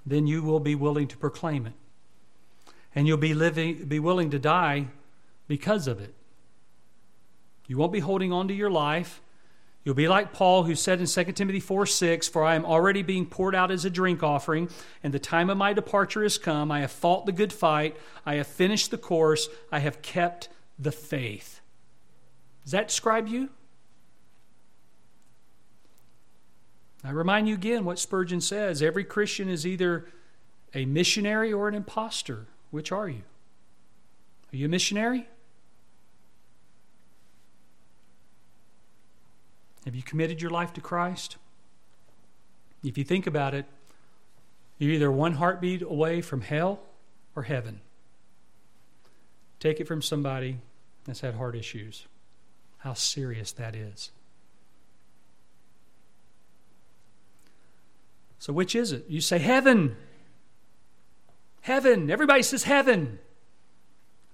then 0.04 0.26
you 0.26 0.42
will 0.42 0.60
be 0.60 0.74
willing 0.74 1.08
to 1.08 1.16
proclaim 1.16 1.66
it. 1.66 1.72
And 2.94 3.06
you'll 3.06 3.18
be, 3.18 3.34
living, 3.34 3.84
be 3.84 4.00
willing 4.00 4.30
to 4.30 4.38
die 4.38 4.88
because 5.46 5.86
of 5.86 6.00
it. 6.00 6.14
You 7.66 7.76
won't 7.76 7.92
be 7.92 8.00
holding 8.00 8.32
on 8.32 8.48
to 8.48 8.54
your 8.54 8.70
life. 8.70 9.20
You'll 9.84 9.94
be 9.94 10.08
like 10.08 10.32
Paul, 10.32 10.64
who 10.64 10.74
said 10.74 11.00
in 11.00 11.06
2 11.06 11.24
Timothy 11.32 11.60
4 11.60 11.86
6, 11.86 12.28
For 12.28 12.44
I 12.44 12.54
am 12.54 12.66
already 12.66 13.02
being 13.02 13.26
poured 13.26 13.54
out 13.54 13.70
as 13.70 13.84
a 13.84 13.90
drink 13.90 14.22
offering, 14.22 14.68
and 15.02 15.14
the 15.14 15.18
time 15.18 15.48
of 15.48 15.56
my 15.56 15.72
departure 15.72 16.24
is 16.24 16.36
come. 16.36 16.70
I 16.70 16.80
have 16.80 16.90
fought 16.90 17.26
the 17.26 17.32
good 17.32 17.52
fight. 17.52 17.96
I 18.26 18.34
have 18.34 18.46
finished 18.46 18.90
the 18.90 18.98
course. 18.98 19.48
I 19.72 19.78
have 19.78 20.02
kept 20.02 20.48
the 20.78 20.92
faith. 20.92 21.60
Does 22.64 22.72
that 22.72 22.88
describe 22.88 23.28
you? 23.28 23.50
I 27.02 27.10
remind 27.10 27.48
you 27.48 27.54
again 27.54 27.84
what 27.84 27.98
Spurgeon 27.98 28.40
says 28.40 28.82
every 28.82 29.04
Christian 29.04 29.48
is 29.48 29.66
either 29.66 30.06
a 30.74 30.84
missionary 30.84 31.52
or 31.52 31.68
an 31.68 31.74
impostor. 31.74 32.46
Which 32.70 32.92
are 32.92 33.08
you? 33.08 33.22
Are 34.52 34.56
you 34.56 34.66
a 34.66 34.68
missionary? 34.68 35.26
Have 39.84 39.94
you 39.94 40.02
committed 40.02 40.42
your 40.42 40.50
life 40.50 40.72
to 40.74 40.80
Christ? 40.80 41.36
If 42.84 42.98
you 42.98 43.04
think 43.04 43.26
about 43.26 43.54
it, 43.54 43.66
you're 44.78 44.92
either 44.92 45.10
one 45.10 45.34
heartbeat 45.34 45.82
away 45.82 46.20
from 46.20 46.42
hell 46.42 46.80
or 47.34 47.44
heaven. 47.44 47.80
Take 49.58 49.80
it 49.80 49.86
from 49.88 50.00
somebody 50.00 50.58
that's 51.04 51.20
had 51.20 51.34
heart 51.34 51.56
issues. 51.56 52.06
How 52.78 52.94
serious 52.94 53.52
that 53.52 53.74
is. 53.74 54.10
So, 58.40 58.52
which 58.52 58.74
is 58.74 58.90
it? 58.90 59.04
You 59.08 59.20
say 59.20 59.38
heaven. 59.38 59.96
Heaven. 61.60 62.10
Everybody 62.10 62.42
says 62.42 62.64
heaven. 62.64 63.20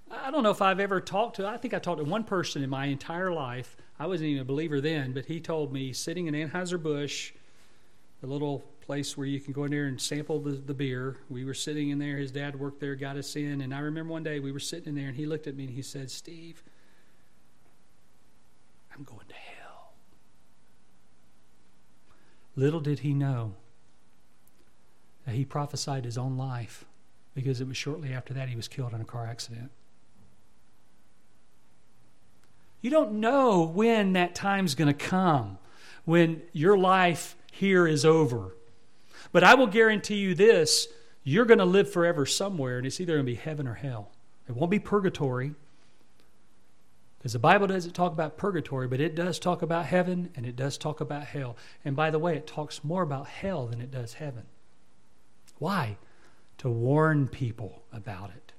I 0.09 0.31
don't 0.31 0.41
know 0.41 0.49
if 0.49 0.61
I've 0.61 0.79
ever 0.79 0.99
talked 0.99 1.35
to, 1.35 1.47
I 1.47 1.57
think 1.57 1.75
I 1.75 1.79
talked 1.79 1.99
to 1.99 2.05
one 2.05 2.23
person 2.23 2.63
in 2.63 2.69
my 2.69 2.85
entire 2.85 3.31
life 3.31 3.77
I 3.99 4.05
wasn't 4.05 4.29
even 4.29 4.41
a 4.41 4.45
believer 4.45 4.79
then, 4.79 5.13
but 5.13 5.25
he 5.25 5.39
told 5.39 5.73
me 5.73 5.91
sitting 5.91 6.27
in 6.27 6.35
Anheuser-Busch, 6.35 7.31
the 8.21 8.27
little 8.27 8.59
place 8.81 9.17
where 9.17 9.25
you 9.25 9.39
can 9.39 9.53
go 9.53 9.63
in 9.63 9.71
there 9.71 9.85
and 9.85 9.99
sample 9.99 10.39
the, 10.39 10.51
the 10.51 10.73
beer. 10.73 11.17
We 11.29 11.45
were 11.45 11.55
sitting 11.55 11.89
in 11.89 11.97
there. 11.97 12.17
His 12.17 12.31
dad 12.31 12.59
worked 12.59 12.79
there, 12.79 12.95
got 12.95 13.17
us 13.17 13.35
in. 13.35 13.61
And 13.61 13.73
I 13.73 13.79
remember 13.79 14.13
one 14.13 14.23
day 14.23 14.39
we 14.39 14.51
were 14.51 14.59
sitting 14.59 14.89
in 14.89 14.95
there 14.95 15.07
and 15.07 15.15
he 15.15 15.25
looked 15.25 15.47
at 15.47 15.55
me 15.55 15.65
and 15.65 15.73
he 15.73 15.81
said, 15.81 16.11
Steve, 16.11 16.63
I'm 18.95 19.03
going 19.03 19.27
to 19.27 19.35
hell. 19.35 19.93
Little 22.55 22.79
did 22.79 22.99
he 22.99 23.13
know 23.13 23.55
Uh, 25.27 25.31
he 25.31 25.43
prophesied 25.43 26.05
his 26.05 26.17
own 26.17 26.37
life 26.37 26.85
because 27.35 27.59
it 27.59 27.67
was 27.67 27.77
shortly 27.77 28.13
after 28.13 28.33
that 28.33 28.49
he 28.49 28.55
was 28.55 28.67
killed 28.67 28.93
in 28.93 29.01
a 29.01 29.05
car 29.05 29.27
accident. 29.27 29.69
You 32.81 32.89
don't 32.89 33.13
know 33.13 33.63
when 33.63 34.13
that 34.13 34.35
time's 34.35 34.75
going 34.75 34.87
to 34.87 34.93
come, 34.93 35.57
when 36.05 36.41
your 36.53 36.77
life 36.77 37.35
here 37.51 37.87
is 37.87 38.05
over. 38.05 38.55
But 39.31 39.43
I 39.43 39.55
will 39.55 39.67
guarantee 39.67 40.15
you 40.15 40.35
this 40.35 40.87
you're 41.23 41.45
going 41.45 41.59
to 41.59 41.65
live 41.65 41.91
forever 41.91 42.25
somewhere, 42.25 42.77
and 42.77 42.87
it's 42.87 43.01
either 43.01 43.13
going 43.15 43.25
to 43.25 43.31
be 43.31 43.35
heaven 43.35 43.67
or 43.67 43.73
hell. 43.73 44.11
It 44.47 44.55
won't 44.55 44.71
be 44.71 44.79
purgatory. 44.79 45.53
Because 47.17 47.33
the 47.33 47.39
Bible 47.39 47.67
doesn't 47.67 47.93
talk 47.93 48.13
about 48.13 48.37
purgatory, 48.37 48.87
but 48.87 49.01
it 49.01 49.15
does 49.15 49.37
talk 49.37 49.61
about 49.61 49.85
heaven 49.87 50.29
and 50.35 50.45
it 50.45 50.55
does 50.55 50.77
talk 50.77 51.01
about 51.01 51.25
hell. 51.25 51.57
And 51.83 51.95
by 51.95 52.11
the 52.11 52.19
way, 52.19 52.37
it 52.37 52.47
talks 52.47 52.83
more 52.83 53.01
about 53.01 53.27
hell 53.27 53.65
than 53.65 53.81
it 53.81 53.91
does 53.91 54.13
heaven. 54.13 54.43
Why? 55.59 55.97
To 56.59 56.69
warn 56.69 57.27
people 57.27 57.83
about 57.91 58.31
it. 58.31 58.53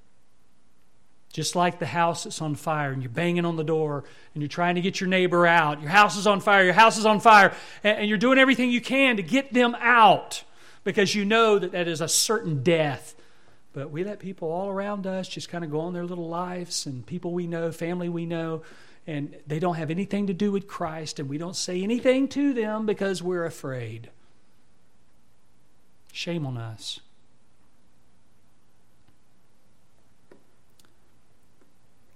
Just 1.31 1.55
like 1.55 1.79
the 1.79 1.85
house 1.85 2.23
that's 2.23 2.41
on 2.41 2.55
fire 2.55 2.91
and 2.91 3.03
you're 3.03 3.11
banging 3.11 3.45
on 3.45 3.55
the 3.55 3.63
door 3.63 4.03
and 4.33 4.41
you're 4.41 4.49
trying 4.49 4.75
to 4.75 4.81
get 4.81 4.99
your 4.99 5.09
neighbor 5.09 5.45
out. 5.45 5.79
Your 5.79 5.91
house 5.91 6.17
is 6.17 6.25
on 6.25 6.39
fire, 6.39 6.63
your 6.63 6.73
house 6.73 6.97
is 6.97 7.05
on 7.05 7.19
fire, 7.19 7.53
and, 7.83 8.09
you're 8.09 8.17
doing 8.17 8.39
everything 8.39 8.71
you 8.71 8.81
can 8.81 9.17
to 9.17 9.23
get 9.23 9.53
them 9.53 9.75
out 9.79 10.43
because 10.83 11.13
you 11.13 11.25
know 11.25 11.59
that 11.59 11.71
that 11.73 11.87
is 11.87 12.01
a 12.01 12.07
certain 12.07 12.63
death. 12.63 13.15
But 13.73 13.91
we 13.91 14.03
let 14.03 14.19
people 14.19 14.49
all 14.49 14.69
around 14.69 15.05
us 15.05 15.27
just 15.27 15.49
kind 15.49 15.63
of 15.63 15.69
go 15.69 15.81
on 15.81 15.93
their 15.93 16.05
little 16.05 16.27
lives 16.27 16.87
and 16.87 17.05
people 17.05 17.31
we 17.31 17.45
know, 17.45 17.71
family 17.71 18.09
we 18.09 18.25
know, 18.25 18.63
and 19.05 19.35
they 19.45 19.59
don't 19.59 19.75
have 19.75 19.91
anything 19.91 20.27
to 20.27 20.33
do 20.33 20.51
with 20.51 20.67
Christ 20.67 21.19
and 21.19 21.29
we 21.29 21.37
don't 21.37 21.55
say 21.55 21.83
anything 21.83 22.27
to 22.29 22.53
them 22.53 22.87
because 22.87 23.21
we're 23.21 23.45
afraid. 23.45 24.09
Shame 26.19 26.45
on 26.45 26.57
us. 26.57 26.99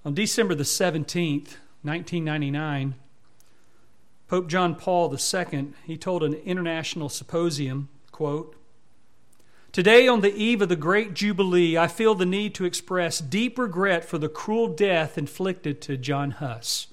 On 0.04 0.14
December 0.14 0.56
the 0.56 0.66
17th, 0.66 1.56
1999, 1.84 2.96
Pope 4.28 4.48
John 4.50 4.76
Paul 4.76 5.16
II, 5.16 5.70
he 5.86 5.96
told 5.96 6.22
an 6.22 6.34
international 6.34 7.08
symposium, 7.08 7.88
quote, 8.12 8.58
Today, 9.72 10.06
on 10.10 10.20
the 10.20 10.36
eve 10.36 10.62
of 10.62 10.68
the 10.68 10.76
great 10.76 11.14
Jubilee, 11.14 11.78
I 11.78 11.88
feel 11.88 12.14
the 12.14 12.26
need 12.26 12.54
to 12.56 12.66
express 12.66 13.20
deep 13.20 13.58
regret 13.58 14.04
for 14.04 14.18
the 14.18 14.28
cruel 14.28 14.68
death 14.68 15.18
inflicted 15.18 15.80
to 15.84 15.96
John 15.96 16.32
Huss. 16.32 16.88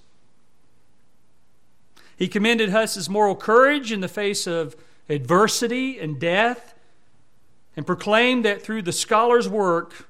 He 2.17 2.29
commended 2.29 2.71
Huss's 2.71 3.11
moral 3.11 3.35
courage 3.35 3.91
in 3.91 4.01
the 4.01 4.07
face 4.07 4.47
of 4.47 4.77
adversity 5.09 5.99
and 5.99 6.21
death 6.21 6.77
and 7.77 7.87
proclaimed 7.87 8.45
that 8.45 8.63
through 8.63 8.83
the 8.83 8.93
scholar's 8.93 9.49
work, 9.49 10.09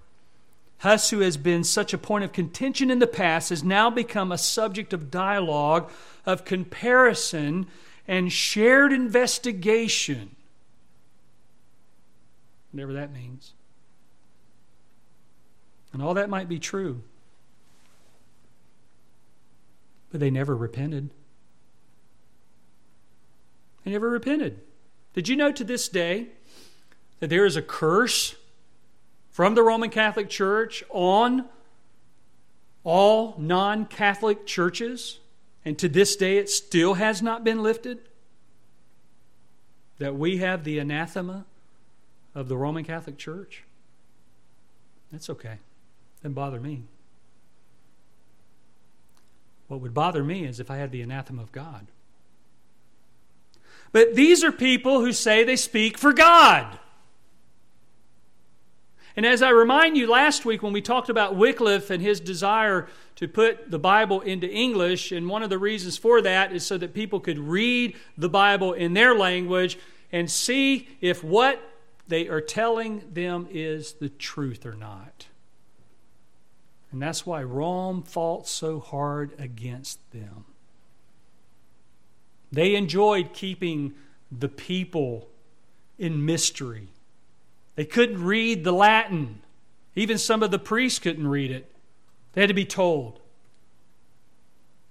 Huss, 0.78 1.10
who 1.10 1.20
has 1.20 1.36
been 1.36 1.62
such 1.62 1.92
a 1.92 1.98
point 1.98 2.24
of 2.24 2.32
contention 2.32 2.90
in 2.90 3.00
the 3.00 3.06
past, 3.06 3.50
has 3.50 3.62
now 3.62 3.90
become 3.90 4.32
a 4.32 4.38
subject 4.38 4.94
of 4.94 5.10
dialogue, 5.10 5.90
of 6.24 6.46
comparison, 6.46 7.66
and 8.08 8.32
shared 8.32 8.92
investigation. 8.92 10.34
Whatever 12.72 12.94
that 12.94 13.12
means. 13.12 13.52
And 15.92 16.02
all 16.02 16.14
that 16.14 16.30
might 16.30 16.48
be 16.48 16.58
true. 16.58 17.02
But 20.10 20.20
they 20.20 20.30
never 20.30 20.56
repented. 20.56 21.10
They 23.84 23.90
never 23.90 24.08
repented. 24.08 24.60
Did 25.14 25.28
you 25.28 25.36
know 25.36 25.52
to 25.52 25.64
this 25.64 25.88
day 25.88 26.28
that 27.20 27.28
there 27.28 27.46
is 27.46 27.56
a 27.56 27.62
curse 27.62 28.34
from 29.30 29.54
the 29.54 29.62
Roman 29.62 29.90
Catholic 29.90 30.28
Church 30.28 30.82
on 30.90 31.44
all 32.82 33.36
non 33.38 33.86
Catholic 33.86 34.46
churches, 34.46 35.20
and 35.64 35.78
to 35.78 35.88
this 35.88 36.16
day 36.16 36.38
it 36.38 36.48
still 36.48 36.94
has 36.94 37.22
not 37.22 37.44
been 37.44 37.62
lifted, 37.62 38.00
that 39.98 40.16
we 40.16 40.38
have 40.38 40.64
the 40.64 40.78
anathema 40.78 41.44
of 42.34 42.48
the 42.48 42.56
Roman 42.56 42.84
Catholic 42.84 43.18
Church. 43.18 43.64
That's 45.12 45.28
okay. 45.28 45.58
Doesn't 46.22 46.34
bother 46.34 46.60
me. 46.60 46.82
What 49.68 49.80
would 49.80 49.94
bother 49.94 50.24
me 50.24 50.44
is 50.44 50.58
if 50.58 50.70
I 50.70 50.76
had 50.76 50.90
the 50.90 51.02
anathema 51.02 51.42
of 51.42 51.52
God. 51.52 51.86
But 53.92 54.14
these 54.14 54.42
are 54.42 54.52
people 54.52 55.00
who 55.00 55.12
say 55.12 55.44
they 55.44 55.56
speak 55.56 55.98
for 55.98 56.12
God. 56.12 56.78
And 59.16 59.26
as 59.26 59.42
I 59.42 59.50
remind 59.50 59.96
you 59.96 60.08
last 60.08 60.44
week 60.44 60.62
when 60.62 60.72
we 60.72 60.80
talked 60.80 61.08
about 61.08 61.36
Wycliffe 61.36 61.90
and 61.90 62.02
his 62.02 62.20
desire 62.20 62.88
to 63.16 63.28
put 63.28 63.70
the 63.70 63.78
Bible 63.78 64.20
into 64.20 64.48
English, 64.48 65.12
and 65.12 65.28
one 65.28 65.42
of 65.42 65.50
the 65.50 65.58
reasons 65.58 65.98
for 65.98 66.22
that 66.22 66.52
is 66.52 66.64
so 66.64 66.78
that 66.78 66.94
people 66.94 67.20
could 67.20 67.38
read 67.38 67.96
the 68.16 68.28
Bible 68.28 68.72
in 68.72 68.94
their 68.94 69.14
language 69.14 69.78
and 70.12 70.30
see 70.30 70.88
if 71.00 71.24
what 71.24 71.60
they 72.08 72.28
are 72.28 72.40
telling 72.40 73.02
them 73.12 73.46
is 73.50 73.94
the 73.94 74.08
truth 74.08 74.64
or 74.64 74.74
not. 74.74 75.26
And 76.92 77.00
that's 77.00 77.24
why 77.24 77.42
Rome 77.42 78.02
fought 78.02 78.48
so 78.48 78.80
hard 78.80 79.32
against 79.38 80.10
them. 80.10 80.44
They 82.50 82.74
enjoyed 82.74 83.32
keeping 83.32 83.94
the 84.32 84.48
people 84.48 85.28
in 85.98 86.24
mystery. 86.24 86.88
They 87.80 87.86
couldn't 87.86 88.22
read 88.22 88.62
the 88.62 88.72
Latin. 88.72 89.40
Even 89.96 90.18
some 90.18 90.42
of 90.42 90.50
the 90.50 90.58
priests 90.58 90.98
couldn't 90.98 91.26
read 91.26 91.50
it. 91.50 91.72
They 92.34 92.42
had 92.42 92.48
to 92.48 92.52
be 92.52 92.66
told. 92.66 93.20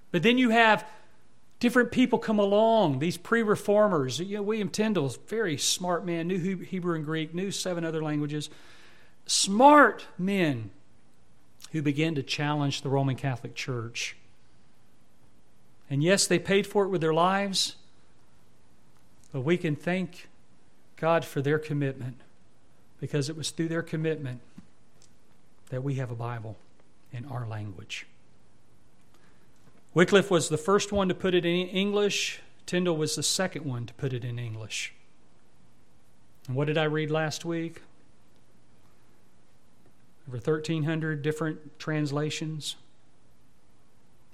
But 0.09 0.23
then 0.23 0.39
you 0.39 0.49
have 0.49 0.83
different 1.59 1.91
people 1.91 2.17
come 2.17 2.39
along, 2.39 2.97
these 2.97 3.15
pre 3.15 3.43
reformers. 3.43 4.19
You 4.19 4.37
know, 4.37 4.41
William 4.41 4.69
Tyndale's 4.69 5.19
very 5.27 5.55
smart 5.55 6.03
man, 6.03 6.27
knew 6.29 6.39
Hebrew 6.39 6.95
and 6.95 7.05
Greek, 7.05 7.35
knew 7.35 7.51
seven 7.51 7.85
other 7.85 8.01
languages. 8.01 8.49
Smart 9.27 10.07
men 10.17 10.71
who 11.71 11.83
began 11.83 12.15
to 12.15 12.23
challenge 12.23 12.81
the 12.81 12.89
Roman 12.89 13.15
Catholic 13.15 13.53
Church. 13.53 14.17
And 15.91 16.01
yes, 16.01 16.25
they 16.25 16.39
paid 16.39 16.65
for 16.65 16.85
it 16.85 16.89
with 16.89 17.01
their 17.01 17.13
lives, 17.13 17.75
but 19.31 19.41
we 19.41 19.57
can 19.57 19.75
thank 19.75 20.27
God 20.95 21.23
for 21.23 21.39
their 21.39 21.59
commitment 21.59 22.21
because 22.99 23.29
it 23.29 23.37
was 23.37 23.51
through 23.51 23.67
their 23.67 23.81
commitment 23.81 24.41
that 25.69 25.83
we 25.83 25.95
have 25.95 26.11
a 26.11 26.15
Bible 26.15 26.57
in 27.11 27.25
our 27.25 27.47
language. 27.47 28.05
Wycliffe 29.93 30.29
was 30.29 30.49
the 30.49 30.57
first 30.57 30.91
one 30.91 31.07
to 31.07 31.15
put 31.15 31.33
it 31.33 31.45
in 31.45 31.67
English. 31.67 32.41
Tyndale 32.65 32.95
was 32.95 33.15
the 33.15 33.23
second 33.23 33.65
one 33.65 33.85
to 33.85 33.93
put 33.95 34.13
it 34.13 34.23
in 34.23 34.37
English. 34.37 34.93
And 36.47 36.55
what 36.55 36.67
did 36.67 36.77
I 36.77 36.83
read 36.83 37.09
last 37.09 37.45
week? 37.45 37.81
Over 40.27 40.37
1,300 40.37 41.21
different 41.21 41.79
translations 41.79 42.75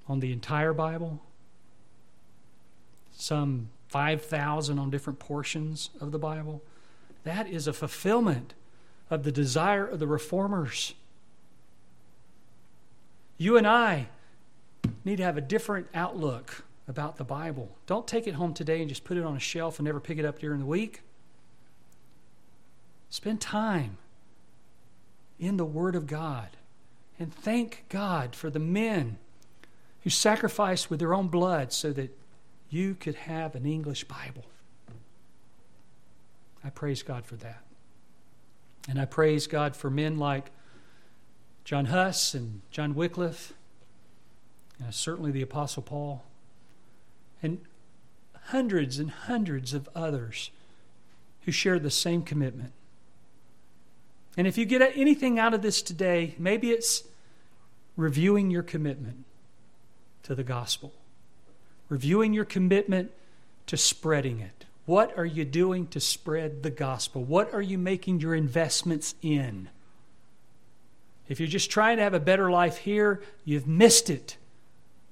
on 0.07 0.19
the 0.19 0.31
entire 0.31 0.73
Bible, 0.73 1.21
some 3.13 3.69
5,000 3.87 4.77
on 4.77 4.89
different 4.89 5.19
portions 5.19 5.89
of 6.01 6.11
the 6.11 6.19
Bible. 6.19 6.61
That 7.25 7.47
is 7.47 7.67
a 7.67 7.73
fulfillment 7.73 8.53
of 9.09 9.23
the 9.23 9.31
desire 9.31 9.85
of 9.85 9.99
the 9.99 10.07
reformers. 10.07 10.93
You 13.37 13.57
and 13.57 13.67
I 13.67 14.07
need 15.03 15.17
to 15.17 15.23
have 15.23 15.35
a 15.35 15.41
different 15.41 15.87
outlook 15.93 16.63
about 16.87 17.17
the 17.17 17.23
Bible. 17.23 17.75
Don't 17.87 18.07
take 18.07 18.27
it 18.27 18.35
home 18.35 18.53
today 18.53 18.79
and 18.79 18.87
just 18.87 19.03
put 19.03 19.17
it 19.17 19.25
on 19.25 19.35
a 19.35 19.39
shelf 19.39 19.79
and 19.79 19.85
never 19.85 19.99
pick 19.99 20.19
it 20.19 20.25
up 20.25 20.39
during 20.39 20.59
the 20.59 20.65
week. 20.65 21.01
Spend 23.09 23.41
time 23.41 23.97
in 25.39 25.57
the 25.57 25.65
Word 25.65 25.95
of 25.95 26.05
God 26.05 26.49
and 27.19 27.33
thank 27.33 27.85
God 27.89 28.35
for 28.35 28.51
the 28.51 28.59
men 28.59 29.17
who 30.03 30.11
sacrificed 30.11 30.91
with 30.91 30.99
their 30.99 31.13
own 31.13 31.27
blood 31.27 31.73
so 31.73 31.91
that 31.93 32.15
you 32.69 32.93
could 32.93 33.15
have 33.15 33.55
an 33.55 33.65
English 33.65 34.03
Bible. 34.03 34.45
I 36.65 36.69
praise 36.71 37.03
God 37.03 37.25
for 37.25 37.35
that. 37.35 37.61
And 38.89 38.99
I 38.99 39.05
praise 39.05 39.45
God 39.45 39.75
for 39.75 39.89
men 39.89 40.17
like 40.17 40.49
John 41.63 41.85
Huss 41.85 42.33
and 42.33 42.61
John 42.71 42.95
Wycliffe, 42.95 43.53
and 44.83 44.93
certainly 44.93 45.31
the 45.31 45.41
Apostle 45.41 45.83
Paul, 45.83 46.23
and 47.41 47.59
hundreds 48.45 48.97
and 48.99 49.11
hundreds 49.11 49.73
of 49.73 49.89
others 49.95 50.49
who 51.41 51.51
share 51.51 51.79
the 51.79 51.91
same 51.91 52.23
commitment. 52.23 52.71
And 54.37 54.47
if 54.47 54.57
you 54.57 54.65
get 54.65 54.81
anything 54.95 55.39
out 55.39 55.53
of 55.53 55.61
this 55.61 55.81
today, 55.81 56.35
maybe 56.37 56.71
it's 56.71 57.03
reviewing 57.95 58.49
your 58.49 58.63
commitment 58.63 59.23
to 60.23 60.33
the 60.35 60.43
gospel, 60.43 60.93
reviewing 61.89 62.33
your 62.33 62.45
commitment 62.45 63.11
to 63.67 63.77
spreading 63.77 64.39
it. 64.39 64.54
What 64.85 65.17
are 65.17 65.25
you 65.25 65.45
doing 65.45 65.87
to 65.87 65.99
spread 65.99 66.61
the 66.61 66.69
gospel? 66.69 67.23
What 67.23 67.53
are 67.53 67.61
you 67.61 67.77
making 67.77 68.19
your 68.19 68.35
investments 68.35 69.15
in? 69.21 69.69
If 71.27 71.39
you're 71.39 71.47
just 71.47 71.71
trying 71.71 71.97
to 71.97 72.03
have 72.03 72.13
a 72.13 72.19
better 72.19 72.51
life 72.51 72.77
here, 72.77 73.21
you've 73.43 73.67
missed 73.67 74.11
it. 74.11 74.37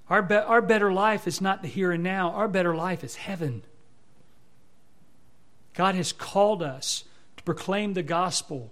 Our, 0.10 0.22
be- 0.22 0.36
our 0.36 0.62
better 0.62 0.94
life 0.94 1.28
is 1.28 1.41
not 1.41 1.64
the 1.64 1.68
here 1.68 1.91
and 1.91 2.04
now, 2.04 2.32
our 2.32 2.48
better 2.48 2.76
life 2.76 3.04
is 3.04 3.16
heaven. 3.16 3.64
God 5.74 5.95
has 5.95 6.14
called 6.14 6.62
us 6.62 7.06
to 7.38 7.44
proclaim 7.44 7.94
the 7.94 8.04
gospel, 8.04 8.72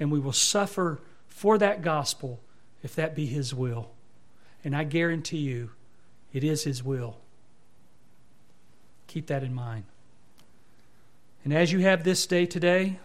and 0.00 0.10
we 0.10 0.18
will 0.18 0.32
suffer 0.32 1.00
for 1.28 1.58
that 1.58 1.82
gospel 1.82 2.40
if 2.82 2.96
that 2.96 3.14
be 3.14 3.26
His 3.26 3.54
will. 3.54 3.92
And 4.64 4.74
I 4.74 4.82
guarantee 4.82 5.38
you, 5.38 5.70
it 6.32 6.42
is 6.42 6.64
His 6.64 6.82
will. 6.82 7.18
Keep 9.06 9.28
that 9.28 9.44
in 9.44 9.54
mind. 9.54 9.84
And 11.44 11.52
as 11.52 11.70
you 11.70 11.80
have 11.80 12.04
this 12.04 12.26
day 12.26 12.46
today, 12.46 12.98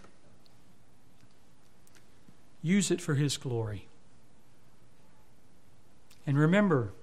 use 2.63 2.89
it 2.89 3.01
for 3.01 3.15
His 3.15 3.35
glory. 3.35 3.87
And 6.25 6.37
remember, 6.37 6.93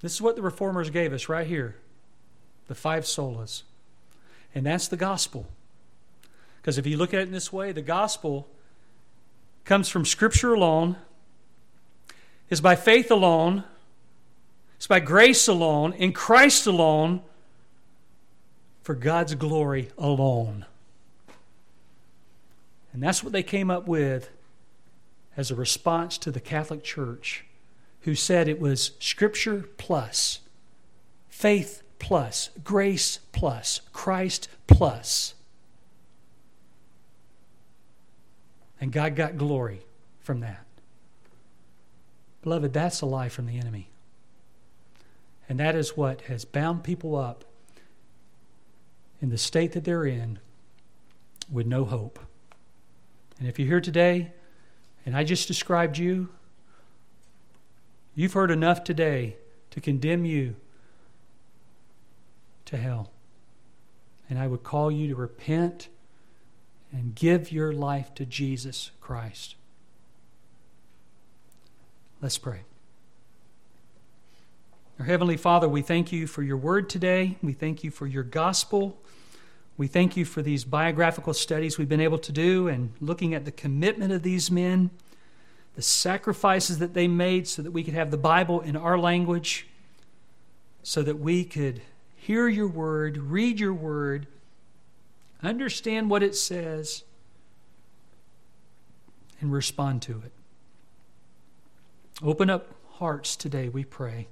this 0.00 0.14
is 0.14 0.22
what 0.22 0.36
the 0.36 0.42
reformers 0.42 0.90
gave 0.90 1.12
us 1.12 1.28
right 1.28 1.46
here 1.46 1.76
the 2.68 2.74
five 2.74 3.04
solas. 3.04 3.62
And 4.54 4.66
that's 4.66 4.88
the 4.88 4.96
gospel. 4.96 5.46
Because 6.60 6.78
if 6.78 6.86
you 6.86 6.96
look 6.96 7.14
at 7.14 7.20
it 7.20 7.24
in 7.24 7.32
this 7.32 7.52
way, 7.52 7.72
the 7.72 7.82
gospel 7.82 8.48
comes 9.64 9.88
from 9.88 10.04
Scripture 10.04 10.54
alone, 10.54 10.96
is 12.50 12.60
by 12.60 12.74
faith 12.74 13.10
alone, 13.10 13.64
it's 14.76 14.86
by 14.86 15.00
grace 15.00 15.46
alone, 15.48 15.92
in 15.92 16.12
Christ 16.12 16.66
alone 16.66 17.22
for 18.86 18.94
God's 18.94 19.34
glory 19.34 19.88
alone. 19.98 20.64
And 22.92 23.02
that's 23.02 23.24
what 23.24 23.32
they 23.32 23.42
came 23.42 23.68
up 23.68 23.88
with 23.88 24.30
as 25.36 25.50
a 25.50 25.56
response 25.56 26.16
to 26.18 26.30
the 26.30 26.38
Catholic 26.38 26.84
Church, 26.84 27.44
who 28.02 28.14
said 28.14 28.46
it 28.46 28.60
was 28.60 28.92
Scripture 29.00 29.64
plus, 29.76 30.38
faith 31.28 31.82
plus, 31.98 32.50
grace 32.62 33.18
plus, 33.32 33.80
Christ 33.92 34.46
plus. 34.68 35.34
And 38.80 38.92
God 38.92 39.16
got 39.16 39.36
glory 39.36 39.80
from 40.20 40.38
that. 40.42 40.64
Beloved, 42.40 42.72
that's 42.72 43.00
a 43.00 43.06
lie 43.06 43.30
from 43.30 43.46
the 43.46 43.58
enemy. 43.58 43.88
And 45.48 45.58
that 45.58 45.74
is 45.74 45.96
what 45.96 46.20
has 46.20 46.44
bound 46.44 46.84
people 46.84 47.16
up 47.16 47.45
in 49.20 49.30
the 49.30 49.38
state 49.38 49.72
that 49.72 49.84
they're 49.84 50.04
in 50.04 50.38
with 51.50 51.66
no 51.66 51.84
hope. 51.84 52.18
And 53.38 53.48
if 53.48 53.58
you're 53.58 53.68
here 53.68 53.80
today 53.80 54.32
and 55.04 55.16
I 55.16 55.24
just 55.24 55.48
described 55.48 55.98
you, 55.98 56.28
you've 58.14 58.32
heard 58.32 58.50
enough 58.50 58.84
today 58.84 59.36
to 59.70 59.80
condemn 59.80 60.24
you 60.24 60.56
to 62.66 62.76
hell. 62.76 63.10
And 64.28 64.38
I 64.38 64.46
would 64.46 64.64
call 64.64 64.90
you 64.90 65.08
to 65.08 65.14
repent 65.14 65.88
and 66.92 67.14
give 67.14 67.52
your 67.52 67.72
life 67.72 68.14
to 68.14 68.24
Jesus 68.24 68.90
Christ. 69.00 69.54
Let's 72.20 72.38
pray. 72.38 72.60
Our 74.98 75.04
Heavenly 75.04 75.36
Father, 75.36 75.68
we 75.68 75.82
thank 75.82 76.10
you 76.10 76.26
for 76.26 76.42
your 76.42 76.56
word 76.56 76.88
today. 76.88 77.36
We 77.42 77.52
thank 77.52 77.84
you 77.84 77.90
for 77.90 78.06
your 78.06 78.22
gospel. 78.22 78.98
We 79.78 79.86
thank 79.86 80.16
you 80.16 80.24
for 80.24 80.40
these 80.40 80.64
biographical 80.64 81.34
studies 81.34 81.76
we've 81.76 81.88
been 81.88 82.00
able 82.00 82.18
to 82.18 82.32
do 82.32 82.68
and 82.68 82.92
looking 83.00 83.34
at 83.34 83.44
the 83.44 83.52
commitment 83.52 84.12
of 84.12 84.22
these 84.22 84.50
men, 84.50 84.90
the 85.74 85.82
sacrifices 85.82 86.78
that 86.78 86.94
they 86.94 87.06
made 87.06 87.46
so 87.46 87.60
that 87.60 87.72
we 87.72 87.84
could 87.84 87.92
have 87.92 88.10
the 88.10 88.16
Bible 88.16 88.62
in 88.62 88.74
our 88.74 88.98
language, 88.98 89.66
so 90.82 91.02
that 91.02 91.18
we 91.18 91.44
could 91.44 91.82
hear 92.14 92.48
your 92.48 92.68
word, 92.68 93.18
read 93.18 93.60
your 93.60 93.74
word, 93.74 94.26
understand 95.42 96.08
what 96.08 96.22
it 96.22 96.34
says, 96.34 97.04
and 99.40 99.52
respond 99.52 100.00
to 100.02 100.22
it. 100.24 100.32
Open 102.22 102.48
up 102.48 102.72
hearts 102.92 103.36
today, 103.36 103.68
we 103.68 103.84
pray. 103.84 104.26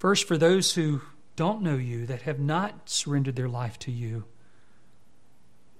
First, 0.00 0.26
for 0.26 0.36
those 0.36 0.74
who 0.74 1.02
don't 1.38 1.62
know 1.62 1.76
you, 1.76 2.04
that 2.06 2.22
have 2.22 2.40
not 2.40 2.90
surrendered 2.90 3.36
their 3.36 3.48
life 3.48 3.78
to 3.78 3.92
you, 3.92 4.24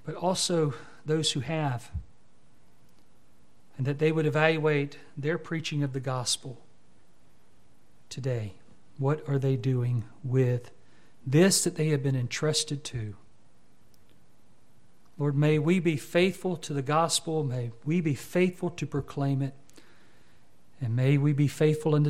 but 0.05 0.15
also 0.15 0.73
those 1.05 1.33
who 1.33 1.41
have. 1.41 1.91
and 3.79 3.87
that 3.87 4.01
they 4.01 4.13
would 4.13 4.27
evaluate 4.27 4.99
their 5.17 5.39
preaching 5.39 5.83
of 5.85 5.93
the 5.93 6.01
gospel 6.01 6.61
today. 8.11 8.55
What 8.99 9.27
are 9.29 9.39
they 9.39 9.55
doing 9.55 10.05
with 10.25 10.73
this 11.25 11.63
that 11.63 11.77
they 11.77 11.89
have 11.89 12.03
been 12.03 12.17
entrusted 12.17 12.83
to? 12.85 13.15
Lord, 15.17 15.37
may 15.37 15.59
we 15.61 15.79
be 15.79 15.97
faithful 15.97 16.57
to 16.57 16.73
the 16.73 16.83
gospel. 16.83 17.45
May 17.45 17.71
we 17.85 18.01
be 18.01 18.15
faithful 18.15 18.71
to 18.71 18.87
proclaim 18.87 19.43
it. 19.43 19.55
And 20.81 20.95
may 20.95 21.17
we 21.17 21.33
be 21.33 21.49
faithful 21.49 21.95
in 21.95 22.03